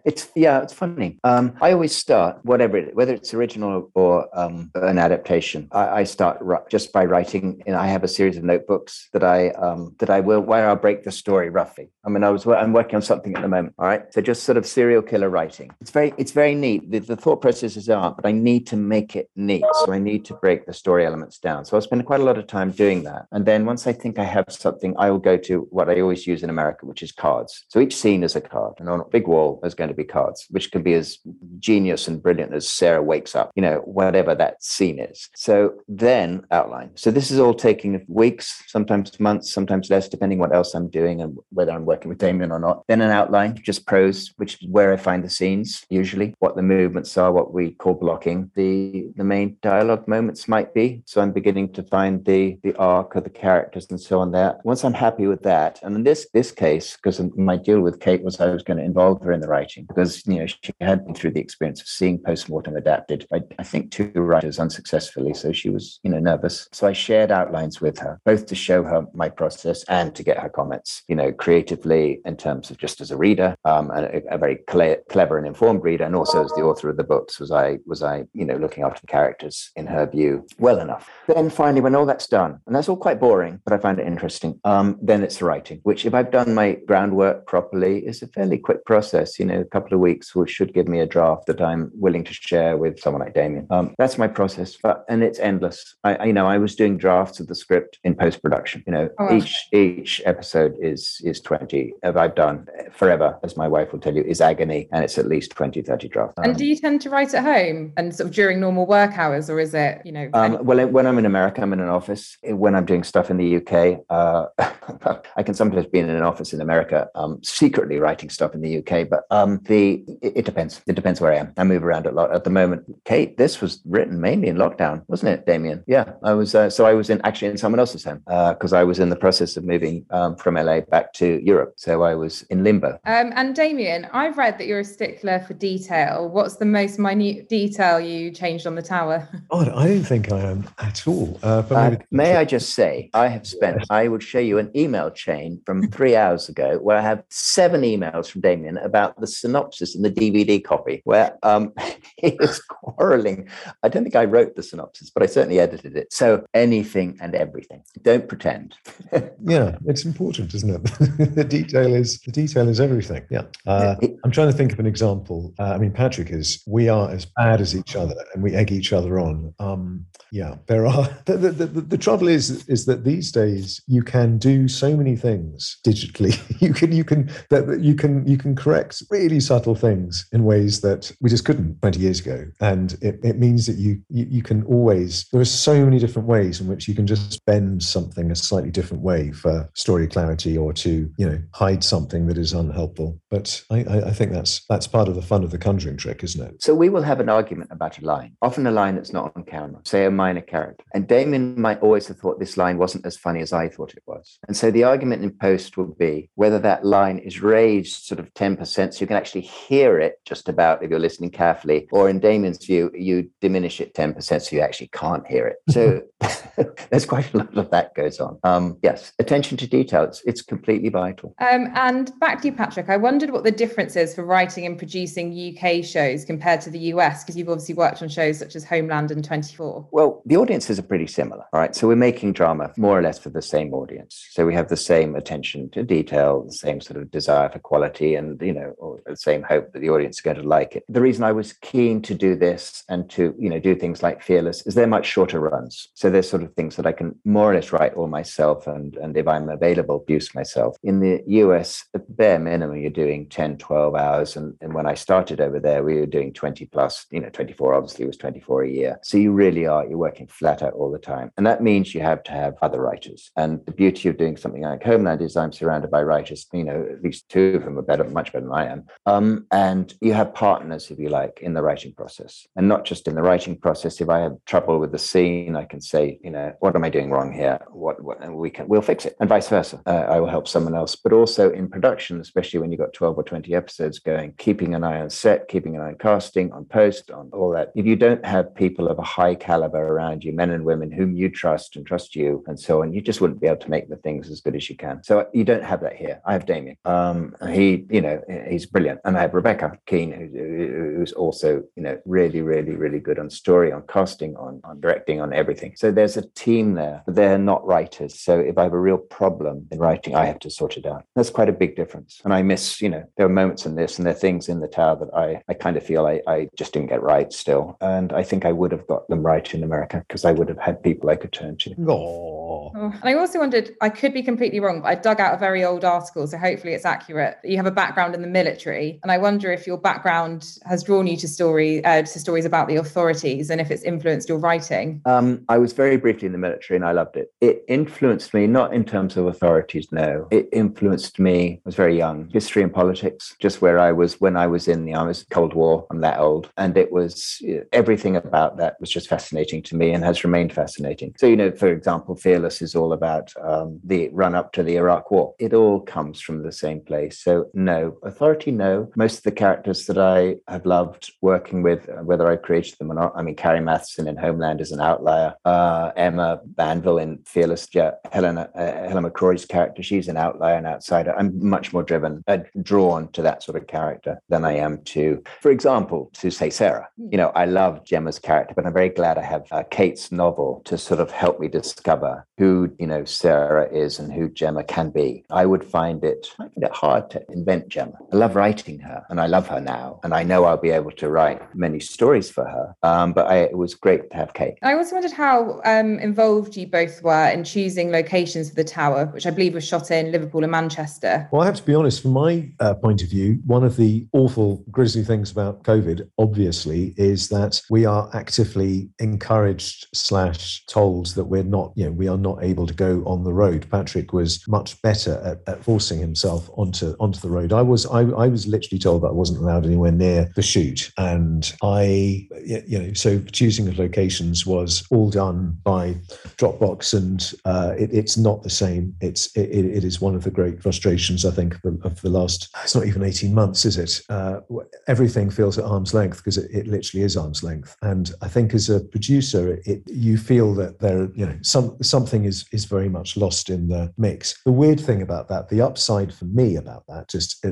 it's 0.04 0.28
yeah, 0.34 0.62
it's 0.62 0.72
funny. 0.72 1.18
Um, 1.24 1.56
I 1.60 1.72
always 1.72 1.94
start 1.94 2.38
whatever 2.44 2.76
it, 2.76 2.94
whether 2.94 3.12
it's 3.12 3.34
original 3.34 3.90
or 3.94 4.28
um, 4.38 4.70
an 4.74 4.98
adaptation. 4.98 5.68
I, 5.72 5.88
I 6.00 6.04
start 6.04 6.42
just 6.70 6.92
by 6.92 7.04
writing, 7.04 7.62
and 7.66 7.76
I 7.76 7.86
have 7.88 8.04
a 8.04 8.08
series 8.08 8.36
of 8.36 8.44
notebooks 8.44 9.08
that 9.12 9.24
I 9.24 9.50
um, 9.50 9.94
that 9.98 10.10
I 10.10 10.20
will 10.20 10.40
where 10.40 10.68
I'll 10.68 10.76
break 10.76 11.04
the 11.04 11.12
story 11.12 11.50
roughly. 11.50 11.90
I 12.04 12.10
mean, 12.10 12.24
I 12.24 12.30
was 12.30 12.46
I'm 12.46 12.72
working 12.72 12.96
on 12.96 13.02
something 13.02 13.34
at 13.36 13.42
the 13.42 13.48
moment. 13.48 13.74
All 13.78 13.86
right, 13.86 14.12
so 14.12 14.20
just 14.20 14.44
sort 14.44 14.56
of 14.56 14.66
serial 14.66 15.02
killer 15.02 15.28
writing. 15.28 15.70
It's 15.80 15.90
very 15.90 16.14
it's 16.16 16.32
very 16.32 16.54
neat. 16.54 16.90
The, 16.90 17.00
the 17.00 17.16
thought 17.16 17.40
processes 17.40 17.88
are, 17.88 18.12
but 18.12 18.26
I 18.26 18.32
need 18.32 18.66
to 18.68 18.76
make 18.76 19.16
it 19.16 19.30
neat. 19.36 19.64
So 19.84 19.92
I 19.92 19.98
need 19.98 20.24
to 20.26 20.34
break 20.34 20.66
the 20.66 20.74
story 20.74 21.04
elements 21.04 21.38
down. 21.38 21.64
So 21.64 21.76
I'll 21.76 21.82
spend 21.82 22.06
quite 22.06 22.20
a 22.20 22.24
lot 22.24 22.38
of 22.38 22.46
time 22.46 22.70
doing 22.70 23.02
that, 23.04 23.26
and 23.32 23.44
then 23.44 23.66
once 23.66 23.86
I 23.86 23.92
think 23.92 24.18
I 24.18 24.24
have 24.24 24.46
something, 24.48 24.94
I 24.98 25.10
will 25.10 25.18
go 25.18 25.36
to 25.36 25.66
what 25.70 25.90
I 25.90 26.00
always 26.00 26.26
use 26.26 26.42
in 26.42 26.50
America, 26.50 26.86
which 26.86 27.02
is 27.02 27.12
cards. 27.12 27.64
So 27.68 27.80
each 27.80 27.96
scene 28.08 28.22
is 28.22 28.36
a 28.36 28.40
card, 28.40 28.74
and 28.78 28.88
on 28.88 29.00
a 29.00 29.04
big 29.04 29.26
wall 29.28 29.58
there's 29.60 29.74
going 29.74 29.88
to 29.88 30.00
be 30.02 30.04
cards, 30.04 30.46
which 30.50 30.70
can 30.72 30.82
be 30.82 30.94
as 30.94 31.18
genius 31.58 32.08
and 32.08 32.22
brilliant 32.22 32.54
as 32.54 32.66
Sarah 32.66 33.02
wakes 33.02 33.34
up, 33.36 33.50
you 33.54 33.60
know, 33.60 33.76
whatever 33.84 34.34
that 34.34 34.62
scene 34.62 34.98
is. 34.98 35.28
So 35.36 35.74
then 35.88 36.42
outline. 36.50 36.90
So 36.94 37.10
this 37.10 37.30
is 37.30 37.38
all 37.38 37.52
taking 37.52 38.02
weeks, 38.08 38.62
sometimes 38.66 39.20
months, 39.20 39.52
sometimes 39.52 39.90
less, 39.90 40.08
depending 40.08 40.38
what 40.38 40.54
else 40.54 40.74
I'm 40.74 40.88
doing 40.88 41.20
and 41.20 41.36
whether 41.50 41.72
I'm 41.72 41.84
working 41.84 42.08
with 42.08 42.18
Damien 42.18 42.50
or 42.50 42.58
not. 42.58 42.82
Then 42.88 43.02
an 43.02 43.10
outline, 43.10 43.60
just 43.62 43.86
prose, 43.86 44.32
which 44.36 44.54
is 44.54 44.68
where 44.70 44.90
I 44.94 44.96
find 44.96 45.22
the 45.22 45.36
scenes 45.38 45.84
usually, 45.90 46.34
what 46.38 46.56
the 46.56 46.62
movements 46.62 47.18
are, 47.18 47.30
what 47.30 47.52
we 47.52 47.72
call 47.72 47.94
blocking. 47.94 48.50
The 48.54 49.10
the 49.16 49.24
main 49.24 49.58
dialogue 49.60 50.08
moments 50.08 50.48
might 50.48 50.72
be. 50.72 51.02
So 51.04 51.20
I'm 51.20 51.32
beginning 51.32 51.72
to 51.74 51.82
find 51.82 52.24
the 52.24 52.58
the 52.62 52.74
arc 52.76 53.16
of 53.16 53.24
the 53.24 53.38
characters 53.44 53.86
and 53.90 54.00
so 54.00 54.20
on 54.20 54.32
there. 54.32 54.52
Once 54.64 54.82
I'm 54.84 54.98
happy 55.06 55.26
with 55.26 55.42
that, 55.42 55.80
and 55.82 55.94
in 55.96 56.04
this 56.04 56.26
this 56.32 56.50
case, 56.50 56.96
because 56.96 57.20
my 57.36 57.56
deal 57.68 57.80
with 57.80 57.97
Kate 58.00 58.22
was 58.22 58.40
I 58.40 58.46
was 58.50 58.62
going 58.62 58.78
to 58.78 58.84
involve 58.84 59.22
her 59.22 59.32
in 59.32 59.40
the 59.40 59.48
writing 59.48 59.84
because 59.86 60.26
you 60.26 60.38
know 60.38 60.46
she 60.46 60.72
had 60.80 61.04
been 61.04 61.14
through 61.14 61.32
the 61.32 61.40
experience 61.40 61.80
of 61.80 61.88
seeing 61.88 62.18
postmortem 62.18 62.76
adapted 62.76 63.26
by 63.30 63.40
I 63.58 63.62
think 63.62 63.90
two 63.90 64.10
writers 64.14 64.58
unsuccessfully, 64.58 65.34
so 65.34 65.52
she 65.52 65.70
was 65.70 66.00
you 66.02 66.10
know 66.10 66.18
nervous. 66.18 66.68
So 66.72 66.86
I 66.86 66.92
shared 66.92 67.30
outlines 67.30 67.80
with 67.80 67.98
her 67.98 68.20
both 68.24 68.46
to 68.46 68.54
show 68.54 68.82
her 68.82 69.06
my 69.14 69.28
process 69.28 69.84
and 69.84 70.14
to 70.14 70.22
get 70.22 70.38
her 70.38 70.48
comments, 70.48 71.02
you 71.08 71.14
know, 71.14 71.32
creatively 71.32 72.20
in 72.24 72.36
terms 72.36 72.70
of 72.70 72.78
just 72.78 73.00
as 73.00 73.10
a 73.10 73.16
reader, 73.16 73.56
um, 73.64 73.90
a, 73.90 74.22
a 74.30 74.38
very 74.38 74.56
cle- 74.66 75.02
clever 75.08 75.38
and 75.38 75.46
informed 75.46 75.82
reader, 75.82 76.04
and 76.04 76.14
also 76.14 76.44
as 76.44 76.52
the 76.52 76.62
author 76.62 76.88
of 76.88 76.96
the 76.96 77.04
books, 77.04 77.40
was 77.40 77.50
I 77.50 77.78
was 77.86 78.02
I 78.02 78.24
you 78.32 78.44
know 78.44 78.56
looking 78.56 78.84
after 78.84 79.00
the 79.00 79.06
characters 79.06 79.70
in 79.76 79.86
her 79.86 80.06
view 80.06 80.46
well 80.58 80.78
enough. 80.80 81.10
Then 81.26 81.50
finally, 81.50 81.80
when 81.80 81.94
all 81.94 82.06
that's 82.06 82.26
done, 82.26 82.60
and 82.66 82.74
that's 82.74 82.88
all 82.88 82.96
quite 82.96 83.20
boring, 83.20 83.60
but 83.64 83.72
I 83.72 83.78
find 83.78 83.98
it 83.98 84.06
interesting. 84.06 84.60
Um, 84.64 84.98
then 85.02 85.22
it's 85.22 85.38
the 85.38 85.44
writing, 85.44 85.80
which 85.82 86.04
if 86.06 86.14
I've 86.14 86.30
done 86.30 86.54
my 86.54 86.78
groundwork 86.86 87.46
properly, 87.46 87.77
is 87.82 88.22
a 88.22 88.28
fairly 88.28 88.58
quick 88.58 88.84
process. 88.84 89.38
You 89.38 89.46
know, 89.46 89.60
a 89.60 89.64
couple 89.64 89.94
of 89.94 90.00
weeks 90.00 90.34
which 90.34 90.50
should 90.50 90.74
give 90.74 90.88
me 90.88 91.00
a 91.00 91.06
draft 91.06 91.46
that 91.46 91.60
I'm 91.60 91.90
willing 91.94 92.24
to 92.24 92.32
share 92.32 92.76
with 92.76 93.00
someone 93.00 93.22
like 93.22 93.34
Damien. 93.34 93.66
Um, 93.70 93.94
that's 93.98 94.18
my 94.18 94.28
process, 94.28 94.76
but, 94.82 95.04
and 95.08 95.22
it's 95.22 95.38
endless. 95.38 95.96
I, 96.04 96.26
you 96.26 96.32
know, 96.32 96.46
I 96.46 96.58
was 96.58 96.74
doing 96.74 96.98
drafts 96.98 97.40
of 97.40 97.46
the 97.46 97.54
script 97.54 97.98
in 98.04 98.14
post 98.14 98.42
production. 98.42 98.82
You 98.86 98.92
know, 98.92 99.08
oh, 99.18 99.36
each 99.36 99.68
each 99.72 100.20
episode 100.24 100.76
is 100.80 101.20
is 101.24 101.40
twenty. 101.40 101.94
If 102.02 102.16
I've 102.16 102.34
done 102.34 102.66
forever, 102.92 103.38
as 103.42 103.56
my 103.56 103.68
wife 103.68 103.92
will 103.92 104.00
tell 104.00 104.14
you, 104.14 104.22
is 104.22 104.40
agony, 104.40 104.88
and 104.92 105.04
it's 105.04 105.18
at 105.18 105.26
least 105.26 105.50
20, 105.52 105.82
30 105.82 106.08
drafts. 106.08 106.34
And 106.42 106.56
do 106.56 106.64
you 106.64 106.76
tend 106.76 107.00
to 107.02 107.10
write 107.10 107.34
at 107.34 107.44
home 107.44 107.92
and 107.96 108.14
sort 108.14 108.28
of 108.28 108.34
during 108.34 108.60
normal 108.60 108.86
work 108.86 109.16
hours, 109.16 109.50
or 109.50 109.60
is 109.60 109.74
it 109.74 110.02
you 110.04 110.12
know? 110.12 110.30
Um, 110.34 110.64
well, 110.64 110.86
when 110.88 111.06
I'm 111.06 111.18
in 111.18 111.26
America, 111.26 111.62
I'm 111.62 111.72
in 111.72 111.80
an 111.80 111.88
office. 111.88 112.36
When 112.42 112.74
I'm 112.74 112.84
doing 112.84 113.04
stuff 113.04 113.30
in 113.30 113.36
the 113.36 113.56
UK, 113.56 114.00
uh, 114.10 114.46
I 115.36 115.42
can 115.42 115.54
sometimes 115.54 115.86
be 115.86 115.98
in 115.98 116.08
an 116.08 116.22
office 116.22 116.52
in 116.52 116.60
America, 116.60 117.08
um, 117.14 117.42
secretly 117.68 117.98
writing 117.98 118.30
stuff 118.30 118.54
in 118.54 118.62
the 118.62 118.78
UK. 118.78 119.08
But 119.08 119.24
um, 119.30 119.60
the 119.64 120.02
it, 120.22 120.32
it, 120.38 120.44
depends. 120.44 120.80
It 120.86 120.94
depends 120.94 121.20
where 121.20 121.32
I 121.32 121.36
am. 121.36 121.52
I 121.58 121.64
move 121.64 121.84
around 121.84 122.06
a 122.06 122.10
lot 122.10 122.34
at 122.34 122.44
the 122.44 122.50
moment. 122.50 122.82
Kate, 123.04 123.36
this 123.36 123.60
was 123.60 123.80
written 123.84 124.20
mainly 124.20 124.48
in 124.48 124.56
lockdown, 124.56 125.02
wasn't 125.06 125.32
it, 125.34 125.46
Damien? 125.46 125.84
Yeah, 125.86 126.12
I 126.22 126.32
was. 126.32 126.54
Uh, 126.54 126.70
so 126.70 126.86
I 126.86 126.94
was 126.94 127.10
in 127.10 127.20
actually 127.24 127.48
in 127.48 127.58
someone 127.58 127.78
else's 127.78 128.04
home 128.04 128.22
because 128.24 128.72
uh, 128.72 128.78
I 128.78 128.84
was 128.84 128.98
in 128.98 129.10
the 129.10 129.16
process 129.16 129.56
of 129.58 129.64
moving 129.64 130.06
um, 130.10 130.36
from 130.36 130.54
LA 130.54 130.80
back 130.80 131.12
to 131.14 131.40
Europe. 131.44 131.74
So 131.76 132.02
I 132.02 132.14
was 132.14 132.42
in 132.44 132.64
limbo. 132.64 132.98
Um, 133.04 133.32
and 133.36 133.54
Damien, 133.54 134.06
I've 134.12 134.38
read 134.38 134.56
that 134.58 134.66
you're 134.66 134.80
a 134.80 134.84
stickler 134.84 135.40
for 135.40 135.52
detail. 135.54 136.28
What's 136.28 136.56
the 136.56 136.64
most 136.64 136.98
minute 136.98 137.50
detail 137.50 138.00
you 138.00 138.30
changed 138.30 138.66
on 138.66 138.74
the 138.74 138.82
tower? 138.82 139.28
Oh, 139.50 139.60
I 139.60 139.88
don't 139.88 140.04
think 140.04 140.30
I 140.30 140.40
am 140.40 140.68
at 140.78 141.08
all. 141.08 141.38
Uh, 141.42 141.62
uh, 141.70 141.96
may 142.10 142.36
I 142.36 142.44
just 142.44 142.74
say, 142.74 143.08
I 143.14 143.28
have 143.28 143.46
spent. 143.46 143.82
I 143.88 144.06
would 144.06 144.22
show 144.22 144.38
you 144.38 144.58
an 144.58 144.70
email 144.76 145.10
chain 145.10 145.62
from 145.64 145.90
three 145.90 146.14
hours 146.16 146.50
ago 146.50 146.78
where 146.78 146.98
I 146.98 147.00
have 147.00 147.22
seven 147.58 147.82
emails 147.82 148.30
from 148.30 148.40
Damien 148.40 148.76
about 148.78 149.20
the 149.20 149.26
synopsis 149.26 149.96
in 149.96 150.02
the 150.02 150.12
DVD 150.12 150.62
copy, 150.62 151.02
where 151.02 151.36
um, 151.42 151.72
he 152.16 152.28
is 152.38 152.60
quarreling. 152.60 153.48
I 153.82 153.88
don't 153.88 154.04
think 154.04 154.14
I 154.14 154.26
wrote 154.26 154.54
the 154.54 154.62
synopsis, 154.62 155.10
but 155.10 155.24
I 155.24 155.26
certainly 155.26 155.58
edited 155.58 155.96
it. 155.96 156.12
So 156.12 156.46
anything 156.54 157.18
and 157.20 157.34
everything. 157.34 157.82
Don't 158.02 158.28
pretend. 158.28 158.76
yeah, 159.44 159.76
it's 159.86 160.04
important, 160.04 160.54
isn't 160.54 160.70
it? 160.72 160.84
the 161.34 161.42
detail 161.42 161.92
is 161.92 162.20
the 162.20 162.30
detail 162.30 162.68
is 162.68 162.78
everything. 162.78 163.24
Yeah. 163.28 163.46
Uh, 163.66 163.96
I'm 164.22 164.30
trying 164.30 164.52
to 164.52 164.56
think 164.56 164.72
of 164.72 164.78
an 164.78 164.86
example. 164.86 165.52
Uh, 165.58 165.72
I 165.74 165.78
mean, 165.78 165.90
Patrick 165.90 166.30
is. 166.30 166.62
We 166.64 166.88
are 166.88 167.10
as 167.10 167.24
bad 167.24 167.60
as 167.60 167.74
each 167.74 167.96
other, 167.96 168.14
and 168.34 168.40
we 168.40 168.54
egg 168.54 168.70
each 168.70 168.92
other 168.92 169.18
on. 169.18 169.52
Um, 169.58 170.06
yeah, 170.30 170.58
there 170.66 170.86
are. 170.86 171.08
The, 171.24 171.36
the, 171.36 171.50
the, 171.50 171.80
the 171.80 171.98
trouble 171.98 172.28
is, 172.28 172.68
is 172.68 172.86
that 172.86 173.02
these 173.02 173.32
days 173.32 173.80
you 173.88 174.02
can 174.02 174.38
do 174.38 174.68
so 174.68 174.96
many 174.96 175.16
things 175.16 175.78
digitally. 175.84 176.38
you 176.62 176.72
can 176.72 176.92
you 176.92 177.04
can 177.04 177.30
that 177.50 177.80
you 177.80 177.94
can 177.94 178.26
you 178.26 178.36
can 178.36 178.54
correct 178.54 179.02
really 179.10 179.40
subtle 179.40 179.74
things 179.74 180.26
in 180.32 180.44
ways 180.44 180.80
that 180.82 181.10
we 181.20 181.30
just 181.30 181.44
couldn't 181.44 181.80
20 181.80 181.98
years 181.98 182.20
ago, 182.20 182.46
and 182.60 182.98
it, 183.00 183.18
it 183.22 183.38
means 183.38 183.66
that 183.66 183.76
you, 183.76 184.00
you 184.08 184.26
you 184.30 184.42
can 184.42 184.62
always. 184.64 185.26
There 185.32 185.40
are 185.40 185.46
so 185.46 185.84
many 185.84 185.98
different 185.98 186.28
ways 186.28 186.60
in 186.60 186.66
which 186.66 186.88
you 186.88 186.94
can 186.94 187.06
just 187.06 187.44
bend 187.46 187.82
something 187.82 188.30
a 188.30 188.36
slightly 188.36 188.70
different 188.70 189.02
way 189.02 189.32
for 189.32 189.68
story 189.74 190.06
clarity 190.06 190.56
or 190.56 190.72
to 190.74 191.10
you 191.16 191.28
know 191.28 191.38
hide 191.54 191.82
something 191.82 192.26
that 192.26 192.38
is 192.38 192.52
unhelpful. 192.52 193.18
But 193.30 193.62
I, 193.70 193.80
I 193.80 194.12
think 194.12 194.32
that's 194.32 194.64
that's 194.68 194.86
part 194.86 195.08
of 195.08 195.14
the 195.14 195.22
fun 195.22 195.42
of 195.42 195.50
the 195.50 195.58
conjuring 195.58 195.96
trick, 195.96 196.22
isn't 196.22 196.44
it? 196.44 196.62
So 196.62 196.74
we 196.74 196.88
will 196.88 197.02
have 197.02 197.20
an 197.20 197.28
argument 197.28 197.70
about 197.72 197.98
a 197.98 198.04
line, 198.04 198.36
often 198.42 198.66
a 198.66 198.70
line 198.70 198.96
that's 198.96 199.12
not 199.12 199.32
on 199.34 199.44
camera, 199.44 199.80
say 199.84 200.04
a 200.04 200.10
minor 200.10 200.42
character. 200.42 200.84
And 200.92 201.08
Damien 201.08 201.60
might 201.60 201.80
always 201.80 202.06
have 202.08 202.18
thought 202.18 202.38
this 202.38 202.56
line 202.56 202.78
wasn't 202.78 203.06
as 203.06 203.16
funny 203.16 203.40
as 203.40 203.52
I 203.52 203.68
thought 203.68 203.94
it 203.94 204.02
was. 204.06 204.38
And 204.46 204.56
so 204.56 204.70
the 204.70 204.84
argument 204.84 205.22
in 205.22 205.30
post 205.30 205.76
will 205.76 205.94
be 205.98 206.30
whether 206.34 206.58
that 206.58 206.84
line 206.84 207.18
is 207.18 207.37
raised 207.40 208.04
sort 208.04 208.20
of 208.20 208.32
10% 208.34 208.94
so 208.94 209.00
you 209.00 209.06
can 209.06 209.16
actually 209.16 209.42
hear 209.42 209.98
it 209.98 210.20
just 210.24 210.48
about 210.48 210.82
if 210.82 210.90
you're 210.90 210.98
listening 210.98 211.30
carefully, 211.30 211.88
or 211.92 212.08
in 212.08 212.20
Damien's 212.20 212.64
view, 212.64 212.90
you 212.94 213.30
diminish 213.40 213.80
it 213.80 213.94
10% 213.94 214.22
so 214.22 214.56
you 214.56 214.62
actually 214.62 214.88
can't 214.88 215.26
hear 215.26 215.46
it. 215.46 215.56
So 215.70 216.02
there's 216.90 217.06
quite 217.06 217.32
a 217.34 217.38
lot 217.38 217.56
of 217.56 217.70
that 217.70 217.94
goes 217.94 218.20
on. 218.20 218.38
Um, 218.44 218.78
yes, 218.82 219.12
attention 219.18 219.56
to 219.58 219.66
detail, 219.66 220.04
it's, 220.04 220.22
it's 220.24 220.42
completely 220.42 220.88
vital. 220.88 221.34
Um, 221.38 221.68
and 221.74 222.12
back 222.20 222.40
to 222.42 222.48
you, 222.48 222.52
Patrick, 222.52 222.88
I 222.88 222.96
wondered 222.96 223.30
what 223.30 223.44
the 223.44 223.50
difference 223.50 223.96
is 223.96 224.14
for 224.14 224.24
writing 224.24 224.66
and 224.66 224.76
producing 224.76 225.32
UK 225.32 225.84
shows 225.84 226.24
compared 226.24 226.60
to 226.62 226.70
the 226.70 226.78
US, 226.78 227.24
because 227.24 227.36
you've 227.36 227.48
obviously 227.48 227.74
worked 227.74 228.02
on 228.02 228.08
shows 228.08 228.38
such 228.38 228.56
as 228.56 228.64
Homeland 228.64 229.10
and 229.10 229.24
24. 229.24 229.88
Well, 229.92 230.22
the 230.26 230.36
audiences 230.36 230.78
are 230.78 230.82
pretty 230.82 231.06
similar. 231.06 231.44
All 231.52 231.60
right. 231.60 231.74
So 231.74 231.88
we're 231.88 231.96
making 231.96 232.32
drama 232.32 232.72
more 232.76 232.98
or 232.98 233.02
less 233.02 233.18
for 233.18 233.30
the 233.30 233.42
same 233.42 233.72
audience. 233.72 234.26
So 234.30 234.46
we 234.46 234.54
have 234.54 234.68
the 234.68 234.76
same 234.76 235.14
attention 235.14 235.70
to 235.70 235.82
detail, 235.82 236.44
the 236.44 236.52
same 236.52 236.80
sort 236.80 237.00
of 237.00 237.10
desire 237.28 237.50
for 237.50 237.58
quality, 237.58 238.14
and, 238.14 238.40
you 238.40 238.54
know, 238.54 239.00
the 239.06 239.16
same 239.16 239.42
hope 239.42 239.72
that 239.72 239.80
the 239.80 239.90
audience 239.90 240.16
is 240.16 240.20
going 240.22 240.36
to 240.36 240.42
like 240.42 240.76
it. 240.76 240.84
The 240.88 241.00
reason 241.00 241.24
I 241.24 241.32
was 241.32 241.52
keen 241.52 242.00
to 242.02 242.14
do 242.14 242.34
this 242.34 242.84
and 242.88 243.08
to, 243.10 243.34
you 243.38 243.50
know, 243.50 243.60
do 243.60 243.74
things 243.74 244.02
like 244.02 244.22
Fearless 244.22 244.66
is 244.66 244.74
they're 244.74 244.86
much 244.86 245.06
shorter 245.06 245.40
runs. 245.40 245.88
So 245.94 246.10
there's 246.10 246.28
sort 246.28 246.42
of 246.42 246.54
things 246.54 246.76
that 246.76 246.86
I 246.86 246.92
can 246.92 247.14
more 247.24 247.52
or 247.52 247.54
less 247.54 247.72
write 247.72 247.94
all 247.94 248.06
myself 248.06 248.66
and, 248.66 248.96
and 248.96 249.16
if 249.16 249.28
I'm 249.28 249.48
available, 249.48 250.00
produce 250.00 250.34
myself. 250.34 250.76
In 250.82 251.00
the 251.00 251.22
US, 251.42 251.84
at 251.94 252.16
bare 252.16 252.38
minimum, 252.38 252.78
you're 252.78 252.90
doing 252.90 253.28
10, 253.28 253.58
12 253.58 253.94
hours. 253.94 254.36
And, 254.36 254.54
and 254.60 254.72
when 254.74 254.86
I 254.86 254.94
started 254.94 255.40
over 255.40 255.60
there, 255.60 255.84
we 255.84 255.96
were 255.96 256.06
doing 256.06 256.32
20 256.32 256.66
plus, 256.66 257.06
you 257.10 257.20
know, 257.20 257.28
24 257.28 257.74
obviously 257.74 258.06
was 258.06 258.16
24 258.16 258.64
a 258.64 258.70
year. 258.70 258.98
So 259.02 259.18
you 259.18 259.32
really 259.32 259.66
are, 259.66 259.86
you're 259.86 259.98
working 259.98 260.26
flat 260.26 260.62
out 260.62 260.72
all 260.72 260.90
the 260.90 260.98
time. 260.98 261.30
And 261.36 261.46
that 261.46 261.62
means 261.62 261.94
you 261.94 262.00
have 262.00 262.22
to 262.24 262.32
have 262.32 262.54
other 262.62 262.80
writers. 262.80 263.30
And 263.36 263.64
the 263.66 263.72
beauty 263.72 264.08
of 264.08 264.16
doing 264.16 264.36
something 264.36 264.62
like 264.62 264.82
Homeland 264.82 265.20
is 265.22 265.36
I'm 265.36 265.52
surrounded 265.52 265.90
by 265.90 266.02
writers, 266.02 266.46
you 266.52 266.64
know, 266.64 266.86
at 266.90 267.02
least 267.02 267.17
two 267.22 267.56
of 267.56 267.64
them 267.64 267.78
are 267.78 267.82
better, 267.82 268.04
much 268.04 268.32
better 268.32 268.44
than 268.44 268.54
I 268.54 268.66
am. 268.66 268.84
Um, 269.06 269.46
and 269.50 269.92
you 270.00 270.12
have 270.12 270.34
partners, 270.34 270.90
if 270.90 270.98
you 270.98 271.08
like, 271.08 271.40
in 271.42 271.54
the 271.54 271.62
writing 271.62 271.92
process. 271.92 272.46
And 272.56 272.68
not 272.68 272.84
just 272.84 273.08
in 273.08 273.14
the 273.14 273.22
writing 273.22 273.56
process. 273.56 274.00
If 274.00 274.08
I 274.08 274.20
have 274.20 274.36
trouble 274.46 274.78
with 274.78 274.92
the 274.92 274.98
scene, 274.98 275.56
I 275.56 275.64
can 275.64 275.80
say, 275.80 276.18
you 276.22 276.30
know, 276.30 276.54
what 276.60 276.74
am 276.76 276.84
I 276.84 276.90
doing 276.90 277.10
wrong 277.10 277.32
here? 277.32 277.58
What, 277.70 278.02
what 278.02 278.22
and 278.22 278.36
we 278.36 278.50
can 278.50 278.68
we'll 278.68 278.82
fix 278.82 279.06
it. 279.06 279.16
And 279.20 279.28
vice 279.28 279.48
versa. 279.48 279.80
Uh, 279.86 280.04
I 280.08 280.20
will 280.20 280.28
help 280.28 280.48
someone 280.48 280.74
else. 280.74 280.96
But 280.96 281.12
also 281.12 281.50
in 281.50 281.68
production, 281.68 282.20
especially 282.20 282.60
when 282.60 282.70
you've 282.70 282.80
got 282.80 282.92
12 282.92 283.18
or 283.18 283.22
20 283.22 283.54
episodes 283.54 283.98
going, 283.98 284.34
keeping 284.38 284.74
an 284.74 284.84
eye 284.84 285.00
on 285.00 285.10
set, 285.10 285.48
keeping 285.48 285.76
an 285.76 285.82
eye 285.82 285.88
on 285.88 285.98
casting, 285.98 286.52
on 286.52 286.64
post, 286.64 287.10
on 287.10 287.30
all 287.32 287.50
that. 287.50 287.72
If 287.74 287.86
you 287.86 287.96
don't 287.96 288.24
have 288.24 288.54
people 288.54 288.88
of 288.88 288.98
a 288.98 289.02
high 289.02 289.34
caliber 289.34 289.78
around 289.78 290.24
you, 290.24 290.32
men 290.32 290.50
and 290.50 290.64
women 290.64 290.90
whom 290.90 291.14
you 291.14 291.28
trust 291.30 291.76
and 291.76 291.86
trust 291.86 292.14
you 292.14 292.44
and 292.46 292.58
so 292.58 292.82
on, 292.82 292.92
you 292.92 293.00
just 293.00 293.20
wouldn't 293.20 293.40
be 293.40 293.46
able 293.46 293.64
to 293.64 293.70
make 293.70 293.88
the 293.88 293.96
things 293.96 294.30
as 294.30 294.40
good 294.40 294.56
as 294.56 294.68
you 294.68 294.76
can. 294.76 295.02
So 295.02 295.28
you 295.32 295.44
don't 295.44 295.64
have 295.64 295.80
that 295.80 295.96
here. 295.96 296.20
I 296.26 296.32
have 296.32 296.46
Damien. 296.46 296.76
Um, 296.84 297.07
Um, 297.08 297.36
he, 297.50 297.86
you 297.90 298.00
know, 298.00 298.22
he's 298.48 298.66
brilliant. 298.66 299.00
And 299.04 299.16
I 299.16 299.22
have 299.22 299.34
Rebecca 299.34 299.78
Keane, 299.86 300.12
who, 300.12 300.96
who's 300.96 301.12
also, 301.12 301.62
you 301.76 301.82
know, 301.82 301.98
really, 302.04 302.42
really, 302.42 302.74
really 302.74 302.98
good 302.98 303.18
on 303.18 303.30
story, 303.30 303.72
on 303.72 303.82
casting, 303.88 304.36
on, 304.36 304.60
on 304.64 304.80
directing, 304.80 305.20
on 305.20 305.32
everything. 305.32 305.74
So 305.76 305.90
there's 305.90 306.16
a 306.16 306.28
team 306.30 306.74
there, 306.74 307.02
but 307.06 307.14
they're 307.14 307.38
not 307.38 307.66
writers. 307.66 308.18
So 308.20 308.38
if 308.38 308.58
I 308.58 308.64
have 308.64 308.72
a 308.72 308.80
real 308.80 308.98
problem 308.98 309.66
in 309.70 309.78
writing, 309.78 310.14
I 310.14 310.26
have 310.26 310.38
to 310.40 310.50
sort 310.50 310.76
it 310.76 310.86
out. 310.86 311.04
That's 311.14 311.30
quite 311.30 311.48
a 311.48 311.52
big 311.52 311.76
difference. 311.76 312.20
And 312.24 312.32
I 312.32 312.42
miss, 312.42 312.80
you 312.80 312.88
know, 312.88 313.04
there 313.16 313.26
are 313.26 313.30
moments 313.30 313.66
in 313.66 313.74
this 313.74 313.98
and 313.98 314.06
there 314.06 314.14
are 314.14 314.18
things 314.18 314.48
in 314.48 314.60
the 314.60 314.68
tower 314.68 314.96
that 314.96 315.14
I, 315.14 315.42
I 315.48 315.54
kind 315.54 315.76
of 315.76 315.84
feel 315.84 316.06
I, 316.06 316.20
I 316.26 316.48
just 316.56 316.72
didn't 316.72 316.88
get 316.88 317.02
right 317.02 317.32
still. 317.32 317.76
And 317.80 318.12
I 318.12 318.22
think 318.22 318.44
I 318.44 318.52
would 318.52 318.72
have 318.72 318.86
got 318.86 319.08
them 319.08 319.22
right 319.22 319.54
in 319.54 319.62
America 319.62 320.04
because 320.06 320.24
I 320.24 320.32
would 320.32 320.48
have 320.48 320.58
had 320.58 320.82
people 320.82 321.10
I 321.10 321.16
could 321.16 321.32
turn 321.32 321.56
to. 321.58 321.74
Oh. 321.88 322.70
And 322.74 322.94
I 323.02 323.14
also 323.14 323.38
wondered, 323.38 323.74
I 323.80 323.88
could 323.88 324.12
be 324.12 324.22
completely 324.22 324.60
wrong, 324.60 324.82
but 324.82 324.88
I 324.88 324.94
dug 324.94 325.20
out 325.20 325.34
a 325.34 325.38
very 325.38 325.64
old 325.64 325.84
article, 325.84 326.26
so 326.26 326.38
hopefully 326.38 326.74
it's 326.74 326.84
accurate. 326.88 327.36
You 327.44 327.56
have 327.56 327.66
a 327.66 327.76
background 327.82 328.14
in 328.14 328.22
the 328.22 328.32
military, 328.40 328.98
and 329.02 329.12
I 329.12 329.18
wonder 329.18 329.52
if 329.52 329.66
your 329.66 329.78
background 329.78 330.58
has 330.64 330.82
drawn 330.82 331.06
you 331.06 331.16
to 331.18 331.28
story 331.28 331.84
uh, 331.84 332.02
to 332.02 332.18
stories 332.26 332.44
about 332.44 332.66
the 332.68 332.76
authorities, 332.76 333.50
and 333.50 333.60
if 333.60 333.70
it's 333.70 333.82
influenced 333.82 334.28
your 334.28 334.38
writing. 334.38 335.00
Um, 335.04 335.44
I 335.48 335.58
was 335.58 335.72
very 335.72 335.96
briefly 335.96 336.26
in 336.26 336.32
the 336.32 336.38
military, 336.38 336.76
and 336.76 336.84
I 336.84 336.92
loved 336.92 337.16
it. 337.16 337.32
It 337.40 337.64
influenced 337.68 338.34
me 338.34 338.46
not 338.46 338.72
in 338.72 338.84
terms 338.84 339.16
of 339.16 339.26
authorities, 339.26 339.86
no. 339.92 340.26
It 340.30 340.48
influenced 340.52 341.18
me. 341.18 341.38
I 341.58 341.60
was 341.64 341.74
very 341.74 341.96
young. 341.96 342.28
History 342.30 342.62
and 342.62 342.72
politics, 342.72 343.36
just 343.38 343.60
where 343.62 343.78
I 343.78 343.92
was 343.92 344.20
when 344.20 344.36
I 344.36 344.46
was 344.46 344.68
in 344.68 344.84
the 344.84 344.94
army, 344.94 345.14
Cold 345.30 345.54
War. 345.54 345.86
I'm 345.90 346.00
that 346.00 346.18
old, 346.18 346.50
and 346.56 346.76
it 346.76 346.90
was 346.90 347.42
everything 347.72 348.16
about 348.16 348.56
that 348.56 348.76
was 348.80 348.90
just 348.90 349.08
fascinating 349.08 349.62
to 349.64 349.76
me, 349.76 349.92
and 349.92 350.02
has 350.04 350.24
remained 350.24 350.52
fascinating. 350.52 351.14
So 351.18 351.26
you 351.26 351.36
know, 351.36 351.52
for 351.52 351.68
example, 351.68 352.16
Fearless 352.16 352.62
is 352.62 352.74
all 352.74 352.92
about 352.92 353.32
um, 353.40 353.80
the 353.84 354.08
run 354.10 354.34
up 354.34 354.52
to 354.54 354.62
the 354.62 354.76
Iraq 354.76 355.10
War. 355.10 355.34
It 355.38 355.52
all 355.54 355.80
comes 355.80 356.20
from 356.20 356.42
the 356.42 356.52
same 356.52 356.77
place. 356.80 357.18
So, 357.18 357.46
no, 357.54 357.98
authority, 358.02 358.50
no. 358.50 358.90
Most 358.96 359.18
of 359.18 359.22
the 359.24 359.32
characters 359.32 359.86
that 359.86 359.98
I 359.98 360.36
have 360.50 360.66
loved 360.66 361.12
working 361.20 361.62
with, 361.62 361.88
uh, 361.88 362.02
whether 362.02 362.30
I 362.30 362.36
created 362.36 362.76
them 362.78 362.90
or 362.90 362.94
not, 362.94 363.12
I 363.16 363.22
mean, 363.22 363.36
Carrie 363.36 363.60
Mathison 363.60 364.08
in 364.08 364.16
Homeland 364.16 364.60
is 364.60 364.72
an 364.72 364.80
outlier. 364.80 365.34
Uh, 365.44 365.90
Emma 365.96 366.40
Banville 366.44 366.98
in 366.98 367.18
Fearless, 367.26 367.68
yeah, 367.72 367.92
Helena, 368.12 368.48
uh, 368.54 368.88
Helen 368.88 369.04
McCrory's 369.04 369.44
character, 369.44 369.82
she's 369.82 370.08
an 370.08 370.16
outlier, 370.16 370.56
and 370.56 370.66
outsider. 370.66 371.14
I'm 371.16 371.46
much 371.46 371.72
more 371.72 371.82
driven, 371.82 372.22
uh, 372.26 372.38
drawn 372.62 373.10
to 373.12 373.22
that 373.22 373.42
sort 373.42 373.56
of 373.56 373.66
character 373.66 374.18
than 374.28 374.44
I 374.44 374.54
am 374.56 374.82
to, 374.84 375.22
for 375.40 375.50
example, 375.50 376.10
to 376.14 376.30
say 376.30 376.50
Sarah. 376.50 376.88
You 376.96 377.18
know, 377.18 377.32
I 377.34 377.44
love 377.44 377.84
Gemma's 377.84 378.18
character, 378.18 378.54
but 378.54 378.66
I'm 378.66 378.72
very 378.72 378.88
glad 378.88 379.18
I 379.18 379.22
have 379.22 379.46
uh, 379.50 379.62
Kate's 379.70 380.12
novel 380.12 380.62
to 380.64 380.78
sort 380.78 381.00
of 381.00 381.10
help 381.10 381.40
me 381.40 381.48
discover 381.48 382.26
who 382.36 382.70
you 382.78 382.86
know 382.86 383.04
Sarah 383.04 383.68
is 383.70 383.98
and 383.98 384.12
who 384.12 384.28
Gemma 384.28 384.64
can 384.64 384.90
be. 384.90 385.24
I 385.30 385.46
would 385.46 385.64
find 385.64 386.04
it 386.04 386.28
I 386.68 386.70
find 386.70 386.74
it 386.74 386.76
hard 386.76 387.10
to 387.10 387.32
invent 387.32 387.68
Gemma. 387.68 387.92
I 388.12 388.16
love 388.16 388.36
writing 388.36 388.78
her, 388.80 389.04
and 389.08 389.20
I 389.20 389.26
love 389.26 389.48
her 389.48 389.60
now, 389.60 390.00
and 390.02 390.12
I 390.12 390.22
know 390.22 390.44
I'll 390.44 390.56
be 390.56 390.70
able 390.70 390.90
to 390.92 391.08
write 391.08 391.40
many 391.54 391.80
stories 391.80 392.30
for 392.30 392.44
her. 392.44 392.74
Um, 392.82 393.12
but 393.12 393.26
I, 393.26 393.38
it 393.38 393.56
was 393.56 393.74
great 393.74 394.10
to 394.10 394.16
have 394.16 394.34
Kate. 394.34 394.54
I 394.62 394.74
also 394.74 394.96
wondered 394.96 395.12
how 395.12 395.60
um, 395.64 395.98
involved 395.98 396.56
you 396.56 396.66
both 396.66 397.02
were 397.02 397.28
in 397.28 397.44
choosing 397.44 397.90
locations 397.90 398.50
for 398.50 398.56
the 398.56 398.64
tower, 398.64 399.06
which 399.06 399.26
I 399.26 399.30
believe 399.30 399.54
was 399.54 399.66
shot 399.66 399.90
in 399.90 400.12
Liverpool 400.12 400.42
and 400.42 400.50
Manchester. 400.50 401.28
Well, 401.32 401.42
I 401.42 401.46
have 401.46 401.56
to 401.56 401.62
be 401.62 401.74
honest, 401.74 402.02
from 402.02 402.12
my 402.12 402.50
uh, 402.60 402.74
point 402.74 403.02
of 403.02 403.08
view, 403.08 403.38
one 403.46 403.64
of 403.64 403.76
the 403.76 404.06
awful, 404.12 404.64
grisly 404.70 405.04
things 405.04 405.30
about 405.30 405.62
COVID, 405.62 406.08
obviously, 406.18 406.94
is 406.96 407.28
that 407.28 407.60
we 407.70 407.84
are 407.86 408.10
actively 408.14 408.90
encouraged 408.98 409.86
slash 409.94 410.64
told 410.66 411.06
that 411.14 411.24
we're 411.24 411.42
not, 411.42 411.72
you 411.76 411.84
know, 411.86 411.92
we 411.92 412.08
are 412.08 412.18
not 412.18 412.42
able 412.42 412.66
to 412.66 412.74
go 412.74 413.02
on 413.04 413.24
the 413.24 413.32
road. 413.32 413.66
Patrick 413.70 414.12
was 414.12 414.46
much 414.48 414.80
better 414.82 415.20
at, 415.24 415.40
at 415.46 415.64
forcing 415.64 415.98
himself 415.98 416.50
onto 416.58 416.94
onto 416.98 417.20
the 417.20 417.30
road. 417.30 417.52
I 417.52 417.62
was 417.62 417.86
I, 417.86 418.00
I 418.00 418.28
was 418.28 418.46
literally 418.46 418.78
told 418.78 419.02
that 419.02 419.08
I 419.08 419.12
wasn't 419.12 419.38
allowed 419.38 419.64
anywhere 419.64 419.92
near 419.92 420.30
the 420.34 420.42
shoot, 420.42 420.92
and 420.98 421.50
I, 421.62 422.28
you 422.44 422.78
know, 422.78 422.92
so 422.92 423.20
choosing 423.32 423.68
of 423.68 423.78
locations 423.78 424.44
was 424.44 424.84
all 424.90 425.08
done 425.08 425.56
by 425.62 425.94
Dropbox, 426.36 426.94
and 426.94 427.32
uh, 427.44 427.74
it, 427.78 427.90
it's 427.92 428.16
not 428.16 428.42
the 428.42 428.50
same. 428.50 428.94
It's 429.00 429.34
it, 429.36 429.48
it 429.50 429.84
is 429.84 430.00
one 430.00 430.14
of 430.14 430.24
the 430.24 430.30
great 430.30 430.60
frustrations 430.60 431.24
I 431.24 431.30
think 431.30 431.54
of 431.54 431.62
the, 431.62 431.78
of 431.84 432.00
the 432.00 432.10
last. 432.10 432.48
It's 432.64 432.74
not 432.74 432.86
even 432.86 433.04
eighteen 433.04 433.34
months, 433.34 433.64
is 433.64 433.78
it? 433.78 434.00
Uh, 434.08 434.40
everything 434.88 435.30
feels 435.30 435.58
at 435.58 435.64
arm's 435.64 435.94
length 435.94 436.18
because 436.18 436.38
it, 436.38 436.50
it 436.50 436.66
literally 436.66 437.04
is 437.04 437.16
arm's 437.16 437.42
length, 437.42 437.76
and 437.82 438.12
I 438.20 438.28
think 438.28 438.52
as 438.52 438.68
a 438.68 438.80
producer, 438.80 439.60
it 439.64 439.82
you 439.86 440.18
feel 440.18 440.54
that 440.54 440.80
there, 440.80 441.08
you 441.14 441.26
know, 441.26 441.38
some 441.42 441.76
something 441.82 442.24
is 442.24 442.46
is 442.52 442.64
very 442.64 442.88
much 442.88 443.16
lost 443.16 443.48
in 443.48 443.68
the 443.68 443.92
mix. 443.96 444.42
The 444.44 444.52
weird 444.52 444.80
thing 444.80 445.02
about 445.02 445.28
that, 445.28 445.48
the 445.48 445.60
upside 445.60 446.12
for 446.12 446.24
me 446.24 446.47
about 446.56 446.86
that, 446.88 447.08
just 447.08 447.44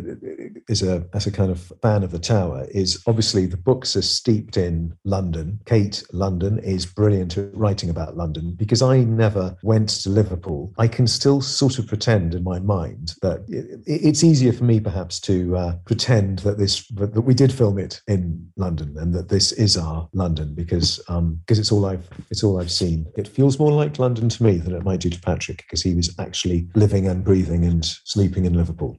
is 0.68 0.82
a 0.82 1.04
as 1.14 1.26
a 1.26 1.32
kind 1.32 1.50
of 1.50 1.72
fan 1.82 2.02
of 2.02 2.10
the 2.10 2.18
Tower, 2.18 2.66
is 2.70 3.02
obviously 3.06 3.46
the 3.46 3.56
books 3.56 3.96
are 3.96 4.02
steeped 4.02 4.56
in 4.56 4.96
London. 5.04 5.60
Kate 5.64 6.02
London 6.12 6.58
is 6.58 6.86
brilliant 6.86 7.36
at 7.36 7.56
writing 7.56 7.90
about 7.90 8.16
London 8.16 8.54
because 8.56 8.82
I 8.82 8.98
never 9.04 9.56
went 9.62 9.88
to 9.88 10.10
Liverpool. 10.10 10.72
I 10.78 10.88
can 10.88 11.06
still 11.06 11.40
sort 11.40 11.78
of 11.78 11.86
pretend 11.86 12.34
in 12.34 12.42
my 12.42 12.58
mind 12.58 13.14
that 13.22 13.44
it, 13.48 13.80
it's 13.86 14.24
easier 14.24 14.52
for 14.52 14.64
me 14.64 14.80
perhaps 14.80 15.20
to 15.20 15.56
uh, 15.56 15.76
pretend 15.84 16.40
that 16.40 16.58
this 16.58 16.86
that 16.88 17.22
we 17.22 17.34
did 17.34 17.52
film 17.52 17.78
it 17.78 18.00
in 18.08 18.50
London 18.56 18.96
and 18.98 19.14
that 19.14 19.28
this 19.28 19.52
is 19.52 19.76
our 19.76 20.08
London 20.12 20.54
because 20.54 21.00
um 21.08 21.40
because 21.46 21.58
it's 21.58 21.72
all 21.72 21.86
I've 21.86 22.08
it's 22.30 22.42
all 22.42 22.60
I've 22.60 22.70
seen. 22.70 23.06
It 23.16 23.28
feels 23.28 23.58
more 23.58 23.72
like 23.72 23.98
London 23.98 24.28
to 24.28 24.42
me 24.42 24.56
than 24.58 24.74
it 24.74 24.84
might 24.84 25.00
do 25.00 25.10
to 25.10 25.20
Patrick 25.20 25.58
because 25.58 25.82
he 25.82 25.94
was 25.94 26.14
actually 26.18 26.68
living 26.74 27.06
and 27.06 27.24
breathing 27.24 27.64
and 27.64 27.84
sleeping 27.84 28.44
in 28.44 28.54
Liverpool. 28.54 28.98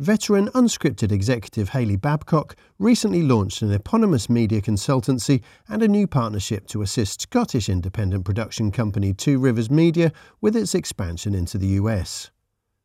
Veteran 0.00 0.48
unscripted 0.54 1.12
executive 1.12 1.68
Hayley 1.68 1.96
Babcock 1.96 2.56
recently 2.78 3.20
launched 3.20 3.60
an 3.60 3.70
eponymous 3.70 4.30
media 4.30 4.62
consultancy 4.62 5.42
and 5.68 5.82
a 5.82 5.88
new 5.88 6.06
partnership 6.06 6.66
to 6.68 6.80
assist 6.80 7.20
Scottish 7.20 7.68
independent 7.68 8.24
production 8.24 8.70
company 8.70 9.12
Two 9.12 9.38
Rivers 9.38 9.70
Media 9.70 10.10
with 10.40 10.56
its 10.56 10.74
expansion 10.74 11.34
into 11.34 11.58
the 11.58 11.66
US. 11.82 12.30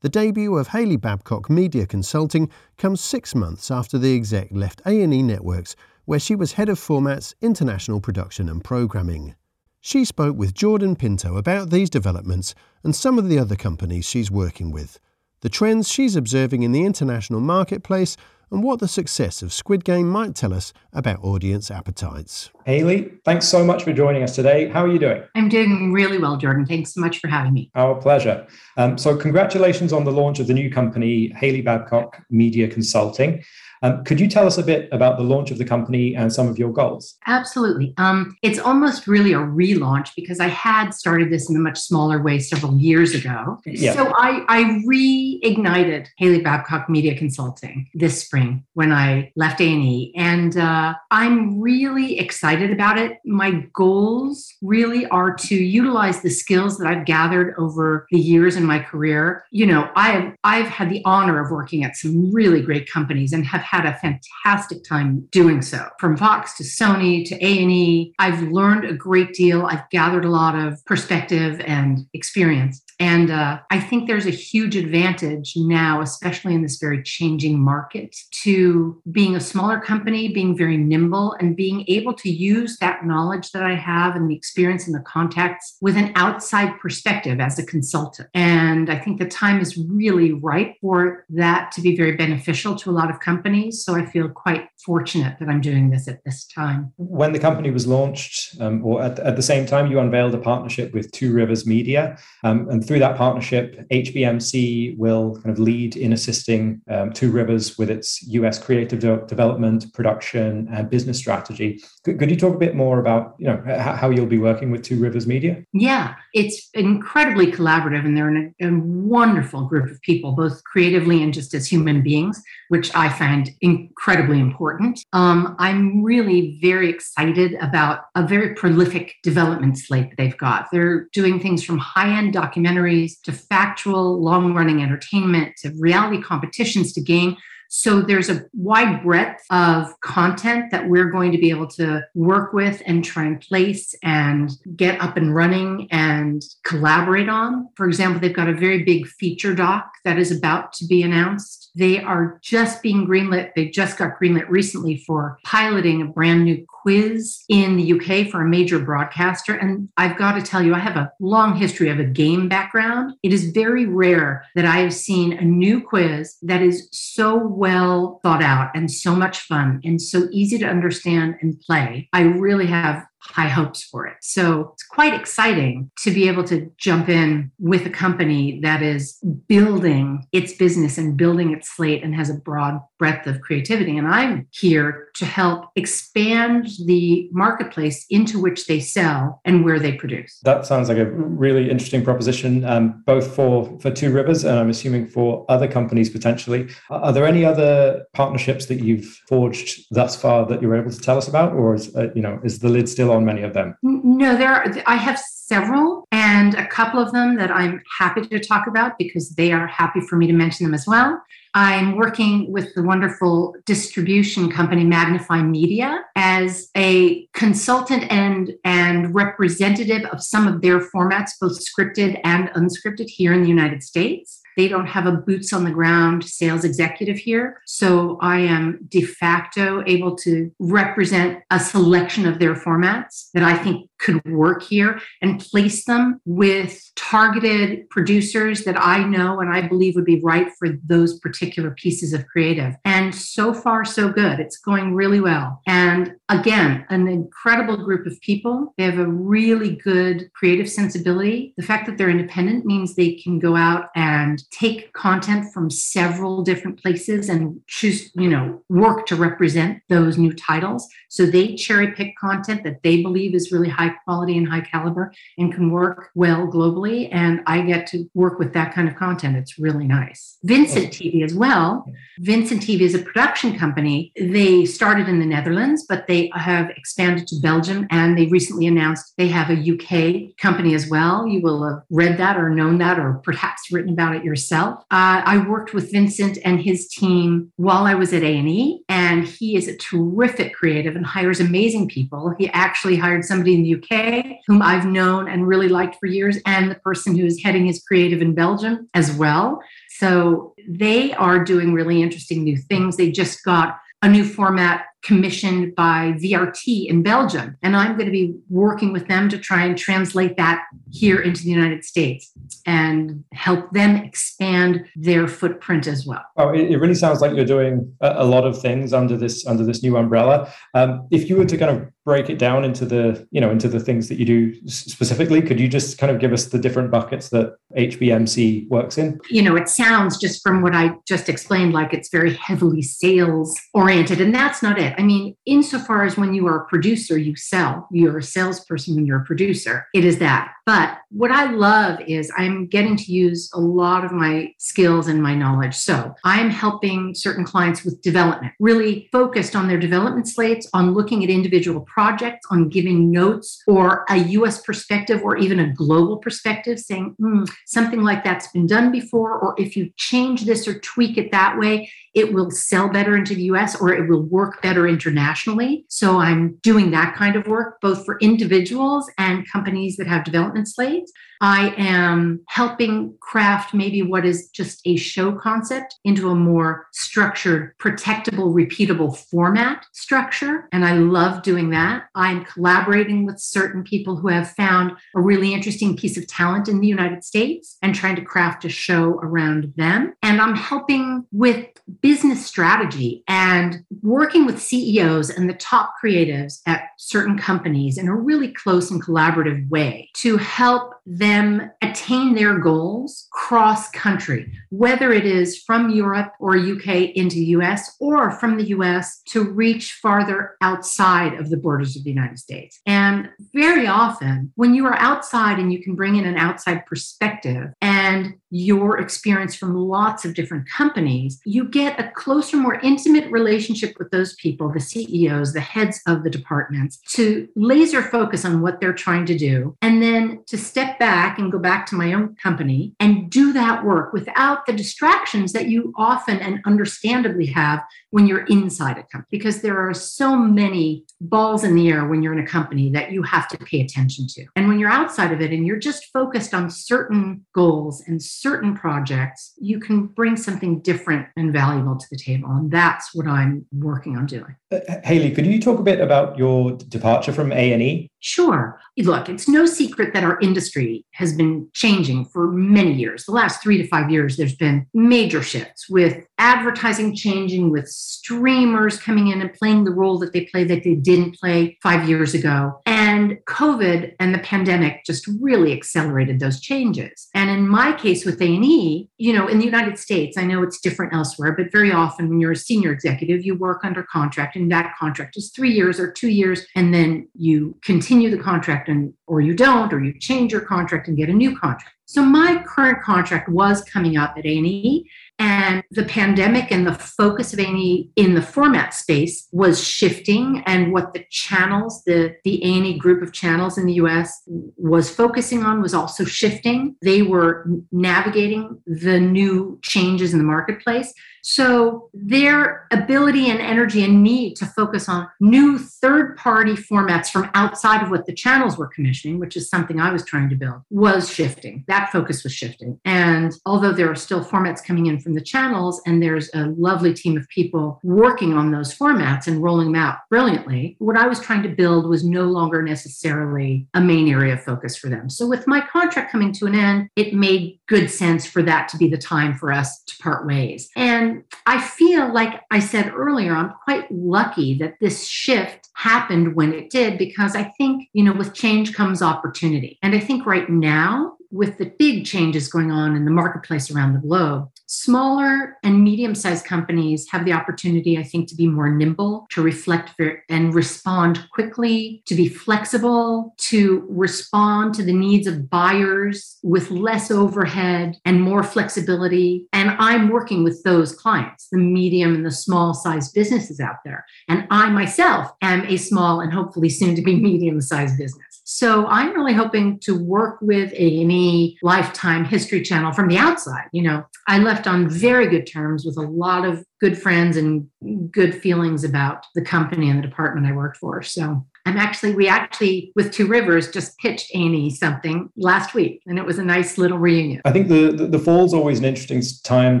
The 0.02 0.08
debut 0.08 0.56
of 0.56 0.68
Hayley 0.68 0.96
Babcock 0.96 1.50
Media 1.50 1.84
Consulting 1.84 2.48
comes 2.78 3.00
six 3.00 3.34
months 3.34 3.72
after 3.72 3.98
the 3.98 4.14
exec 4.14 4.46
left 4.52 4.80
A&E 4.86 5.20
Networks, 5.20 5.74
where 6.04 6.20
she 6.20 6.36
was 6.36 6.52
head 6.52 6.68
of 6.68 6.78
formats, 6.78 7.34
international 7.40 8.00
production 8.00 8.48
and 8.48 8.62
programming. 8.62 9.34
She 9.80 10.04
spoke 10.04 10.36
with 10.36 10.54
Jordan 10.54 10.94
Pinto 10.94 11.36
about 11.36 11.70
these 11.70 11.90
developments 11.90 12.54
and 12.84 12.94
some 12.94 13.18
of 13.18 13.28
the 13.28 13.40
other 13.40 13.56
companies 13.56 14.08
she's 14.08 14.30
working 14.30 14.70
with, 14.70 15.00
the 15.40 15.48
trends 15.48 15.88
she's 15.88 16.16
observing 16.16 16.62
in 16.62 16.72
the 16.72 16.84
international 16.84 17.40
marketplace, 17.40 18.16
and 18.50 18.64
what 18.64 18.80
the 18.80 18.88
success 18.88 19.42
of 19.42 19.52
Squid 19.52 19.84
Game 19.84 20.08
might 20.08 20.34
tell 20.34 20.52
us 20.52 20.72
about 20.92 21.22
audience 21.22 21.70
appetites. 21.70 22.50
Hayley, 22.66 23.12
thanks 23.24 23.46
so 23.46 23.64
much 23.64 23.84
for 23.84 23.92
joining 23.92 24.22
us 24.22 24.34
today. 24.34 24.68
How 24.68 24.84
are 24.84 24.88
you 24.88 24.98
doing? 24.98 25.22
I'm 25.36 25.48
doing 25.48 25.92
really 25.92 26.18
well, 26.18 26.36
Jordan. 26.36 26.66
Thanks 26.66 26.94
so 26.94 27.00
much 27.00 27.18
for 27.20 27.28
having 27.28 27.52
me. 27.52 27.70
Our 27.74 27.94
pleasure. 27.94 28.46
Um, 28.76 28.98
so, 28.98 29.16
congratulations 29.16 29.92
on 29.92 30.04
the 30.04 30.12
launch 30.12 30.40
of 30.40 30.46
the 30.46 30.54
new 30.54 30.70
company, 30.70 31.32
Hayley 31.36 31.62
Babcock 31.62 32.22
Media 32.30 32.66
Consulting. 32.66 33.44
Um, 33.82 34.04
could 34.04 34.20
you 34.20 34.28
tell 34.28 34.46
us 34.46 34.58
a 34.58 34.62
bit 34.62 34.88
about 34.92 35.16
the 35.16 35.24
launch 35.24 35.50
of 35.50 35.58
the 35.58 35.64
company 35.64 36.14
and 36.14 36.32
some 36.32 36.48
of 36.48 36.58
your 36.58 36.72
goals? 36.72 37.16
Absolutely. 37.26 37.94
Um, 37.96 38.36
it's 38.42 38.58
almost 38.58 39.06
really 39.06 39.32
a 39.32 39.38
relaunch 39.38 40.10
because 40.14 40.38
I 40.38 40.48
had 40.48 40.90
started 40.90 41.30
this 41.30 41.48
in 41.48 41.56
a 41.56 41.60
much 41.60 41.78
smaller 41.78 42.22
way 42.22 42.38
several 42.38 42.76
years 42.78 43.14
ago. 43.14 43.58
Yeah. 43.64 43.94
So 43.94 44.12
I, 44.16 44.44
I 44.48 44.62
reignited 44.86 46.08
Hayley 46.18 46.42
Babcock 46.42 46.90
Media 46.90 47.16
Consulting 47.16 47.88
this 47.94 48.20
spring 48.20 48.64
when 48.74 48.92
I 48.92 49.32
left 49.36 49.60
A&E, 49.60 50.12
and 50.16 50.56
uh, 50.56 50.94
I'm 51.10 51.58
really 51.60 52.18
excited 52.18 52.70
about 52.70 52.98
it. 52.98 53.18
My 53.24 53.66
goals 53.72 54.52
really 54.62 55.06
are 55.06 55.34
to 55.34 55.54
utilize 55.54 56.20
the 56.20 56.30
skills 56.30 56.78
that 56.78 56.86
I've 56.86 57.06
gathered 57.06 57.54
over 57.58 58.06
the 58.10 58.18
years 58.18 58.56
in 58.56 58.64
my 58.64 58.78
career. 58.78 59.44
You 59.50 59.66
know, 59.66 59.90
I've 59.96 60.34
I've 60.44 60.66
had 60.66 60.90
the 60.90 61.02
honor 61.04 61.42
of 61.42 61.50
working 61.50 61.84
at 61.84 61.96
some 61.96 62.30
really 62.32 62.62
great 62.62 62.90
companies 62.90 63.32
and 63.32 63.44
have 63.46 63.62
had 63.70 63.86
a 63.86 63.94
fantastic 63.94 64.82
time 64.82 65.28
doing 65.30 65.62
so. 65.62 65.88
From 66.00 66.16
Fox 66.16 66.56
to 66.56 66.64
Sony 66.64 67.24
to 67.28 67.36
A&E, 67.36 68.12
I've 68.18 68.42
learned 68.42 68.84
a 68.84 68.92
great 68.92 69.32
deal. 69.32 69.64
I've 69.64 69.88
gathered 69.90 70.24
a 70.24 70.30
lot 70.30 70.56
of 70.56 70.84
perspective 70.86 71.60
and 71.64 72.00
experience. 72.12 72.82
And 73.00 73.30
uh, 73.30 73.60
I 73.70 73.80
think 73.80 74.06
there's 74.06 74.26
a 74.26 74.30
huge 74.30 74.76
advantage 74.76 75.54
now, 75.56 76.02
especially 76.02 76.54
in 76.54 76.62
this 76.62 76.76
very 76.76 77.02
changing 77.02 77.58
market, 77.58 78.14
to 78.42 79.00
being 79.10 79.34
a 79.34 79.40
smaller 79.40 79.80
company, 79.80 80.28
being 80.28 80.54
very 80.56 80.76
nimble, 80.76 81.34
and 81.40 81.56
being 81.56 81.84
able 81.88 82.12
to 82.12 82.30
use 82.30 82.76
that 82.80 83.06
knowledge 83.06 83.52
that 83.52 83.62
I 83.62 83.74
have 83.74 84.16
and 84.16 84.30
the 84.30 84.34
experience 84.34 84.86
and 84.86 84.94
the 84.94 85.00
contacts 85.00 85.78
with 85.80 85.96
an 85.96 86.12
outside 86.14 86.78
perspective 86.78 87.40
as 87.40 87.58
a 87.58 87.64
consultant. 87.64 88.28
And 88.34 88.90
I 88.90 88.98
think 88.98 89.18
the 89.18 89.26
time 89.26 89.60
is 89.60 89.78
really 89.78 90.34
ripe 90.34 90.76
for 90.82 91.24
that 91.30 91.72
to 91.72 91.80
be 91.80 91.96
very 91.96 92.16
beneficial 92.16 92.76
to 92.76 92.90
a 92.90 92.92
lot 92.92 93.10
of 93.10 93.18
companies. 93.20 93.82
So 93.82 93.94
I 93.94 94.04
feel 94.04 94.28
quite 94.28 94.68
fortunate 94.84 95.38
that 95.40 95.48
I'm 95.48 95.62
doing 95.62 95.88
this 95.88 96.06
at 96.06 96.22
this 96.24 96.46
time. 96.46 96.92
When 96.98 97.32
the 97.32 97.38
company 97.38 97.70
was 97.70 97.86
launched, 97.86 98.60
um, 98.60 98.84
or 98.84 99.02
at, 99.02 99.18
at, 99.20 99.36
the 99.36 99.42
same 99.42 99.64
time, 99.64 99.90
you 99.90 99.98
unveiled 99.98 100.34
a 100.34 100.38
partnership 100.38 100.92
with 100.92 101.10
Two 101.12 101.32
Rivers 101.32 101.66
Media. 101.66 102.18
Um, 102.44 102.68
and 102.68 102.86
through 102.90 102.98
that 102.98 103.16
partnership, 103.16 103.88
HBMC 103.90 104.98
will 104.98 105.36
kind 105.36 105.50
of 105.50 105.60
lead 105.60 105.94
in 105.94 106.12
assisting 106.12 106.82
um, 106.90 107.12
Two 107.12 107.30
Rivers 107.30 107.78
with 107.78 107.88
its 107.88 108.20
US 108.24 108.58
creative 108.58 108.98
de- 108.98 109.24
development, 109.28 109.94
production, 109.94 110.66
and 110.72 110.90
business 110.90 111.16
strategy. 111.16 111.80
Could, 112.02 112.18
could, 112.18 112.28
you 112.32 112.36
talk 112.36 112.52
a 112.52 112.58
bit 112.58 112.74
more 112.74 112.98
about 112.98 113.36
you 113.38 113.46
know 113.46 113.62
how 113.64 114.10
you'll 114.10 114.26
be 114.26 114.38
working 114.38 114.72
with 114.72 114.82
Two 114.82 114.98
Rivers 114.98 115.24
Media? 115.24 115.62
Yeah, 115.72 116.16
it's 116.34 116.68
incredibly 116.74 117.52
collaborative, 117.52 118.04
and 118.04 118.16
they're 118.16 118.36
a, 118.36 118.52
a 118.60 118.80
wonderful 118.80 119.66
group 119.66 119.88
of 119.88 120.02
people, 120.02 120.32
both 120.32 120.60
creatively 120.64 121.22
and 121.22 121.32
just 121.32 121.54
as 121.54 121.68
human 121.68 122.02
beings, 122.02 122.42
which 122.70 122.92
I 122.96 123.08
find 123.08 123.50
incredibly 123.60 124.40
important. 124.40 124.98
Um, 125.12 125.54
I'm 125.60 126.02
really 126.02 126.58
very 126.60 126.90
excited 126.90 127.54
about 127.60 128.06
a 128.16 128.26
very 128.26 128.56
prolific 128.56 129.14
development 129.22 129.78
slate 129.78 130.10
that 130.10 130.16
they've 130.18 130.38
got. 130.38 130.66
They're 130.72 131.04
doing 131.12 131.38
things 131.38 131.62
from 131.62 131.78
high 131.78 132.18
end 132.18 132.34
documentaries 132.34 132.79
documentaries 132.80 133.20
to 133.22 133.32
factual, 133.32 134.20
long 134.22 134.54
running 134.54 134.82
entertainment 134.82 135.56
to 135.58 135.72
reality 135.78 136.22
competitions 136.22 136.92
to 136.94 137.00
game. 137.00 137.36
So 137.72 138.02
there's 138.02 138.28
a 138.28 138.44
wide 138.52 139.04
breadth 139.04 139.44
of 139.48 139.98
content 140.00 140.72
that 140.72 140.88
we're 140.88 141.08
going 141.08 141.30
to 141.30 141.38
be 141.38 141.50
able 141.50 141.68
to 141.68 142.02
work 142.16 142.52
with 142.52 142.82
and 142.84 143.04
try 143.04 143.24
and 143.24 143.40
place 143.40 143.94
and 144.02 144.50
get 144.74 145.00
up 145.00 145.16
and 145.16 145.34
running 145.34 145.86
and 145.92 146.42
collaborate 146.64 147.28
on. 147.28 147.68
For 147.76 147.86
example, 147.86 148.20
they've 148.20 148.34
got 148.34 148.48
a 148.48 148.54
very 148.54 148.82
big 148.82 149.06
feature 149.06 149.54
doc 149.54 149.88
that 150.04 150.18
is 150.18 150.36
about 150.36 150.72
to 150.74 150.86
be 150.86 151.04
announced. 151.04 151.70
They 151.76 152.02
are 152.02 152.40
just 152.42 152.82
being 152.82 153.06
greenlit. 153.06 153.52
They 153.54 153.68
just 153.68 153.96
got 153.96 154.18
greenlit 154.20 154.48
recently 154.48 154.96
for 155.06 155.38
piloting 155.44 156.02
a 156.02 156.06
brand 156.06 156.44
new 156.44 156.66
quiz 156.82 157.44
in 157.48 157.76
the 157.76 157.92
UK 157.92 158.30
for 158.30 158.40
a 158.40 158.48
major 158.48 158.78
broadcaster. 158.78 159.54
And 159.54 159.88
I've 159.96 160.18
got 160.18 160.32
to 160.32 160.42
tell 160.42 160.62
you, 160.62 160.74
I 160.74 160.78
have 160.78 160.96
a 160.96 161.12
long 161.20 161.54
history 161.54 161.88
of 161.88 162.00
a 162.00 162.04
game 162.04 162.48
background. 162.48 163.14
It 163.22 163.32
is 163.32 163.52
very 163.52 163.86
rare 163.86 164.44
that 164.54 164.64
I 164.64 164.78
have 164.78 164.94
seen 164.94 165.32
a 165.32 165.44
new 165.44 165.80
quiz 165.80 166.36
that 166.42 166.62
is 166.62 166.88
so 166.90 167.36
well 167.60 168.20
thought 168.22 168.42
out 168.42 168.70
and 168.74 168.90
so 168.90 169.14
much 169.14 169.40
fun 169.40 169.82
and 169.84 170.00
so 170.00 170.26
easy 170.32 170.56
to 170.56 170.66
understand 170.66 171.36
and 171.42 171.60
play. 171.60 172.08
I 172.14 172.22
really 172.22 172.66
have 172.66 173.06
high 173.22 173.48
hopes 173.48 173.84
for 173.84 174.06
it. 174.06 174.16
So 174.22 174.70
it's 174.72 174.84
quite 174.84 175.14
exciting 175.14 175.90
to 176.02 176.10
be 176.10 176.28
able 176.28 176.44
to 176.44 176.70
jump 176.78 177.08
in 177.08 177.50
with 177.58 177.86
a 177.86 177.90
company 177.90 178.60
that 178.62 178.82
is 178.82 179.18
building 179.48 180.26
its 180.32 180.54
business 180.54 180.98
and 180.98 181.16
building 181.16 181.52
its 181.52 181.70
slate 181.70 182.02
and 182.02 182.14
has 182.14 182.30
a 182.30 182.34
broad 182.34 182.80
breadth 182.98 183.26
of 183.26 183.40
creativity. 183.40 183.96
And 183.96 184.06
I'm 184.06 184.46
here 184.50 185.08
to 185.14 185.24
help 185.24 185.66
expand 185.76 186.68
the 186.84 187.28
marketplace 187.32 188.06
into 188.10 188.40
which 188.40 188.66
they 188.66 188.80
sell 188.80 189.40
and 189.44 189.64
where 189.64 189.78
they 189.78 189.92
produce. 189.92 190.40
That 190.44 190.66
sounds 190.66 190.88
like 190.88 190.98
a 190.98 191.10
really 191.10 191.70
interesting 191.70 192.04
proposition, 192.04 192.64
um, 192.64 193.02
both 193.06 193.34
for, 193.34 193.78
for 193.80 193.90
Two 193.90 194.12
Rivers 194.12 194.44
and 194.44 194.58
I'm 194.58 194.70
assuming 194.70 195.06
for 195.06 195.44
other 195.48 195.68
companies 195.68 196.10
potentially. 196.10 196.68
Are 196.90 197.12
there 197.12 197.26
any 197.26 197.44
other 197.44 198.04
partnerships 198.14 198.66
that 198.66 198.80
you've 198.80 199.06
forged 199.28 199.86
thus 199.90 200.20
far 200.20 200.46
that 200.46 200.62
you're 200.62 200.76
able 200.76 200.90
to 200.90 201.00
tell 201.00 201.18
us 201.18 201.28
about, 201.28 201.52
or 201.52 201.74
is 201.74 201.94
uh, 201.96 202.08
you 202.14 202.22
know 202.22 202.40
is 202.44 202.58
the 202.58 202.68
lid 202.68 202.88
still 202.88 203.09
on 203.10 203.24
many 203.24 203.42
of 203.42 203.54
them? 203.54 203.76
No, 203.82 204.36
there 204.36 204.52
are. 204.52 204.64
I 204.86 204.96
have 204.96 205.18
several, 205.18 206.06
and 206.12 206.54
a 206.54 206.66
couple 206.66 207.00
of 207.00 207.12
them 207.12 207.36
that 207.36 207.50
I'm 207.50 207.82
happy 207.98 208.22
to 208.22 208.40
talk 208.40 208.66
about 208.66 208.98
because 208.98 209.30
they 209.30 209.52
are 209.52 209.66
happy 209.66 210.00
for 210.00 210.16
me 210.16 210.26
to 210.26 210.32
mention 210.32 210.64
them 210.64 210.74
as 210.74 210.86
well. 210.86 211.20
I'm 211.54 211.96
working 211.96 212.52
with 212.52 212.72
the 212.74 212.82
wonderful 212.82 213.56
distribution 213.66 214.50
company 214.50 214.84
Magnify 214.84 215.42
Media 215.42 216.04
as 216.14 216.70
a 216.76 217.26
consultant 217.34 218.04
and, 218.10 218.52
and 218.64 219.12
representative 219.12 220.04
of 220.12 220.22
some 220.22 220.46
of 220.46 220.60
their 220.60 220.78
formats, 220.78 221.32
both 221.40 221.58
scripted 221.60 222.20
and 222.22 222.50
unscripted, 222.50 223.08
here 223.08 223.32
in 223.32 223.42
the 223.42 223.48
United 223.48 223.82
States. 223.82 224.39
They 224.56 224.68
don't 224.68 224.86
have 224.86 225.06
a 225.06 225.12
boots 225.12 225.52
on 225.52 225.64
the 225.64 225.70
ground 225.70 226.24
sales 226.24 226.64
executive 226.64 227.16
here. 227.16 227.60
So 227.66 228.18
I 228.20 228.40
am 228.40 228.80
de 228.88 229.02
facto 229.02 229.82
able 229.86 230.16
to 230.16 230.50
represent 230.58 231.42
a 231.50 231.60
selection 231.60 232.26
of 232.26 232.38
their 232.38 232.54
formats 232.54 233.30
that 233.34 233.42
I 233.42 233.56
think 233.56 233.90
could 234.00 234.24
work 234.24 234.62
here 234.62 235.00
and 235.20 235.40
place 235.40 235.84
them 235.84 236.20
with 236.24 236.90
targeted 236.96 237.88
producers 237.90 238.64
that 238.64 238.80
I 238.80 239.04
know 239.04 239.40
and 239.40 239.52
I 239.52 239.66
believe 239.66 239.94
would 239.94 240.04
be 240.04 240.20
right 240.20 240.48
for 240.58 240.68
those 240.84 241.18
particular 241.18 241.70
pieces 241.72 242.12
of 242.12 242.26
creative. 242.26 242.74
And 242.84 243.14
so 243.14 243.52
far, 243.52 243.84
so 243.84 244.08
good. 244.08 244.40
It's 244.40 244.58
going 244.58 244.94
really 244.94 245.20
well. 245.20 245.60
And 245.66 246.14
again, 246.28 246.86
an 246.88 247.08
incredible 247.08 247.76
group 247.76 248.06
of 248.06 248.20
people. 248.20 248.74
They 248.78 248.84
have 248.84 248.98
a 248.98 249.06
really 249.06 249.76
good 249.76 250.30
creative 250.34 250.68
sensibility. 250.68 251.54
The 251.56 251.62
fact 251.62 251.86
that 251.86 251.98
they're 251.98 252.10
independent 252.10 252.64
means 252.64 252.94
they 252.94 253.14
can 253.14 253.38
go 253.38 253.56
out 253.56 253.90
and 253.94 254.39
take 254.48 254.92
content 254.92 255.52
from 255.52 255.70
several 255.70 256.42
different 256.42 256.80
places 256.82 257.28
and 257.28 257.60
choose, 257.66 258.10
you 258.14 258.28
know, 258.28 258.62
work 258.68 259.06
to 259.06 259.16
represent 259.16 259.82
those 259.88 260.18
new 260.18 260.32
titles. 260.32 260.88
So 261.08 261.26
they 261.26 261.54
cherry 261.56 261.92
pick 261.92 262.16
content 262.16 262.64
that 262.64 262.82
they 262.82 263.02
believe 263.02 263.34
is 263.34 263.52
really 263.52 263.68
high 263.68 263.90
quality 264.04 264.36
and 264.36 264.48
high 264.48 264.60
caliber 264.60 265.12
and 265.38 265.52
can 265.52 265.70
work 265.70 266.10
well 266.14 266.46
globally. 266.46 267.08
And 267.12 267.40
I 267.46 267.62
get 267.62 267.86
to 267.88 268.08
work 268.14 268.38
with 268.38 268.52
that 268.54 268.74
kind 268.74 268.88
of 268.88 268.96
content. 268.96 269.36
It's 269.36 269.58
really 269.58 269.86
nice. 269.86 270.38
Vincent 270.44 270.86
oh. 270.86 270.90
TV 270.90 271.24
as 271.24 271.34
well. 271.34 271.84
Vincent 272.18 272.62
TV 272.62 272.82
is 272.82 272.94
a 272.94 273.00
production 273.00 273.58
company. 273.58 274.12
They 274.16 274.64
started 274.64 275.08
in 275.08 275.20
the 275.20 275.26
Netherlands, 275.26 275.84
but 275.88 276.06
they 276.06 276.30
have 276.34 276.70
expanded 276.70 277.26
to 277.28 277.40
Belgium 277.40 277.86
and 277.90 278.16
they 278.16 278.26
recently 278.26 278.66
announced 278.66 279.14
they 279.16 279.28
have 279.28 279.50
a 279.50 279.54
UK 279.54 280.36
company 280.38 280.74
as 280.74 280.88
well. 280.88 281.26
You 281.26 281.40
will 281.40 281.64
have 281.64 281.82
read 281.90 282.18
that 282.18 282.36
or 282.36 282.50
known 282.50 282.78
that 282.78 282.98
or 282.98 283.20
perhaps 283.24 283.70
written 283.72 283.92
about 283.92 284.14
it 284.14 284.24
yourself. 284.30 284.78
Uh, 284.90 285.20
I 285.24 285.44
worked 285.46 285.74
with 285.74 285.92
Vincent 285.92 286.38
and 286.44 286.60
his 286.60 286.88
team 286.88 287.52
while 287.56 287.84
I 287.84 287.94
was 287.94 288.12
at 288.12 288.22
A&E 288.22 288.82
and 288.88 289.26
he 289.26 289.56
is 289.56 289.66
a 289.68 289.76
terrific 289.76 290.54
creative 290.54 290.94
and 290.94 291.04
hires 291.04 291.40
amazing 291.40 291.88
people. 291.88 292.34
He 292.38 292.48
actually 292.50 292.96
hired 292.96 293.24
somebody 293.24 293.54
in 293.54 293.62
the 293.64 293.74
UK 293.74 294.36
whom 294.46 294.62
I've 294.62 294.86
known 294.86 295.28
and 295.28 295.48
really 295.48 295.68
liked 295.68 295.96
for 295.96 296.06
years 296.06 296.38
and 296.46 296.70
the 296.70 296.76
person 296.76 297.16
who 297.16 297.26
is 297.26 297.42
heading 297.42 297.66
his 297.66 297.82
creative 297.82 298.22
in 298.22 298.34
Belgium 298.34 298.88
as 298.94 299.12
well. 299.12 299.60
So 299.98 300.54
they 300.66 301.12
are 301.14 301.44
doing 301.44 301.74
really 301.74 302.00
interesting 302.00 302.44
new 302.44 302.56
things. 302.56 302.96
They 302.96 303.10
just 303.10 303.44
got 303.44 303.78
a 304.02 304.08
new 304.08 304.24
format 304.24 304.86
commissioned 305.02 305.74
by 305.74 306.14
VRT 306.22 306.86
in 306.88 307.02
Belgium. 307.02 307.56
And 307.62 307.76
I'm 307.76 307.94
going 307.94 308.06
to 308.06 308.12
be 308.12 308.34
working 308.48 308.92
with 308.92 309.08
them 309.08 309.28
to 309.30 309.38
try 309.38 309.64
and 309.64 309.76
translate 309.76 310.36
that 310.36 310.64
here 310.90 311.20
into 311.20 311.42
the 311.42 311.50
United 311.50 311.84
States 311.84 312.32
and 312.66 313.24
help 313.32 313.70
them 313.72 313.96
expand 313.96 314.86
their 314.94 315.26
footprint 315.26 315.86
as 315.86 316.06
well. 316.06 316.24
Oh, 316.36 316.50
it, 316.50 316.70
it 316.70 316.78
really 316.78 316.94
sounds 316.94 317.20
like 317.20 317.34
you're 317.34 317.44
doing 317.44 317.94
a, 318.00 318.16
a, 318.18 318.24
lot 318.24 318.46
of 318.46 318.60
things 318.60 318.92
under 318.92 319.16
this 319.16 319.46
under 319.46 319.64
this 319.64 319.82
new 319.82 319.96
umbrella. 319.96 320.52
Um, 320.74 321.06
if 321.10 321.28
you 321.28 321.36
were 321.36 321.46
to 321.46 321.56
kind 321.56 321.70
of 321.70 321.88
break 322.04 322.30
it 322.30 322.38
down 322.38 322.64
into 322.64 322.84
the 322.84 323.26
you 323.30 323.40
know 323.40 323.50
into 323.50 323.68
the 323.68 323.78
things 323.78 324.08
that 324.08 324.18
you 324.18 324.24
do 324.24 324.68
specifically, 324.68 325.40
could 325.42 325.60
you 325.60 325.68
just 325.68 325.98
kind 325.98 326.12
of 326.12 326.20
give 326.20 326.32
us 326.32 326.46
the 326.46 326.58
different 326.58 326.90
buckets 326.90 327.28
that 327.30 327.56
HBMC 327.76 328.68
works 328.68 328.98
in? 328.98 329.20
You 329.30 329.42
know, 329.42 329.56
it 329.56 329.68
sounds 329.68 330.18
just 330.18 330.42
from 330.42 330.62
what 330.62 330.74
I 330.74 330.94
just 331.06 331.28
explained 331.28 331.72
like 331.72 331.94
it's 331.94 332.10
very 332.10 332.34
heavily 332.34 332.82
sales 332.82 333.58
oriented, 333.74 334.20
and 334.20 334.34
that's 334.34 334.62
not 334.62 334.78
it. 334.78 334.89
I 334.98 335.02
mean, 335.02 335.36
insofar 335.46 336.04
as 336.04 336.16
when 336.16 336.34
you 336.34 336.46
are 336.46 336.62
a 336.62 336.66
producer, 336.66 337.18
you 337.18 337.36
sell. 337.36 337.88
You're 337.90 338.18
a 338.18 338.22
salesperson 338.22 338.94
when 338.94 339.06
you're 339.06 339.20
a 339.20 339.24
producer. 339.24 339.86
It 339.94 340.04
is 340.04 340.18
that. 340.18 340.52
But 340.70 340.98
what 341.08 341.32
I 341.32 341.50
love 341.50 341.98
is 342.06 342.30
I'm 342.38 342.68
getting 342.68 342.96
to 342.96 343.12
use 343.12 343.50
a 343.52 343.58
lot 343.58 344.04
of 344.04 344.12
my 344.12 344.54
skills 344.58 345.08
and 345.08 345.20
my 345.20 345.34
knowledge. 345.34 345.74
So 345.74 346.14
I'm 346.22 346.48
helping 346.48 347.12
certain 347.12 347.44
clients 347.44 347.84
with 347.84 348.00
development, 348.02 348.52
really 348.60 349.08
focused 349.10 349.56
on 349.56 349.66
their 349.66 349.80
development 349.80 350.28
slates, 350.28 350.68
on 350.72 350.94
looking 350.94 351.24
at 351.24 351.30
individual 351.30 351.80
projects, 351.80 352.46
on 352.52 352.68
giving 352.68 353.10
notes 353.10 353.60
or 353.66 354.04
a 354.08 354.18
US 354.18 354.62
perspective 354.62 355.22
or 355.24 355.36
even 355.36 355.58
a 355.58 355.72
global 355.72 356.18
perspective, 356.18 356.78
saying 356.78 357.16
mm, 357.20 357.50
something 357.66 358.02
like 358.02 358.22
that's 358.22 358.46
been 358.52 358.68
done 358.68 358.92
before, 358.92 359.40
or 359.40 359.56
if 359.58 359.76
you 359.76 359.90
change 359.96 360.44
this 360.44 360.68
or 360.68 360.78
tweak 360.78 361.18
it 361.18 361.32
that 361.32 361.58
way, 361.58 361.90
it 362.14 362.32
will 362.32 362.50
sell 362.50 362.88
better 362.88 363.16
into 363.16 363.34
the 363.34 363.44
US 363.44 363.80
or 363.80 363.92
it 363.92 364.08
will 364.08 364.22
work 364.22 364.62
better 364.62 364.86
internationally. 364.86 365.84
So 365.88 366.18
I'm 366.18 366.56
doing 366.62 366.92
that 366.92 367.16
kind 367.16 367.34
of 367.34 367.48
work, 367.48 367.80
both 367.80 368.04
for 368.04 368.18
individuals 368.20 369.10
and 369.18 369.50
companies 369.50 369.96
that 369.96 370.06
have 370.06 370.24
development 370.24 370.59
slates. 370.66 371.12
I 371.40 371.74
am 371.78 372.42
helping 372.48 373.14
craft 373.20 373.72
maybe 373.72 374.02
what 374.02 374.26
is 374.26 374.50
just 374.50 374.80
a 374.84 374.96
show 374.96 375.32
concept 375.32 375.96
into 376.04 376.28
a 376.28 376.34
more 376.34 376.86
structured, 376.92 377.76
protectable, 377.78 378.54
repeatable 378.54 379.16
format 379.16 379.86
structure. 379.92 380.68
And 380.70 380.84
I 380.84 380.94
love 380.94 381.42
doing 381.42 381.70
that. 381.70 382.04
I'm 382.14 382.44
collaborating 382.44 383.24
with 383.24 383.40
certain 383.40 383.82
people 383.84 384.16
who 384.16 384.28
have 384.28 384.50
found 384.50 384.92
a 385.16 385.20
really 385.20 385.54
interesting 385.54 385.96
piece 385.96 386.18
of 386.18 386.26
talent 386.26 386.68
in 386.68 386.80
the 386.80 386.86
United 386.86 387.24
States 387.24 387.78
and 387.80 387.94
trying 387.94 388.16
to 388.16 388.22
craft 388.22 388.66
a 388.66 388.68
show 388.68 389.18
around 389.22 389.72
them. 389.76 390.12
And 390.22 390.42
I'm 390.42 390.56
helping 390.56 391.24
with 391.32 391.66
business 392.02 392.44
strategy 392.44 393.24
and 393.26 393.84
working 394.02 394.44
with 394.44 394.60
CEOs 394.60 395.30
and 395.30 395.48
the 395.48 395.54
top 395.54 395.94
creatives 396.02 396.60
at 396.66 396.82
certain 396.98 397.38
companies 397.38 397.96
in 397.96 398.08
a 398.08 398.14
really 398.14 398.52
close 398.52 398.90
and 398.90 399.02
collaborative 399.02 399.68
way 399.68 400.10
to 400.16 400.36
help 400.50 400.99
them 401.06 401.70
attain 401.82 402.34
their 402.34 402.58
goals 402.58 403.28
cross 403.32 403.90
country, 403.90 404.52
whether 404.70 405.12
it 405.12 405.26
is 405.26 405.62
from 405.62 405.90
Europe 405.90 406.32
or 406.38 406.56
UK 406.56 407.10
into 407.14 407.38
US 407.56 407.96
or 408.00 408.30
from 408.30 408.56
the 408.56 408.68
US 408.68 409.22
to 409.26 409.44
reach 409.44 409.94
farther 409.94 410.56
outside 410.60 411.34
of 411.34 411.50
the 411.50 411.56
borders 411.56 411.96
of 411.96 412.04
the 412.04 412.10
United 412.10 412.38
States. 412.38 412.80
And 412.86 413.28
very 413.52 413.86
often, 413.86 414.52
when 414.56 414.74
you 414.74 414.86
are 414.86 414.98
outside 414.98 415.58
and 415.58 415.72
you 415.72 415.82
can 415.82 415.94
bring 415.94 416.16
in 416.16 416.24
an 416.24 416.36
outside 416.36 416.86
perspective 416.86 417.72
and 417.80 418.34
your 418.50 418.98
experience 418.98 419.54
from 419.54 419.76
lots 419.76 420.24
of 420.24 420.34
different 420.34 420.68
companies, 420.68 421.40
you 421.44 421.64
get 421.64 421.98
a 422.00 422.10
closer, 422.10 422.56
more 422.56 422.80
intimate 422.80 423.30
relationship 423.30 423.94
with 423.98 424.10
those 424.10 424.34
people, 424.34 424.72
the 424.72 424.80
CEOs, 424.80 425.52
the 425.52 425.60
heads 425.60 426.00
of 426.06 426.24
the 426.24 426.30
departments, 426.30 426.98
to 427.12 427.48
laser 427.54 428.02
focus 428.02 428.44
on 428.44 428.60
what 428.60 428.80
they're 428.80 428.92
trying 428.92 429.24
to 429.26 429.38
do, 429.38 429.76
and 429.82 430.02
then 430.02 430.42
to 430.46 430.58
step 430.58 430.89
back 430.98 431.38
and 431.38 431.52
go 431.52 431.58
back 431.58 431.86
to 431.86 431.94
my 431.94 432.12
own 432.12 432.34
company 432.36 432.94
and 433.00 433.30
do 433.30 433.52
that 433.52 433.84
work 433.84 434.12
without 434.12 434.66
the 434.66 434.72
distractions 434.72 435.52
that 435.52 435.68
you 435.68 435.92
often 435.96 436.38
and 436.38 436.60
understandably 436.66 437.46
have 437.46 437.82
when 438.10 438.26
you're 438.26 438.44
inside 438.46 438.98
a 438.98 439.02
company, 439.04 439.26
because 439.30 439.62
there 439.62 439.78
are 439.78 439.94
so 439.94 440.36
many 440.36 441.04
balls 441.20 441.64
in 441.64 441.74
the 441.74 441.88
air 441.88 442.06
when 442.06 442.22
you're 442.22 442.32
in 442.32 442.44
a 442.44 442.46
company 442.46 442.90
that 442.90 443.12
you 443.12 443.22
have 443.22 443.48
to 443.48 443.58
pay 443.58 443.80
attention 443.80 444.26
to. 444.28 444.46
And 444.56 444.68
when 444.68 444.78
you're 444.78 444.90
outside 444.90 445.32
of 445.32 445.40
it 445.40 445.52
and 445.52 445.66
you're 445.66 445.78
just 445.78 446.06
focused 446.12 446.54
on 446.54 446.70
certain 446.70 447.44
goals 447.54 448.02
and 448.06 448.20
certain 448.22 448.74
projects, 448.74 449.54
you 449.58 449.78
can 449.78 450.06
bring 450.06 450.36
something 450.36 450.80
different 450.80 451.28
and 451.36 451.52
valuable 451.52 451.96
to 451.96 452.06
the 452.10 452.18
table. 452.18 452.50
And 452.50 452.70
that's 452.70 453.14
what 453.14 453.26
I'm 453.26 453.66
working 453.72 454.16
on 454.16 454.26
doing. 454.26 454.56
Uh, 454.72 454.80
Hayley, 455.04 455.30
could 455.30 455.46
you 455.46 455.60
talk 455.60 455.78
a 455.78 455.82
bit 455.82 456.00
about 456.00 456.36
your 456.36 456.72
departure 456.72 457.32
from 457.32 457.52
A&E? 457.52 458.09
Sure. 458.20 458.78
Look, 458.98 459.30
it's 459.30 459.48
no 459.48 459.64
secret 459.64 460.12
that 460.12 460.24
our 460.24 460.38
industry 460.40 461.06
has 461.12 461.32
been 461.34 461.68
changing 461.72 462.26
for 462.26 462.50
many 462.52 462.92
years. 462.92 463.24
The 463.24 463.32
last 463.32 463.62
three 463.62 463.78
to 463.78 463.88
five 463.88 464.10
years, 464.10 464.36
there's 464.36 464.54
been 464.54 464.86
major 464.92 465.42
shifts 465.42 465.88
with 465.88 466.26
advertising 466.36 467.16
changing, 467.16 467.70
with 467.70 467.88
streamers 467.88 468.98
coming 468.98 469.28
in 469.28 469.40
and 469.40 469.52
playing 469.54 469.84
the 469.84 469.90
role 469.90 470.18
that 470.18 470.34
they 470.34 470.44
play 470.46 470.64
that 470.64 470.84
they 470.84 470.94
didn't 470.94 471.38
play 471.38 471.78
five 471.82 472.08
years 472.08 472.34
ago. 472.34 472.80
And 472.84 473.38
COVID 473.46 474.14
and 474.20 474.34
the 474.34 474.38
pandemic 474.38 475.04
just 475.06 475.26
really 475.40 475.72
accelerated 475.72 476.40
those 476.40 476.60
changes. 476.60 477.28
And 477.34 477.48
in 477.48 477.66
my 477.66 477.92
case 477.92 478.26
with 478.26 478.40
A&E, 478.42 479.08
you 479.16 479.32
know, 479.32 479.48
in 479.48 479.58
the 479.58 479.64
United 479.64 479.98
States, 479.98 480.36
I 480.36 480.44
know 480.44 480.62
it's 480.62 480.80
different 480.80 481.14
elsewhere, 481.14 481.52
but 481.52 481.72
very 481.72 481.92
often 481.92 482.28
when 482.28 482.40
you're 482.40 482.52
a 482.52 482.56
senior 482.56 482.92
executive, 482.92 483.46
you 483.46 483.54
work 483.54 483.82
under 483.82 484.02
contract 484.02 484.56
and 484.56 484.70
that 484.70 484.94
contract 484.98 485.38
is 485.38 485.50
three 485.50 485.72
years 485.72 485.98
or 485.98 486.10
two 486.10 486.28
years, 486.28 486.66
and 486.74 486.92
then 486.92 487.28
you 487.34 487.76
continue 487.82 488.09
the 488.10 488.38
contract 488.38 488.88
and 488.88 489.14
or 489.26 489.40
you 489.40 489.54
don't, 489.54 489.92
or 489.92 490.02
you 490.02 490.12
change 490.18 490.50
your 490.50 490.62
contract 490.62 491.06
and 491.06 491.16
get 491.16 491.28
a 491.28 491.32
new 491.32 491.56
contract. 491.56 491.94
So 492.06 492.24
my 492.24 492.62
current 492.66 493.02
contract 493.04 493.48
was 493.48 493.82
coming 493.84 494.16
up 494.16 494.34
at 494.36 494.44
A&E 494.44 495.08
and 495.40 495.82
the 495.90 496.04
pandemic 496.04 496.70
and 496.70 496.86
the 496.86 496.94
focus 496.94 497.54
of 497.54 497.58
A&E 497.58 498.10
in 498.14 498.34
the 498.34 498.42
format 498.42 498.92
space 498.92 499.48
was 499.52 499.82
shifting 499.82 500.62
and 500.66 500.92
what 500.92 501.14
the 501.14 501.24
channels 501.30 502.04
the 502.04 502.36
the 502.44 502.62
A&E 502.62 502.98
group 502.98 503.22
of 503.22 503.32
channels 503.32 503.78
in 503.78 503.86
the 503.86 503.94
US 503.94 504.42
was 504.46 505.10
focusing 505.10 505.62
on 505.64 505.80
was 505.80 505.94
also 505.94 506.24
shifting 506.24 506.94
they 507.02 507.22
were 507.22 507.66
navigating 507.90 508.80
the 508.86 509.18
new 509.18 509.78
changes 509.82 510.32
in 510.32 510.38
the 510.38 510.44
marketplace 510.44 511.12
so 511.42 512.10
their 512.12 512.86
ability 512.90 513.50
and 513.50 513.60
energy 513.60 514.04
and 514.04 514.22
need 514.22 514.56
to 514.56 514.66
focus 514.66 515.08
on 515.08 515.28
new 515.40 515.78
third 515.78 516.36
party 516.36 516.74
formats 516.74 517.28
from 517.28 517.50
outside 517.54 518.02
of 518.02 518.10
what 518.10 518.26
the 518.26 518.34
channels 518.34 518.76
were 518.76 518.88
commissioning, 518.88 519.38
which 519.38 519.56
is 519.56 519.68
something 519.68 520.00
I 520.00 520.12
was 520.12 520.24
trying 520.24 520.48
to 520.50 520.54
build, 520.54 520.82
was 520.90 521.32
shifting. 521.32 521.84
That 521.88 522.10
focus 522.12 522.44
was 522.44 522.52
shifting. 522.52 523.00
And 523.04 523.52
although 523.64 523.92
there 523.92 524.10
are 524.10 524.16
still 524.16 524.44
formats 524.44 524.84
coming 524.84 525.06
in 525.06 525.20
from 525.20 525.29
the 525.34 525.40
channels 525.40 526.00
and 526.06 526.22
there's 526.22 526.50
a 526.54 526.66
lovely 526.76 527.14
team 527.14 527.36
of 527.36 527.48
people 527.48 528.00
working 528.02 528.54
on 528.54 528.70
those 528.70 528.96
formats 528.96 529.46
and 529.46 529.62
rolling 529.62 529.92
them 529.92 530.02
out 530.02 530.18
brilliantly, 530.28 530.96
what 530.98 531.16
I 531.16 531.26
was 531.26 531.40
trying 531.40 531.62
to 531.62 531.68
build 531.68 532.08
was 532.08 532.24
no 532.24 532.44
longer 532.44 532.82
necessarily 532.82 533.86
a 533.94 534.00
main 534.00 534.28
area 534.28 534.54
of 534.54 534.62
focus 534.64 534.96
for 534.96 535.08
them. 535.08 535.30
So 535.30 535.46
with 535.46 535.66
my 535.66 535.80
contract 535.80 536.32
coming 536.32 536.52
to 536.54 536.66
an 536.66 536.74
end, 536.74 537.08
it 537.16 537.34
made 537.34 537.78
good 537.86 538.10
sense 538.10 538.46
for 538.46 538.62
that 538.62 538.88
to 538.88 538.96
be 538.96 539.08
the 539.08 539.18
time 539.18 539.54
for 539.54 539.72
us 539.72 540.02
to 540.04 540.16
part 540.22 540.46
ways. 540.46 540.88
And 540.96 541.20
and 541.20 541.44
I 541.66 541.80
feel 541.80 542.32
like 542.32 542.62
I 542.70 542.80
said 542.80 543.12
earlier, 543.14 543.54
I'm 543.54 543.74
quite 543.84 544.10
lucky 544.10 544.78
that 544.78 544.94
this 545.00 545.26
shift 545.26 545.90
happened 545.94 546.54
when 546.54 546.72
it 546.72 546.90
did 546.90 547.18
because 547.18 547.54
I 547.54 547.64
think, 547.76 548.08
you 548.12 548.24
know, 548.24 548.32
with 548.32 548.54
change 548.54 548.94
comes 548.94 549.22
opportunity. 549.22 549.98
And 550.02 550.14
I 550.14 550.20
think 550.20 550.46
right 550.46 550.68
now, 550.68 551.36
with 551.50 551.78
the 551.78 551.92
big 551.98 552.24
changes 552.24 552.68
going 552.68 552.90
on 552.90 553.16
in 553.16 553.24
the 553.24 553.30
marketplace 553.30 553.90
around 553.90 554.14
the 554.14 554.20
globe, 554.20 554.70
Smaller 554.92 555.78
and 555.84 556.02
medium 556.02 556.34
sized 556.34 556.64
companies 556.64 557.28
have 557.30 557.44
the 557.44 557.52
opportunity, 557.52 558.18
I 558.18 558.24
think, 558.24 558.48
to 558.48 558.56
be 558.56 558.66
more 558.66 558.90
nimble, 558.90 559.46
to 559.50 559.62
reflect 559.62 560.20
and 560.48 560.74
respond 560.74 561.48
quickly, 561.52 562.24
to 562.26 562.34
be 562.34 562.48
flexible, 562.48 563.54
to 563.58 564.04
respond 564.10 564.94
to 564.94 565.04
the 565.04 565.12
needs 565.12 565.46
of 565.46 565.70
buyers 565.70 566.58
with 566.64 566.90
less 566.90 567.30
overhead 567.30 568.16
and 568.24 568.42
more 568.42 568.64
flexibility. 568.64 569.68
And 569.72 569.90
I'm 570.00 570.28
working 570.28 570.64
with 570.64 570.82
those 570.82 571.14
clients, 571.14 571.68
the 571.70 571.78
medium 571.78 572.34
and 572.34 572.44
the 572.44 572.50
small 572.50 572.92
sized 572.92 573.32
businesses 573.32 573.78
out 573.78 573.98
there. 574.04 574.26
And 574.48 574.66
I 574.72 574.90
myself 574.90 575.52
am 575.62 575.86
a 575.86 575.98
small 575.98 576.40
and 576.40 576.52
hopefully 576.52 576.88
soon 576.88 577.14
to 577.14 577.22
be 577.22 577.36
medium 577.36 577.80
sized 577.80 578.18
business. 578.18 578.49
So 578.72 579.04
I'm 579.08 579.34
really 579.34 579.52
hoping 579.52 579.98
to 580.02 580.16
work 580.16 580.60
with 580.60 580.92
A&E 580.92 581.76
Lifetime 581.82 582.44
History 582.44 582.82
Channel 582.82 583.10
from 583.10 583.26
the 583.26 583.36
outside. 583.36 583.88
You 583.92 584.02
know, 584.02 584.24
I 584.46 584.58
left 584.58 584.86
on 584.86 585.08
very 585.08 585.48
good 585.48 585.66
terms 585.66 586.04
with 586.04 586.16
a 586.16 586.22
lot 586.22 586.64
of 586.64 586.84
good 587.00 587.20
friends 587.20 587.56
and 587.56 587.88
good 588.30 588.54
feelings 588.54 589.02
about 589.02 589.44
the 589.56 589.60
company 589.60 590.08
and 590.08 590.22
the 590.22 590.28
department 590.28 590.68
I 590.68 590.72
worked 590.72 590.98
for. 590.98 591.20
So 591.20 591.66
I'm 591.86 591.96
actually, 591.96 592.34
we 592.34 592.46
actually, 592.48 593.12
with 593.16 593.32
Two 593.32 593.46
Rivers, 593.46 593.90
just 593.90 594.18
pitched 594.18 594.50
A&E 594.54 594.90
something 594.90 595.48
last 595.56 595.94
week, 595.94 596.22
and 596.26 596.38
it 596.38 596.44
was 596.44 596.58
a 596.58 596.64
nice 596.64 596.98
little 596.98 597.18
reunion. 597.18 597.62
I 597.64 597.72
think 597.72 597.88
the, 597.88 598.12
the, 598.12 598.26
the 598.26 598.38
fall's 598.38 598.74
always 598.74 598.98
an 598.98 599.04
interesting 599.04 599.42
time 599.64 600.00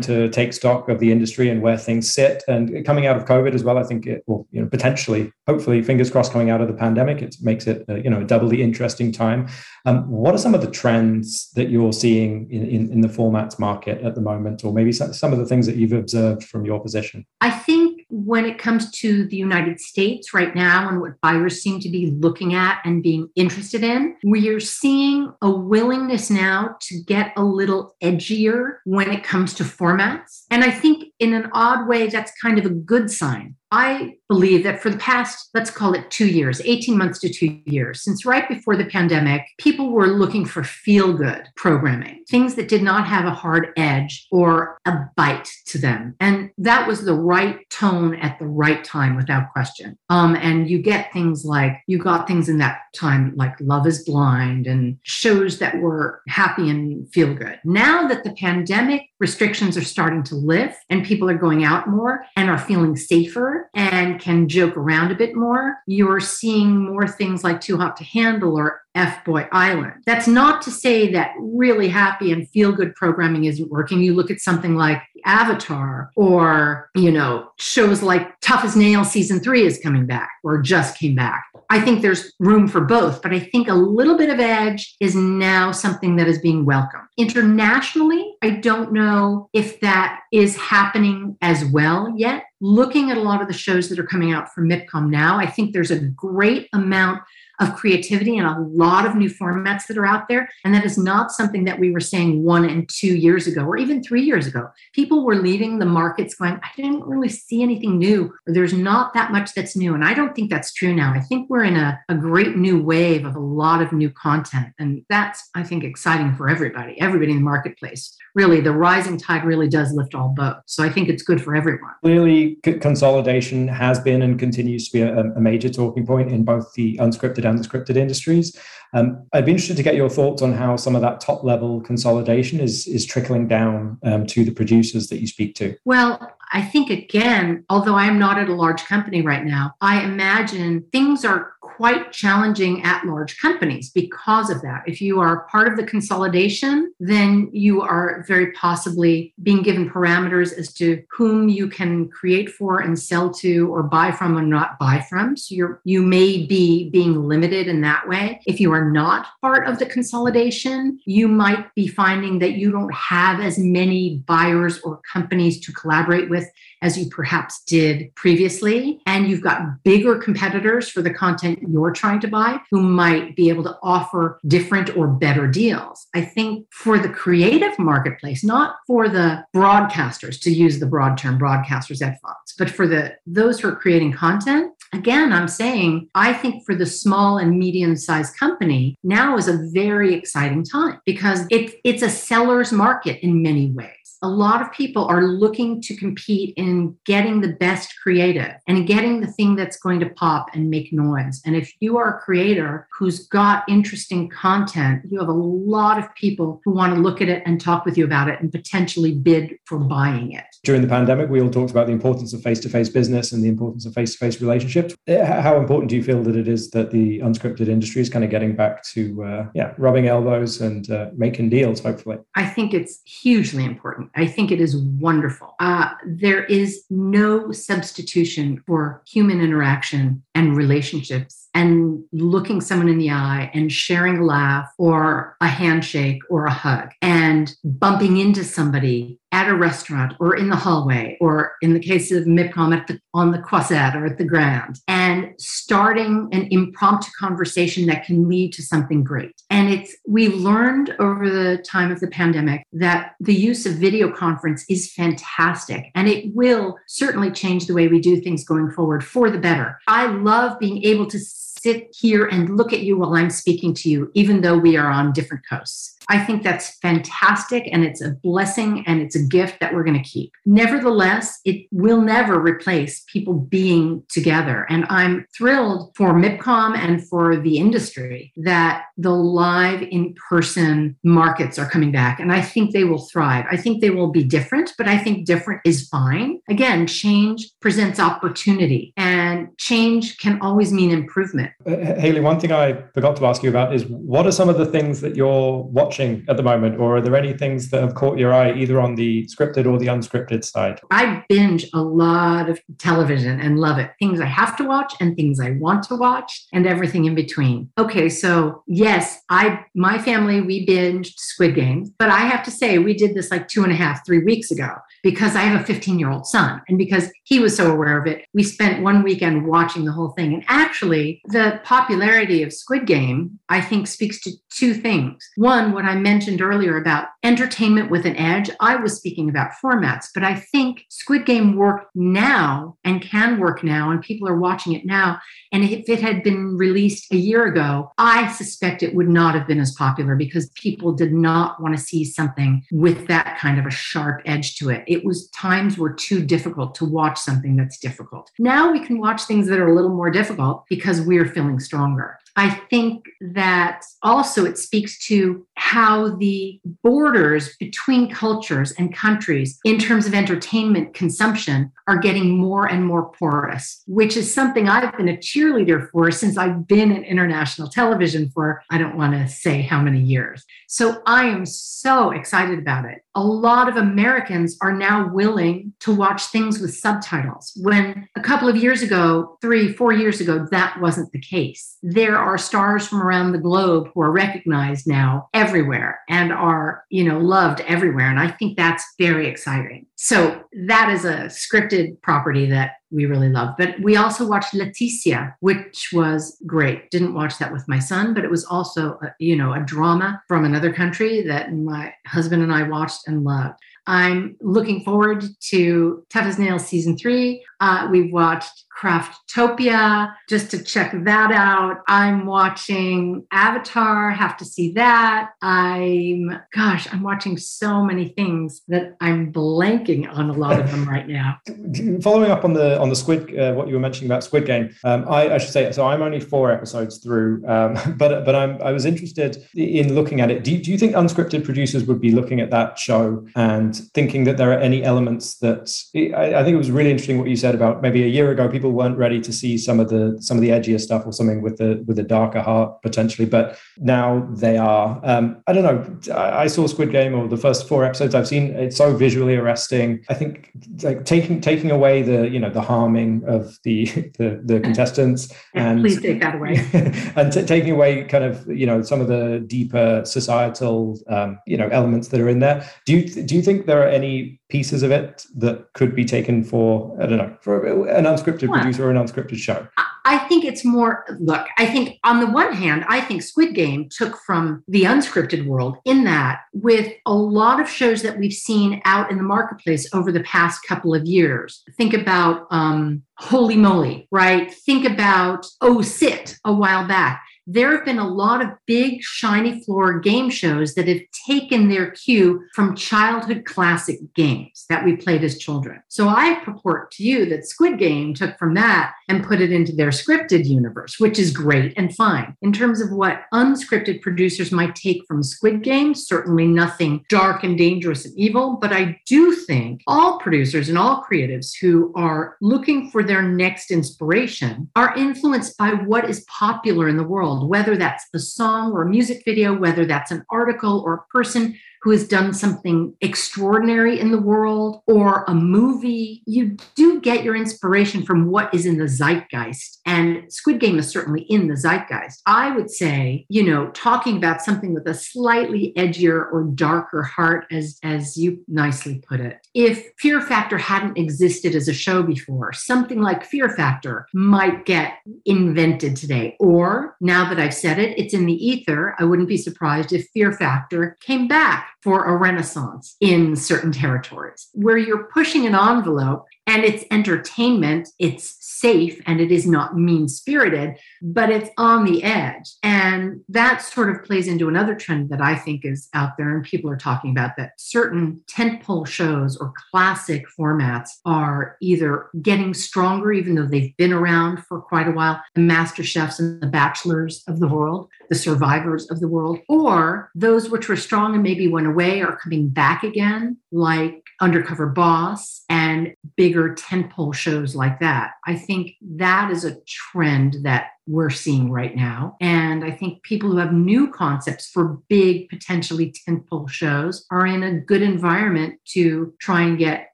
to 0.02 0.28
take 0.28 0.52
stock 0.52 0.88
of 0.88 1.00
the 1.00 1.10
industry 1.10 1.48
and 1.48 1.62
where 1.62 1.78
things 1.78 2.12
sit. 2.12 2.42
And 2.48 2.84
coming 2.84 3.06
out 3.06 3.16
of 3.16 3.24
COVID 3.24 3.54
as 3.54 3.64
well, 3.64 3.78
I 3.78 3.84
think 3.84 4.06
it 4.06 4.22
will, 4.26 4.46
you 4.50 4.60
know, 4.60 4.68
potentially, 4.68 5.32
hopefully, 5.46 5.82
fingers 5.82 6.10
crossed, 6.10 6.32
coming 6.32 6.50
out 6.50 6.60
of 6.60 6.68
the 6.68 6.74
pandemic, 6.74 7.22
it 7.22 7.36
makes 7.40 7.66
it, 7.66 7.84
uh, 7.88 7.94
you 7.94 8.10
know, 8.10 8.20
a 8.20 8.24
doubly 8.24 8.62
interesting 8.62 9.10
time. 9.10 9.48
Um, 9.86 10.08
what 10.10 10.34
are 10.34 10.38
some 10.38 10.54
of 10.54 10.60
the 10.60 10.70
trends 10.70 11.50
that 11.52 11.70
you're 11.70 11.92
seeing 11.92 12.50
in, 12.50 12.66
in, 12.66 12.92
in 12.92 13.00
the 13.00 13.08
formats 13.08 13.58
market 13.58 14.02
at 14.02 14.14
the 14.14 14.20
moment, 14.20 14.64
or 14.64 14.72
maybe 14.72 14.92
some, 14.92 15.12
some 15.12 15.32
of 15.32 15.38
the 15.38 15.46
things 15.46 15.66
that 15.66 15.76
you've 15.76 15.92
observed 15.92 16.44
from 16.44 16.64
your 16.64 16.80
position? 16.80 17.26
I 17.40 17.50
think 17.50 17.99
when 18.10 18.44
it 18.44 18.58
comes 18.58 18.90
to 18.90 19.24
the 19.26 19.36
United 19.36 19.80
States 19.80 20.34
right 20.34 20.54
now 20.54 20.88
and 20.88 21.00
what 21.00 21.20
buyers 21.20 21.62
seem 21.62 21.80
to 21.80 21.88
be 21.88 22.10
looking 22.18 22.54
at 22.54 22.80
and 22.84 23.02
being 23.02 23.28
interested 23.36 23.84
in, 23.84 24.16
we 24.24 24.48
are 24.48 24.60
seeing 24.60 25.32
a 25.42 25.50
willingness 25.50 26.30
now 26.30 26.76
to 26.80 27.00
get 27.02 27.32
a 27.36 27.44
little 27.44 27.94
edgier 28.02 28.78
when 28.84 29.10
it 29.10 29.22
comes 29.22 29.54
to 29.54 29.64
formats. 29.64 30.44
And 30.50 30.64
I 30.64 30.70
think 30.70 31.04
in 31.18 31.34
an 31.34 31.50
odd 31.52 31.88
way, 31.88 32.08
that's 32.08 32.32
kind 32.40 32.58
of 32.58 32.66
a 32.66 32.70
good 32.70 33.10
sign 33.10 33.56
I 33.72 34.16
believe 34.28 34.64
that 34.64 34.80
for 34.80 34.90
the 34.90 34.98
past, 34.98 35.50
let's 35.54 35.70
call 35.70 35.94
it 35.94 36.10
two 36.10 36.26
years, 36.26 36.60
18 36.60 36.98
months 36.98 37.20
to 37.20 37.28
two 37.28 37.60
years, 37.66 38.02
since 38.02 38.26
right 38.26 38.48
before 38.48 38.76
the 38.76 38.86
pandemic, 38.86 39.42
people 39.58 39.90
were 39.90 40.08
looking 40.08 40.44
for 40.44 40.64
feel 40.64 41.12
good 41.12 41.48
programming, 41.56 42.24
things 42.28 42.56
that 42.56 42.68
did 42.68 42.82
not 42.82 43.06
have 43.06 43.26
a 43.26 43.34
hard 43.34 43.68
edge 43.76 44.26
or 44.32 44.78
a 44.86 44.94
bite 45.16 45.48
to 45.66 45.78
them. 45.78 46.16
And 46.18 46.50
that 46.58 46.88
was 46.88 47.04
the 47.04 47.14
right 47.14 47.68
tone 47.70 48.16
at 48.16 48.38
the 48.38 48.46
right 48.46 48.82
time 48.82 49.14
without 49.14 49.52
question. 49.52 49.96
Um, 50.08 50.34
and 50.36 50.68
you 50.68 50.80
get 50.82 51.12
things 51.12 51.44
like, 51.44 51.80
you 51.86 51.98
got 51.98 52.26
things 52.26 52.48
in 52.48 52.58
that 52.58 52.80
time 52.94 53.34
like 53.36 53.54
Love 53.60 53.86
is 53.86 54.04
Blind 54.04 54.66
and 54.66 54.98
shows 55.04 55.58
that 55.58 55.80
were 55.80 56.22
happy 56.28 56.68
and 56.68 57.08
feel 57.12 57.34
good. 57.34 57.60
Now 57.64 58.08
that 58.08 58.24
the 58.24 58.32
pandemic 58.32 59.09
restrictions 59.20 59.76
are 59.76 59.84
starting 59.84 60.22
to 60.24 60.34
lift 60.34 60.78
and 60.88 61.04
people 61.04 61.28
are 61.28 61.38
going 61.38 61.62
out 61.62 61.86
more 61.86 62.24
and 62.36 62.48
are 62.48 62.58
feeling 62.58 62.96
safer 62.96 63.70
and 63.74 64.18
can 64.18 64.48
joke 64.48 64.76
around 64.76 65.12
a 65.12 65.14
bit 65.14 65.36
more, 65.36 65.76
you're 65.86 66.20
seeing 66.20 66.84
more 66.84 67.06
things 67.06 67.44
like 67.44 67.60
Too 67.60 67.76
Hot 67.76 67.96
to 67.98 68.04
Handle 68.04 68.58
or 68.58 68.80
F 69.00 69.24
Boy 69.24 69.48
Island. 69.50 70.02
That's 70.04 70.28
not 70.28 70.60
to 70.62 70.70
say 70.70 71.10
that 71.12 71.32
really 71.38 71.88
happy 71.88 72.32
and 72.32 72.48
feel 72.50 72.70
good 72.70 72.94
programming 72.94 73.44
isn't 73.44 73.70
working. 73.70 74.02
You 74.02 74.14
look 74.14 74.30
at 74.30 74.40
something 74.40 74.76
like 74.76 75.00
Avatar 75.24 76.10
or, 76.16 76.90
you 76.94 77.10
know, 77.10 77.50
shows 77.58 78.02
like 78.02 78.38
Tough 78.40 78.64
as 78.64 78.76
Nail 78.76 79.04
season 79.04 79.40
three 79.40 79.64
is 79.64 79.80
coming 79.82 80.06
back 80.06 80.30
or 80.44 80.60
just 80.60 80.98
came 80.98 81.14
back. 81.14 81.44
I 81.70 81.80
think 81.80 82.02
there's 82.02 82.32
room 82.40 82.68
for 82.68 82.80
both, 82.80 83.22
but 83.22 83.32
I 83.32 83.38
think 83.38 83.68
a 83.68 83.74
little 83.74 84.18
bit 84.18 84.28
of 84.28 84.40
edge 84.40 84.96
is 85.00 85.14
now 85.14 85.72
something 85.72 86.16
that 86.16 86.26
is 86.26 86.38
being 86.40 86.64
welcomed. 86.66 87.04
Internationally, 87.16 88.34
I 88.42 88.50
don't 88.50 88.92
know 88.92 89.48
if 89.52 89.80
that 89.80 90.20
is 90.32 90.56
happening 90.56 91.38
as 91.40 91.64
well 91.66 92.12
yet. 92.16 92.44
Looking 92.60 93.10
at 93.10 93.16
a 93.16 93.22
lot 93.22 93.40
of 93.40 93.48
the 93.48 93.54
shows 93.54 93.88
that 93.88 93.98
are 93.98 94.06
coming 94.06 94.32
out 94.32 94.52
from 94.52 94.68
MIPCOM 94.68 95.08
now, 95.08 95.38
I 95.38 95.46
think 95.46 95.72
there's 95.72 95.90
a 95.90 96.00
great 96.00 96.68
amount 96.74 97.22
of 97.60 97.74
creativity 97.76 98.38
and 98.38 98.46
a 98.46 98.58
lot 98.58 99.06
of 99.06 99.14
new 99.14 99.30
formats 99.30 99.86
that 99.86 99.98
are 99.98 100.06
out 100.06 100.28
there. 100.28 100.48
And 100.64 100.74
that 100.74 100.84
is 100.84 100.98
not 100.98 101.30
something 101.30 101.64
that 101.64 101.78
we 101.78 101.90
were 101.90 102.00
saying 102.00 102.42
one 102.42 102.64
and 102.64 102.88
two 102.88 103.14
years 103.16 103.46
ago, 103.46 103.62
or 103.62 103.76
even 103.76 104.02
three 104.02 104.22
years 104.22 104.46
ago. 104.46 104.68
People 104.94 105.24
were 105.24 105.36
leaving 105.36 105.78
the 105.78 105.86
markets 105.86 106.34
going, 106.34 106.54
I 106.62 106.70
didn't 106.76 107.04
really 107.04 107.28
see 107.28 107.62
anything 107.62 107.98
new, 107.98 108.32
or 108.46 108.54
there's 108.54 108.72
not 108.72 109.14
that 109.14 109.30
much 109.30 109.54
that's 109.54 109.76
new. 109.76 109.94
And 109.94 110.04
I 110.04 110.14
don't 110.14 110.34
think 110.34 110.50
that's 110.50 110.72
true 110.72 110.94
now. 110.94 111.12
I 111.12 111.20
think 111.20 111.50
we're 111.50 111.64
in 111.64 111.76
a, 111.76 112.00
a 112.08 112.14
great 112.14 112.56
new 112.56 112.82
wave 112.82 113.24
of 113.24 113.36
a 113.36 113.40
lot 113.40 113.82
of 113.82 113.92
new 113.92 114.10
content. 114.10 114.68
And 114.78 115.04
that's, 115.08 115.48
I 115.54 115.62
think, 115.62 115.84
exciting 115.84 116.34
for 116.34 116.48
everybody, 116.48 117.00
everybody 117.00 117.32
in 117.32 117.38
the 117.38 117.44
marketplace. 117.44 118.16
Really, 118.34 118.60
the 118.60 118.72
rising 118.72 119.18
tide 119.18 119.44
really 119.44 119.68
does 119.68 119.92
lift 119.92 120.14
all 120.14 120.32
boats. 120.36 120.74
So 120.74 120.84
I 120.84 120.88
think 120.88 121.08
it's 121.08 121.22
good 121.22 121.42
for 121.42 121.54
everyone. 121.54 121.90
Clearly, 122.02 122.56
consolidation 122.62 123.68
has 123.68 124.00
been 124.00 124.22
and 124.22 124.38
continues 124.38 124.88
to 124.88 124.92
be 124.92 125.02
a, 125.02 125.24
a 125.32 125.40
major 125.40 125.68
talking 125.68 126.06
point 126.06 126.30
in 126.30 126.44
both 126.44 126.72
the 126.74 126.96
unscripted 126.98 127.44
and 127.50 127.58
the 127.58 127.68
scripted 127.68 127.96
industries. 127.96 128.56
Um, 128.92 129.26
I'd 129.32 129.44
be 129.44 129.52
interested 129.52 129.76
to 129.76 129.82
get 129.82 129.94
your 129.94 130.08
thoughts 130.08 130.42
on 130.42 130.52
how 130.52 130.76
some 130.76 130.96
of 130.96 131.02
that 131.02 131.20
top 131.20 131.44
level 131.44 131.80
consolidation 131.80 132.60
is 132.60 132.86
is 132.86 133.06
trickling 133.06 133.46
down 133.46 133.98
um, 134.02 134.26
to 134.26 134.44
the 134.44 134.50
producers 134.50 135.08
that 135.08 135.20
you 135.20 135.26
speak 135.26 135.54
to. 135.56 135.76
Well, 135.84 136.34
I 136.52 136.62
think 136.62 136.90
again, 136.90 137.64
although 137.70 137.94
I'm 137.94 138.18
not 138.18 138.38
at 138.38 138.48
a 138.48 138.54
large 138.54 138.84
company 138.84 139.22
right 139.22 139.44
now, 139.44 139.74
I 139.80 140.02
imagine 140.02 140.84
things 140.90 141.24
are 141.24 141.52
quite 141.80 142.12
challenging 142.12 142.82
at 142.82 143.06
large 143.06 143.38
companies 143.38 143.88
because 143.88 144.50
of 144.50 144.60
that. 144.60 144.82
If 144.86 145.00
you 145.00 145.18
are 145.18 145.48
part 145.50 145.66
of 145.66 145.78
the 145.78 145.82
consolidation, 145.82 146.92
then 147.00 147.48
you 147.54 147.80
are 147.80 148.22
very 148.28 148.52
possibly 148.52 149.32
being 149.42 149.62
given 149.62 149.88
parameters 149.88 150.52
as 150.52 150.74
to 150.74 151.02
whom 151.10 151.48
you 151.48 151.70
can 151.70 152.10
create 152.10 152.50
for 152.50 152.80
and 152.80 152.98
sell 152.98 153.30
to 153.30 153.72
or 153.72 153.82
buy 153.82 154.12
from 154.12 154.36
or 154.36 154.42
not 154.42 154.78
buy 154.78 155.06
from. 155.08 155.38
So 155.38 155.54
you're 155.54 155.80
you 155.84 156.02
may 156.02 156.44
be 156.44 156.90
being 156.90 157.26
limited 157.26 157.66
in 157.66 157.80
that 157.80 158.06
way. 158.06 158.42
If 158.44 158.60
you 158.60 158.70
are 158.72 158.90
not 158.90 159.28
part 159.40 159.66
of 159.66 159.78
the 159.78 159.86
consolidation, 159.86 161.00
you 161.06 161.28
might 161.28 161.74
be 161.74 161.86
finding 161.86 162.40
that 162.40 162.56
you 162.56 162.70
don't 162.70 162.92
have 162.92 163.40
as 163.40 163.58
many 163.58 164.18
buyers 164.26 164.80
or 164.80 165.00
companies 165.10 165.58
to 165.60 165.72
collaborate 165.72 166.28
with 166.28 166.46
as 166.82 166.98
you 166.98 167.08
perhaps 167.10 167.62
did 167.64 168.14
previously. 168.14 169.00
And 169.06 169.28
you've 169.28 169.42
got 169.42 169.82
bigger 169.84 170.16
competitors 170.16 170.88
for 170.88 171.02
the 171.02 171.12
content 171.12 171.60
you're 171.68 171.90
trying 171.90 172.20
to 172.20 172.28
buy 172.28 172.60
who 172.70 172.82
might 172.82 173.36
be 173.36 173.48
able 173.48 173.64
to 173.64 173.78
offer 173.82 174.38
different 174.46 174.96
or 174.96 175.06
better 175.08 175.46
deals. 175.46 176.06
I 176.14 176.22
think 176.22 176.66
for 176.72 176.98
the 176.98 177.08
creative 177.08 177.78
marketplace, 177.78 178.44
not 178.44 178.76
for 178.86 179.08
the 179.08 179.44
broadcasters, 179.54 180.40
to 180.42 180.50
use 180.50 180.80
the 180.80 180.86
broad 180.86 181.18
term 181.18 181.38
broadcasters 181.38 182.02
at 182.02 182.20
Fox, 182.20 182.54
but 182.58 182.70
for 182.70 182.86
the 182.86 183.14
those 183.26 183.60
who 183.60 183.68
are 183.68 183.76
creating 183.76 184.12
content, 184.12 184.72
again, 184.92 185.32
I'm 185.32 185.48
saying 185.48 186.08
I 186.14 186.32
think 186.32 186.64
for 186.64 186.74
the 186.74 186.86
small 186.86 187.38
and 187.38 187.58
medium 187.58 187.96
sized 187.96 188.36
company, 188.36 188.96
now 189.02 189.36
is 189.36 189.48
a 189.48 189.58
very 189.72 190.14
exciting 190.14 190.64
time 190.64 191.00
because 191.04 191.46
it, 191.50 191.74
it's 191.84 192.02
a 192.02 192.08
seller's 192.08 192.72
market 192.72 193.22
in 193.22 193.42
many 193.42 193.70
ways 193.70 193.99
a 194.22 194.28
lot 194.28 194.60
of 194.60 194.70
people 194.72 195.06
are 195.06 195.22
looking 195.22 195.80
to 195.80 195.96
compete 195.96 196.52
in 196.56 196.96
getting 197.06 197.40
the 197.40 197.54
best 197.54 197.94
creative 198.02 198.52
and 198.68 198.86
getting 198.86 199.20
the 199.20 199.26
thing 199.26 199.56
that's 199.56 199.78
going 199.78 200.00
to 200.00 200.10
pop 200.10 200.48
and 200.52 200.68
make 200.68 200.92
noise. 200.92 201.40
And 201.46 201.56
if 201.56 201.72
you 201.80 201.96
are 201.96 202.16
a 202.16 202.20
creator 202.20 202.86
who's 202.98 203.26
got 203.28 203.64
interesting 203.68 204.28
content, 204.28 205.02
you 205.10 205.18
have 205.18 205.28
a 205.28 205.32
lot 205.32 205.98
of 205.98 206.14
people 206.14 206.60
who 206.64 206.72
want 206.72 206.94
to 206.94 207.00
look 207.00 207.22
at 207.22 207.28
it 207.28 207.42
and 207.46 207.60
talk 207.60 207.86
with 207.86 207.96
you 207.96 208.04
about 208.04 208.28
it 208.28 208.40
and 208.40 208.52
potentially 208.52 209.14
bid 209.14 209.56
for 209.64 209.78
buying 209.78 210.32
it. 210.32 210.44
During 210.64 210.82
the 210.82 210.88
pandemic, 210.88 211.30
we 211.30 211.40
all 211.40 211.50
talked 211.50 211.70
about 211.70 211.86
the 211.86 211.92
importance 211.92 212.34
of 212.34 212.42
face 212.42 212.60
to 212.60 212.68
face 212.68 212.90
business 212.90 213.32
and 213.32 213.42
the 213.42 213.48
importance 213.48 213.86
of 213.86 213.94
face 213.94 214.12
to 214.12 214.18
face 214.18 214.40
relationships. 214.40 214.94
Eh, 215.06 215.24
how 215.24 215.58
important 215.58 215.88
do 215.88 215.96
you 215.96 216.02
feel 216.02 216.22
that 216.24 216.36
it 216.36 216.46
is 216.46 216.70
that 216.70 216.90
the 216.90 217.20
unscripted 217.20 217.68
industry 217.68 218.02
is 218.02 218.10
kind 218.10 218.24
of 218.24 218.30
getting 218.30 218.54
back 218.54 218.82
to, 218.84 219.24
uh, 219.24 219.46
yeah, 219.54 219.72
rubbing 219.78 220.08
elbows 220.08 220.60
and 220.60 220.90
uh, 220.90 221.10
making 221.16 221.48
deals, 221.48 221.80
hopefully? 221.80 222.18
I 222.34 222.44
think 222.44 222.74
it's 222.74 223.00
hugely 223.04 223.64
important. 223.64 224.09
I 224.14 224.26
think 224.26 224.50
it 224.50 224.60
is 224.60 224.76
wonderful. 224.76 225.54
Uh, 225.60 225.90
there 226.04 226.44
is 226.44 226.84
no 226.90 227.52
substitution 227.52 228.62
for 228.66 229.02
human 229.06 229.40
interaction 229.40 230.22
and 230.34 230.56
relationships 230.56 231.48
and 231.54 232.02
looking 232.12 232.60
someone 232.60 232.88
in 232.88 232.98
the 232.98 233.10
eye 233.10 233.50
and 233.54 233.72
sharing 233.72 234.18
a 234.18 234.24
laugh 234.24 234.72
or 234.78 235.36
a 235.40 235.48
handshake 235.48 236.20
or 236.28 236.46
a 236.46 236.52
hug 236.52 236.90
and 237.02 237.54
bumping 237.64 238.16
into 238.16 238.44
somebody 238.44 239.19
at 239.32 239.48
a 239.48 239.54
restaurant 239.54 240.14
or 240.18 240.36
in 240.36 240.48
the 240.48 240.56
hallway 240.56 241.16
or 241.20 241.52
in 241.62 241.72
the 241.72 241.80
case 241.80 242.10
of 242.10 242.24
MIPCOM 242.24 242.76
at 242.76 242.86
the, 242.86 243.00
on 243.14 243.30
the 243.30 243.38
Croisette 243.38 243.94
or 243.94 244.06
at 244.06 244.18
the 244.18 244.24
Grand 244.24 244.80
and 244.88 245.32
starting 245.38 246.28
an 246.32 246.48
impromptu 246.50 247.10
conversation 247.18 247.86
that 247.86 248.04
can 248.04 248.28
lead 248.28 248.52
to 248.52 248.62
something 248.62 249.04
great. 249.04 249.42
And 249.50 249.72
it's 249.72 249.96
we've 250.06 250.34
learned 250.34 250.94
over 250.98 251.28
the 251.28 251.58
time 251.58 251.90
of 251.90 252.00
the 252.00 252.08
pandemic 252.08 252.64
that 252.72 253.14
the 253.20 253.34
use 253.34 253.66
of 253.66 253.74
video 253.74 254.10
conference 254.10 254.64
is 254.68 254.92
fantastic 254.92 255.90
and 255.94 256.08
it 256.08 256.34
will 256.34 256.78
certainly 256.86 257.30
change 257.30 257.66
the 257.66 257.74
way 257.74 257.88
we 257.88 258.00
do 258.00 258.20
things 258.20 258.44
going 258.44 258.70
forward 258.70 259.04
for 259.04 259.30
the 259.30 259.38
better. 259.38 259.78
I 259.86 260.06
love 260.06 260.58
being 260.58 260.82
able 260.84 261.06
to 261.06 261.18
sit 261.62 261.94
here 261.94 262.26
and 262.26 262.56
look 262.56 262.72
at 262.72 262.80
you 262.80 262.98
while 262.98 263.14
I'm 263.14 263.30
speaking 263.30 263.74
to 263.74 263.90
you, 263.90 264.10
even 264.14 264.40
though 264.40 264.56
we 264.56 264.76
are 264.76 264.90
on 264.90 265.12
different 265.12 265.44
coasts. 265.48 265.96
I 266.10 266.18
think 266.18 266.42
that's 266.42 266.76
fantastic 266.78 267.68
and 267.72 267.84
it's 267.84 268.02
a 268.02 268.10
blessing 268.10 268.82
and 268.84 269.00
it's 269.00 269.14
a 269.14 269.22
gift 269.22 269.60
that 269.60 269.72
we're 269.72 269.84
going 269.84 270.02
to 270.02 270.08
keep. 270.08 270.32
Nevertheless, 270.44 271.38
it 271.44 271.66
will 271.70 272.00
never 272.00 272.40
replace 272.40 273.04
people 273.06 273.34
being 273.34 274.02
together. 274.08 274.66
And 274.68 274.84
I'm 274.88 275.24
thrilled 275.36 275.92
for 275.96 276.12
MIPCOM 276.12 276.76
and 276.76 277.06
for 277.08 277.36
the 277.36 277.58
industry 277.58 278.32
that 278.38 278.86
the 278.98 279.12
live 279.12 279.82
in 279.82 280.14
person 280.28 280.96
markets 281.04 281.60
are 281.60 281.70
coming 281.70 281.92
back. 281.92 282.18
And 282.18 282.32
I 282.32 282.42
think 282.42 282.72
they 282.72 282.82
will 282.82 283.06
thrive. 283.12 283.44
I 283.48 283.56
think 283.56 283.80
they 283.80 283.90
will 283.90 284.10
be 284.10 284.24
different, 284.24 284.72
but 284.76 284.88
I 284.88 284.98
think 284.98 285.26
different 285.26 285.60
is 285.64 285.88
fine. 285.88 286.40
Again, 286.48 286.88
change 286.88 287.50
presents 287.60 288.00
opportunity 288.00 288.92
and 288.96 289.56
change 289.58 290.18
can 290.18 290.40
always 290.40 290.72
mean 290.72 290.90
improvement. 290.90 291.52
Uh, 291.64 291.76
Hayley, 291.76 292.20
one 292.20 292.40
thing 292.40 292.50
I 292.50 292.82
forgot 292.94 293.14
to 293.18 293.26
ask 293.26 293.44
you 293.44 293.50
about 293.50 293.72
is 293.72 293.84
what 293.86 294.26
are 294.26 294.32
some 294.32 294.48
of 294.48 294.58
the 294.58 294.66
things 294.66 295.00
that 295.02 295.14
you're 295.14 295.62
watching 295.62 295.99
at 296.00 296.36
the 296.36 296.42
moment? 296.42 296.78
Or 296.78 296.96
are 296.96 297.00
there 297.00 297.16
any 297.16 297.32
things 297.32 297.70
that 297.70 297.82
have 297.82 297.94
caught 297.94 298.18
your 298.18 298.32
eye 298.32 298.52
either 298.54 298.80
on 298.80 298.94
the 298.94 299.26
scripted 299.26 299.66
or 299.66 299.78
the 299.78 299.86
unscripted 299.86 300.44
side? 300.44 300.80
I 300.90 301.24
binge 301.28 301.66
a 301.74 301.82
lot 301.82 302.48
of 302.48 302.60
television 302.78 303.40
and 303.40 303.58
love 303.58 303.78
it. 303.78 303.90
Things 303.98 304.20
I 304.20 304.26
have 304.26 304.56
to 304.56 304.64
watch 304.64 304.94
and 305.00 305.16
things 305.16 305.40
I 305.40 305.52
want 305.52 305.84
to 305.84 305.96
watch 305.96 306.46
and 306.52 306.66
everything 306.66 307.04
in 307.04 307.14
between. 307.14 307.70
Okay, 307.78 308.08
so 308.08 308.62
yes, 308.66 309.20
I 309.28 309.64
my 309.74 309.98
family 309.98 310.40
we 310.40 310.66
binged 310.66 311.18
Squid 311.18 311.54
Games, 311.54 311.90
but 311.98 312.10
I 312.10 312.20
have 312.20 312.42
to 312.44 312.50
say 312.50 312.78
we 312.78 312.94
did 312.94 313.14
this 313.14 313.30
like 313.30 313.48
two 313.48 313.62
and 313.62 313.72
a 313.72 313.76
half, 313.76 314.04
three 314.06 314.22
weeks 314.24 314.50
ago 314.50 314.70
because 315.02 315.36
I 315.36 315.40
have 315.40 315.60
a 315.60 315.64
15 315.64 315.98
year 315.98 316.10
old 316.10 316.26
son 316.26 316.60
and 316.68 316.78
because 316.78 317.10
he 317.24 317.38
was 317.38 317.56
so 317.56 317.70
aware 317.70 317.98
of 317.98 318.06
it. 318.06 318.24
We 318.34 318.42
spent 318.42 318.82
one 318.82 319.02
weekend 319.02 319.46
watching 319.46 319.84
the 319.84 319.92
whole 319.92 320.10
thing. 320.10 320.34
And 320.34 320.44
actually, 320.48 321.22
the 321.26 321.60
popularity 321.64 322.42
of 322.42 322.52
Squid 322.52 322.86
Game, 322.86 323.38
I 323.48 323.60
think, 323.60 323.86
speaks 323.86 324.20
to 324.22 324.32
two 324.50 324.74
things. 324.74 325.28
One, 325.36 325.72
what 325.72 325.84
I 325.90 325.96
mentioned 325.96 326.40
earlier 326.40 326.76
about 326.76 327.08
entertainment 327.24 327.90
with 327.90 328.06
an 328.06 328.14
edge, 328.14 328.48
I 328.60 328.76
was 328.76 328.96
speaking 328.96 329.28
about 329.28 329.50
formats, 329.62 330.06
but 330.14 330.22
I 330.22 330.36
think 330.36 330.84
Squid 330.88 331.26
Game 331.26 331.56
worked 331.56 331.90
now 331.96 332.76
and 332.84 333.02
can 333.02 333.40
work 333.40 333.64
now, 333.64 333.90
and 333.90 334.00
people 334.00 334.28
are 334.28 334.38
watching 334.38 334.72
it 334.72 334.86
now. 334.86 335.20
And 335.50 335.64
if 335.64 335.88
it 335.88 336.00
had 336.00 336.22
been 336.22 336.56
released 336.56 337.12
a 337.12 337.16
year 337.16 337.44
ago, 337.46 337.90
I 337.98 338.30
suspect 338.30 338.84
it 338.84 338.94
would 338.94 339.08
not 339.08 339.34
have 339.34 339.48
been 339.48 339.58
as 339.58 339.74
popular 339.74 340.14
because 340.14 340.48
people 340.50 340.92
did 340.92 341.12
not 341.12 341.60
want 341.60 341.76
to 341.76 341.82
see 341.82 342.04
something 342.04 342.62
with 342.70 343.08
that 343.08 343.36
kind 343.40 343.58
of 343.58 343.66
a 343.66 343.70
sharp 343.70 344.22
edge 344.26 344.54
to 344.58 344.70
it. 344.70 344.84
It 344.86 345.04
was 345.04 345.28
times 345.30 345.76
were 345.76 345.92
too 345.92 346.24
difficult 346.24 346.76
to 346.76 346.84
watch 346.84 347.18
something 347.18 347.56
that's 347.56 347.80
difficult. 347.80 348.30
Now 348.38 348.70
we 348.70 348.78
can 348.78 349.00
watch 349.00 349.22
things 349.22 349.48
that 349.48 349.58
are 349.58 349.68
a 349.68 349.74
little 349.74 349.94
more 349.94 350.10
difficult 350.10 350.66
because 350.68 351.00
we're 351.00 351.26
feeling 351.26 351.58
stronger. 351.58 352.16
I 352.36 352.50
think 352.70 353.06
that 353.20 353.82
also 354.02 354.44
it 354.44 354.58
speaks 354.58 355.06
to 355.06 355.46
how 355.56 356.16
the 356.16 356.60
borders 356.82 357.56
between 357.58 358.10
cultures 358.10 358.72
and 358.72 358.94
countries 358.94 359.58
in 359.64 359.78
terms 359.78 360.06
of 360.06 360.14
entertainment 360.14 360.94
consumption 360.94 361.72
are 361.86 361.98
getting 361.98 362.36
more 362.36 362.66
and 362.66 362.84
more 362.84 363.10
porous, 363.18 363.82
which 363.86 364.16
is 364.16 364.32
something 364.32 364.68
I've 364.68 364.96
been 364.96 365.08
a 365.08 365.16
cheerleader 365.16 365.90
for 365.90 366.10
since 366.10 366.38
I've 366.38 366.66
been 366.66 366.92
in 366.92 367.04
international 367.04 367.68
television 367.68 368.30
for, 368.30 368.62
I 368.70 368.78
don't 368.78 368.96
want 368.96 369.12
to 369.14 369.28
say 369.28 369.62
how 369.62 369.80
many 369.80 370.00
years. 370.00 370.44
So 370.68 371.02
I 371.06 371.26
am 371.26 371.44
so 371.44 372.10
excited 372.10 372.58
about 372.58 372.84
it. 372.84 373.02
A 373.14 373.22
lot 373.22 373.68
of 373.68 373.76
Americans 373.76 374.56
are 374.62 374.72
now 374.72 375.12
willing 375.12 375.72
to 375.80 375.94
watch 375.94 376.26
things 376.26 376.60
with 376.60 376.74
subtitles. 376.74 377.52
When 377.60 378.08
a 378.16 378.20
couple 378.20 378.48
of 378.48 378.56
years 378.56 378.82
ago, 378.82 379.36
three, 379.40 379.72
four 379.72 379.92
years 379.92 380.20
ago, 380.20 380.46
that 380.50 380.80
wasn't 380.80 381.10
the 381.12 381.20
case. 381.20 381.76
There 381.82 382.16
are 382.16 382.38
stars 382.38 382.86
from 382.86 383.02
around 383.02 383.32
the 383.32 383.38
globe 383.38 383.88
who 383.94 384.02
are 384.02 384.12
recognized 384.12 384.86
now 384.86 385.28
everywhere 385.34 386.00
and 386.08 386.32
are, 386.32 386.84
you 386.88 387.04
know, 387.04 387.18
loved 387.18 387.60
everywhere. 387.62 388.08
And 388.08 388.20
I 388.20 388.28
think 388.30 388.56
that's 388.56 388.84
very 388.98 389.26
exciting. 389.26 389.86
So 389.96 390.42
that 390.66 390.90
is 390.90 391.04
a 391.04 391.26
scripted 391.26 392.00
property 392.02 392.46
that 392.46 392.72
we 392.90 393.06
really 393.06 393.28
love. 393.28 393.54
But 393.56 393.80
we 393.80 393.96
also 393.96 394.26
watched 394.26 394.54
Leticia, 394.54 395.34
which 395.40 395.90
was 395.92 396.40
great. 396.46 396.90
Didn't 396.90 397.14
watch 397.14 397.38
that 397.38 397.52
with 397.52 397.68
my 397.68 397.78
son, 397.78 398.14
but 398.14 398.24
it 398.24 398.30
was 398.30 398.44
also, 398.44 398.98
a, 399.02 399.14
you 399.18 399.36
know, 399.36 399.52
a 399.52 399.60
drama 399.60 400.22
from 400.28 400.44
another 400.44 400.72
country 400.72 401.22
that 401.22 401.54
my 401.54 401.92
husband 402.06 402.42
and 402.42 402.52
I 402.52 402.64
watched 402.64 403.06
and 403.06 403.24
loved. 403.24 403.58
I'm 403.86 404.36
looking 404.40 404.84
forward 404.84 405.24
to 405.48 406.06
Tough 406.10 406.26
as 406.26 406.38
Nails 406.38 406.66
season 406.66 406.96
three. 406.96 407.44
Uh, 407.60 407.88
we've 407.90 408.12
watched 408.12 408.64
Craftopia 408.80 410.14
just 410.28 410.50
to 410.52 410.62
check 410.62 410.92
that 411.04 411.32
out. 411.32 411.82
I'm 411.86 412.24
watching 412.24 413.26
Avatar, 413.30 414.10
have 414.10 414.36
to 414.38 414.44
see 414.44 414.72
that. 414.72 415.32
I'm, 415.42 416.40
gosh, 416.54 416.88
I'm 416.92 417.02
watching 417.02 417.36
so 417.36 417.84
many 417.84 418.08
things 418.08 418.62
that 418.68 418.96
I'm 419.00 419.32
blanking 419.32 420.10
on 420.10 420.30
a 420.30 420.32
lot 420.32 420.58
of 420.58 420.70
them 420.70 420.88
right 420.88 421.06
now. 421.06 421.38
Following 422.02 422.30
up 422.30 422.44
on 422.44 422.54
the 422.54 422.80
on 422.80 422.88
the 422.88 422.96
Squid, 422.96 423.38
uh, 423.38 423.52
what 423.52 423.68
you 423.68 423.74
were 423.74 423.80
mentioning 423.80 424.10
about 424.10 424.24
Squid 424.24 424.46
Game, 424.46 424.74
um, 424.84 425.04
I, 425.08 425.34
I, 425.34 425.38
should 425.38 425.50
say 425.50 425.70
so. 425.72 425.86
I'm 425.86 426.02
only 426.02 426.20
four 426.20 426.50
episodes 426.50 426.98
through, 426.98 427.46
um, 427.46 427.76
but 427.98 428.24
but 428.24 428.34
I'm 428.34 428.60
I 428.62 428.72
was 428.72 428.86
interested 428.86 429.46
in 429.54 429.94
looking 429.94 430.20
at 430.20 430.30
it. 430.30 430.44
Do 430.44 430.52
you, 430.52 430.62
do 430.62 430.70
you 430.70 430.78
think 430.78 430.94
unscripted 430.94 431.44
producers 431.44 431.84
would 431.84 432.00
be 432.00 432.12
looking 432.12 432.40
at 432.40 432.50
that 432.50 432.78
show 432.78 433.26
and 433.36 433.76
thinking 433.94 434.24
that 434.24 434.36
there 434.36 434.50
are 434.52 434.58
any 434.58 434.82
elements 434.84 435.36
that 435.38 435.70
I, 436.16 436.36
I 436.36 436.44
think 436.44 436.54
it 436.54 436.58
was 436.58 436.70
really 436.70 436.90
interesting 436.90 437.18
what 437.18 437.28
you 437.28 437.36
said 437.36 437.54
about 437.54 437.82
maybe 437.82 438.02
a 438.02 438.08
year 438.08 438.30
ago 438.30 438.48
people 438.48 438.69
weren't 438.70 438.96
ready 438.96 439.20
to 439.20 439.32
see 439.32 439.58
some 439.58 439.80
of 439.80 439.88
the 439.88 440.16
some 440.20 440.36
of 440.36 440.42
the 440.42 440.50
edgier 440.50 440.80
stuff 440.80 441.06
or 441.06 441.12
something 441.12 441.42
with 441.42 441.58
the 441.58 441.82
with 441.86 441.98
a 441.98 442.02
darker 442.02 442.40
heart 442.40 442.80
potentially, 442.82 443.28
but 443.28 443.58
now 443.78 444.26
they 444.32 444.56
are. 444.56 445.00
Um, 445.04 445.42
I 445.46 445.52
don't 445.52 445.64
know. 445.64 446.14
I, 446.14 446.42
I, 446.42 446.46
saw 446.46 446.66
Squid 446.66 446.90
Game 446.90 447.14
or 447.14 447.28
the 447.28 447.36
first 447.36 447.68
four 447.68 447.84
episodes 447.84 448.14
I've 448.14 448.28
seen. 448.28 448.54
It's 448.54 448.76
so 448.76 448.96
visually 448.96 449.36
arresting. 449.36 450.04
I 450.08 450.14
think 450.14 450.50
like 450.82 451.04
taking 451.04 451.40
taking 451.40 451.70
away 451.70 452.02
the 452.02 452.28
you 452.28 452.38
know 452.38 452.50
the 452.50 452.60
harming 452.60 453.22
of 453.26 453.58
the 453.64 453.84
the, 454.18 454.40
the 454.44 454.60
contestants 454.60 455.32
and 455.54 455.80
please 455.80 456.00
take 456.00 456.20
that 456.20 456.34
away 456.34 456.66
and 457.16 457.32
t- 457.32 457.44
taking 457.44 457.72
away 457.72 458.04
kind 458.04 458.24
of 458.24 458.46
you 458.48 458.66
know 458.66 458.82
some 458.82 459.00
of 459.00 459.08
the 459.08 459.44
deeper 459.46 460.02
societal 460.04 460.98
um, 461.08 461.38
you 461.46 461.56
know 461.56 461.68
elements 461.68 462.08
that 462.08 462.20
are 462.20 462.28
in 462.28 462.40
there. 462.40 462.68
Do 462.86 462.96
you 462.96 463.24
do 463.24 463.34
you 463.34 463.42
think 463.42 463.66
there 463.66 463.82
are 463.82 463.88
any 463.88 464.39
pieces 464.50 464.82
of 464.82 464.90
it 464.90 465.24
that 465.36 465.72
could 465.72 465.94
be 465.94 466.04
taken 466.04 466.44
for 466.44 466.96
I 467.00 467.06
don't 467.06 467.18
know 467.18 467.36
for 467.40 467.64
an 467.88 468.04
unscripted 468.04 468.52
producer 468.52 468.86
or 468.86 468.90
an 468.90 468.96
unscripted 468.96 469.38
show? 469.38 469.66
I 470.04 470.18
think 470.18 470.44
it's 470.44 470.64
more 470.64 471.04
look, 471.20 471.46
I 471.56 471.66
think 471.66 471.98
on 472.04 472.20
the 472.20 472.26
one 472.26 472.52
hand, 472.52 472.84
I 472.88 473.00
think 473.00 473.22
Squid 473.22 473.54
Game 473.54 473.88
took 473.88 474.16
from 474.26 474.64
the 474.66 474.84
unscripted 474.84 475.46
world 475.46 475.76
in 475.84 476.04
that 476.04 476.40
with 476.52 476.92
a 477.06 477.14
lot 477.14 477.60
of 477.60 477.68
shows 477.68 478.02
that 478.02 478.18
we've 478.18 478.32
seen 478.32 478.82
out 478.84 479.10
in 479.10 479.16
the 479.18 479.22
marketplace 479.22 479.88
over 479.94 480.10
the 480.10 480.24
past 480.24 480.60
couple 480.66 480.94
of 480.94 481.06
years. 481.06 481.62
Think 481.76 481.94
about 481.94 482.46
um, 482.50 483.02
Holey 483.20 483.56
Moley, 483.56 484.08
right? 484.10 484.52
Think 484.52 484.84
about 484.84 485.46
Oh 485.60 485.82
Sit 485.82 486.36
a 486.44 486.52
while 486.52 486.86
back 486.86 487.22
there 487.46 487.76
have 487.76 487.84
been 487.84 487.98
a 487.98 488.06
lot 488.06 488.42
of 488.42 488.50
big, 488.66 489.02
shiny 489.02 489.62
floor 489.64 489.98
game 489.98 490.30
shows 490.30 490.74
that 490.74 490.86
have 490.86 491.00
taken 491.26 491.68
their 491.68 491.90
cue 491.90 492.44
from 492.54 492.76
childhood 492.76 493.44
classic 493.44 493.98
games 494.14 494.66
that 494.68 494.84
we 494.84 494.96
played 494.96 495.24
as 495.24 495.38
children. 495.38 495.82
So 495.88 496.08
I 496.08 496.40
purport 496.44 496.90
to 496.92 497.02
you 497.02 497.26
that 497.26 497.46
Squid 497.46 497.78
Game 497.78 498.14
took 498.14 498.38
from 498.38 498.54
that 498.54 498.92
and 499.08 499.24
put 499.24 499.40
it 499.40 499.52
into 499.52 499.72
their 499.72 499.88
scripted 499.88 500.46
universe, 500.46 501.00
which 501.00 501.18
is 501.18 501.32
great 501.32 501.72
and 501.76 501.94
fine. 501.96 502.36
In 502.42 502.52
terms 502.52 502.80
of 502.80 502.92
what 502.92 503.22
unscripted 503.32 504.02
producers 504.02 504.52
might 504.52 504.74
take 504.74 505.04
from 505.06 505.22
Squid 505.22 505.62
Game, 505.62 505.94
certainly 505.94 506.46
nothing 506.46 507.04
dark 507.08 507.42
and 507.42 507.56
dangerous 507.56 508.04
and 508.04 508.16
evil, 508.18 508.58
but 508.60 508.72
I 508.72 509.00
do 509.06 509.34
think 509.34 509.82
all 509.86 510.18
producers 510.20 510.68
and 510.68 510.78
all 510.78 511.04
creatives 511.10 511.52
who 511.60 511.92
are 511.96 512.36
looking 512.40 512.90
for 512.90 513.02
their 513.02 513.22
next 513.22 513.70
inspiration 513.70 514.70
are 514.76 514.94
influenced 514.96 515.56
by 515.56 515.70
what 515.70 516.08
is 516.08 516.24
popular 516.28 516.88
in 516.88 516.96
the 516.96 517.02
world 517.02 517.29
world, 517.30 517.48
whether 517.48 517.76
that's 517.76 518.06
a 518.14 518.18
song 518.18 518.72
or 518.72 518.82
a 518.82 518.88
music 518.88 519.22
video, 519.24 519.56
whether 519.56 519.84
that's 519.84 520.10
an 520.10 520.24
article 520.30 520.82
or 520.84 520.94
a 520.94 521.12
person 521.12 521.58
who 521.82 521.90
has 521.90 522.06
done 522.06 522.32
something 522.34 522.94
extraordinary 523.00 523.98
in 523.98 524.10
the 524.10 524.20
world 524.20 524.82
or 524.86 525.24
a 525.26 525.34
movie, 525.34 526.22
you 526.26 526.56
do 526.74 527.00
get 527.00 527.24
your 527.24 527.34
inspiration 527.34 528.04
from 528.04 528.30
what 528.30 528.52
is 528.54 528.66
in 528.66 528.78
the 528.78 528.88
zeitgeist. 528.88 529.80
And 529.86 530.30
Squid 530.30 530.60
Game 530.60 530.78
is 530.78 530.88
certainly 530.88 531.22
in 531.22 531.48
the 531.48 531.56
zeitgeist. 531.56 532.20
I 532.26 532.50
would 532.50 532.70
say, 532.70 533.26
you 533.28 533.42
know, 533.42 533.70
talking 533.70 534.16
about 534.16 534.42
something 534.42 534.74
with 534.74 534.86
a 534.86 534.94
slightly 534.94 535.72
edgier 535.76 536.30
or 536.30 536.44
darker 536.54 537.02
heart, 537.02 537.46
as, 537.50 537.78
as 537.82 538.16
you 538.16 538.44
nicely 538.46 539.02
put 539.08 539.20
it. 539.20 539.46
If 539.54 539.86
Fear 539.98 540.20
Factor 540.20 540.58
hadn't 540.58 540.98
existed 540.98 541.54
as 541.54 541.68
a 541.68 541.74
show 541.74 542.02
before, 542.02 542.52
something 542.52 543.00
like 543.00 543.24
Fear 543.24 543.50
Factor 543.50 544.06
might 544.12 544.66
get 544.66 544.94
invented 545.24 545.96
today. 545.96 546.36
Or 546.38 546.96
now 547.00 547.28
that 547.28 547.40
I've 547.40 547.54
said 547.54 547.78
it, 547.78 547.98
it's 547.98 548.14
in 548.14 548.26
the 548.26 548.34
ether. 548.34 548.94
I 548.98 549.04
wouldn't 549.04 549.28
be 549.28 549.36
surprised 549.36 549.92
if 549.92 550.08
Fear 550.12 550.32
Factor 550.32 550.98
came 551.00 551.26
back 551.26 551.69
for 551.82 552.04
a 552.04 552.16
renaissance 552.16 552.96
in 553.00 553.34
certain 553.36 553.72
territories 553.72 554.48
where 554.52 554.76
you're 554.76 555.04
pushing 555.04 555.46
an 555.46 555.54
envelope 555.54 556.26
and 556.46 556.64
it's 556.64 556.84
entertainment, 556.90 557.88
it's 557.98 558.36
safe 558.60 559.00
and 559.06 559.20
it 559.20 559.32
is 559.32 559.46
not 559.46 559.76
mean 559.76 560.08
spirited, 560.08 560.76
but 561.02 561.30
it's 561.30 561.50
on 561.56 561.84
the 561.84 562.02
edge. 562.02 562.54
And 562.62 563.20
that 563.28 563.62
sort 563.62 563.90
of 563.90 564.04
plays 564.04 564.28
into 564.28 564.48
another 564.48 564.74
trend 564.74 565.10
that 565.10 565.20
I 565.20 565.34
think 565.36 565.64
is 565.64 565.88
out 565.94 566.16
there 566.16 566.34
and 566.34 566.44
people 566.44 566.70
are 566.70 566.76
talking 566.76 567.10
about 567.10 567.36
that 567.36 567.52
certain 567.58 568.20
tentpole 568.30 568.86
shows 568.86 569.36
or 569.36 569.52
classic 569.70 570.24
formats 570.38 570.88
are 571.04 571.56
either 571.60 572.08
getting 572.22 572.54
stronger, 572.54 573.12
even 573.12 573.34
though 573.34 573.46
they've 573.46 573.76
been 573.76 573.92
around 573.92 574.44
for 574.44 574.60
quite 574.60 574.88
a 574.88 574.92
while, 574.92 575.22
the 575.34 575.40
Master 575.40 575.82
Chefs 575.82 576.18
and 576.18 576.40
the 576.42 576.46
Bachelors 576.46 577.22
of 577.28 577.40
the 577.40 577.48
world, 577.48 577.88
the 578.08 578.14
Survivors 578.14 578.90
of 578.90 579.00
the 579.00 579.08
world, 579.08 579.38
or 579.48 580.10
those 580.14 580.50
which 580.50 580.68
were 580.68 580.76
strong 580.76 581.14
and 581.14 581.22
maybe 581.22 581.48
went 581.48 581.66
away 581.66 582.02
are 582.02 582.16
coming 582.16 582.48
back 582.48 582.82
again, 582.82 583.36
like 583.52 584.02
Undercover 584.20 584.66
Boss 584.66 585.44
and 585.48 585.94
bigger 586.16 586.54
tentpole 586.54 587.14
shows 587.14 587.54
like 587.54 587.80
that. 587.80 588.12
I 588.26 588.36
think 588.36 588.49
that 588.96 589.30
is 589.30 589.44
a 589.44 589.56
trend 589.66 590.38
that 590.42 590.70
we're 590.86 591.10
seeing 591.10 591.50
right 591.50 591.76
now. 591.76 592.16
And 592.20 592.64
I 592.64 592.72
think 592.72 593.02
people 593.02 593.30
who 593.30 593.36
have 593.36 593.52
new 593.52 593.90
concepts 593.90 594.50
for 594.50 594.78
big, 594.88 595.28
potentially 595.28 595.92
tentpole 595.92 596.50
shows 596.50 597.06
are 597.10 597.26
in 597.26 597.42
a 597.42 597.60
good 597.60 597.82
environment 597.82 598.58
to 598.72 599.14
try 599.20 599.42
and 599.42 599.58
get 599.58 599.90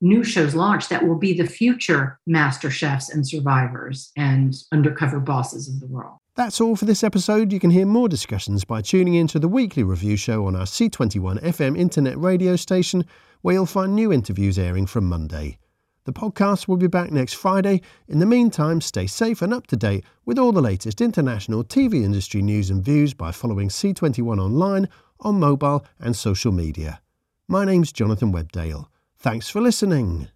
new 0.01 0.25
shows 0.25 0.55
launched 0.55 0.89
that 0.91 1.07
will 1.07 1.19
be 1.19 1.35
the 1.35 1.47
future 1.47 2.19
master 2.27 2.71
chefs 2.71 3.11
and 3.11 3.29
survivors 3.29 4.11
and 4.17 4.55
undercover 4.73 5.21
bosses 5.21 5.69
of 5.69 5.81
the 5.81 5.87
world. 5.87 6.17
That's 6.35 6.61
all 6.61 6.77
for 6.77 6.85
this 6.85 7.05
episode. 7.05 7.53
You 7.53 7.61
can 7.61 7.71
hear 7.71 7.87
more 7.87 8.09
discussions 8.09 8.65
by 8.65 8.83
tuning 8.83 9.15
into 9.15 9.39
the 9.39 9.49
weekly 9.49 9.83
review 9.83 10.17
show 10.17 10.47
on 10.47 10.55
our 10.55 10.67
C21 10.67 11.43
FM 11.43 11.79
internet 11.79 12.19
radio 12.19 12.57
station, 12.57 13.05
where 13.41 13.55
you'll 13.55 13.67
find 13.67 13.95
new 13.95 14.13
interviews 14.13 14.59
airing 14.59 14.87
from 14.87 15.09
Monday. 15.09 15.59
The 16.07 16.13
podcast 16.13 16.69
will 16.69 16.77
be 16.77 16.87
back 16.87 17.11
next 17.11 17.33
Friday. 17.33 17.83
In 18.07 18.21
the 18.21 18.27
meantime, 18.27 18.81
stay 18.81 19.09
safe 19.09 19.43
and 19.43 19.53
up 19.53 19.67
to 19.67 19.77
date 19.77 20.05
with 20.25 20.39
all 20.39 20.53
the 20.53 20.63
latest 20.63 21.01
international 21.01 21.65
TV 21.65 22.05
industry 22.05 22.43
news 22.43 22.71
and 22.71 22.81
views 22.81 23.13
by 23.13 23.33
following 23.33 23.69
C21 23.69 24.41
online, 24.41 24.89
on 25.19 25.41
mobile, 25.41 25.85
and 25.99 26.15
social 26.15 26.53
media. 26.53 27.01
My 27.49 27.65
name's 27.65 27.91
Jonathan 27.91 28.33
Webdale. 28.33 28.87
Thanks 29.19 29.49
for 29.49 29.61
listening. 29.61 30.29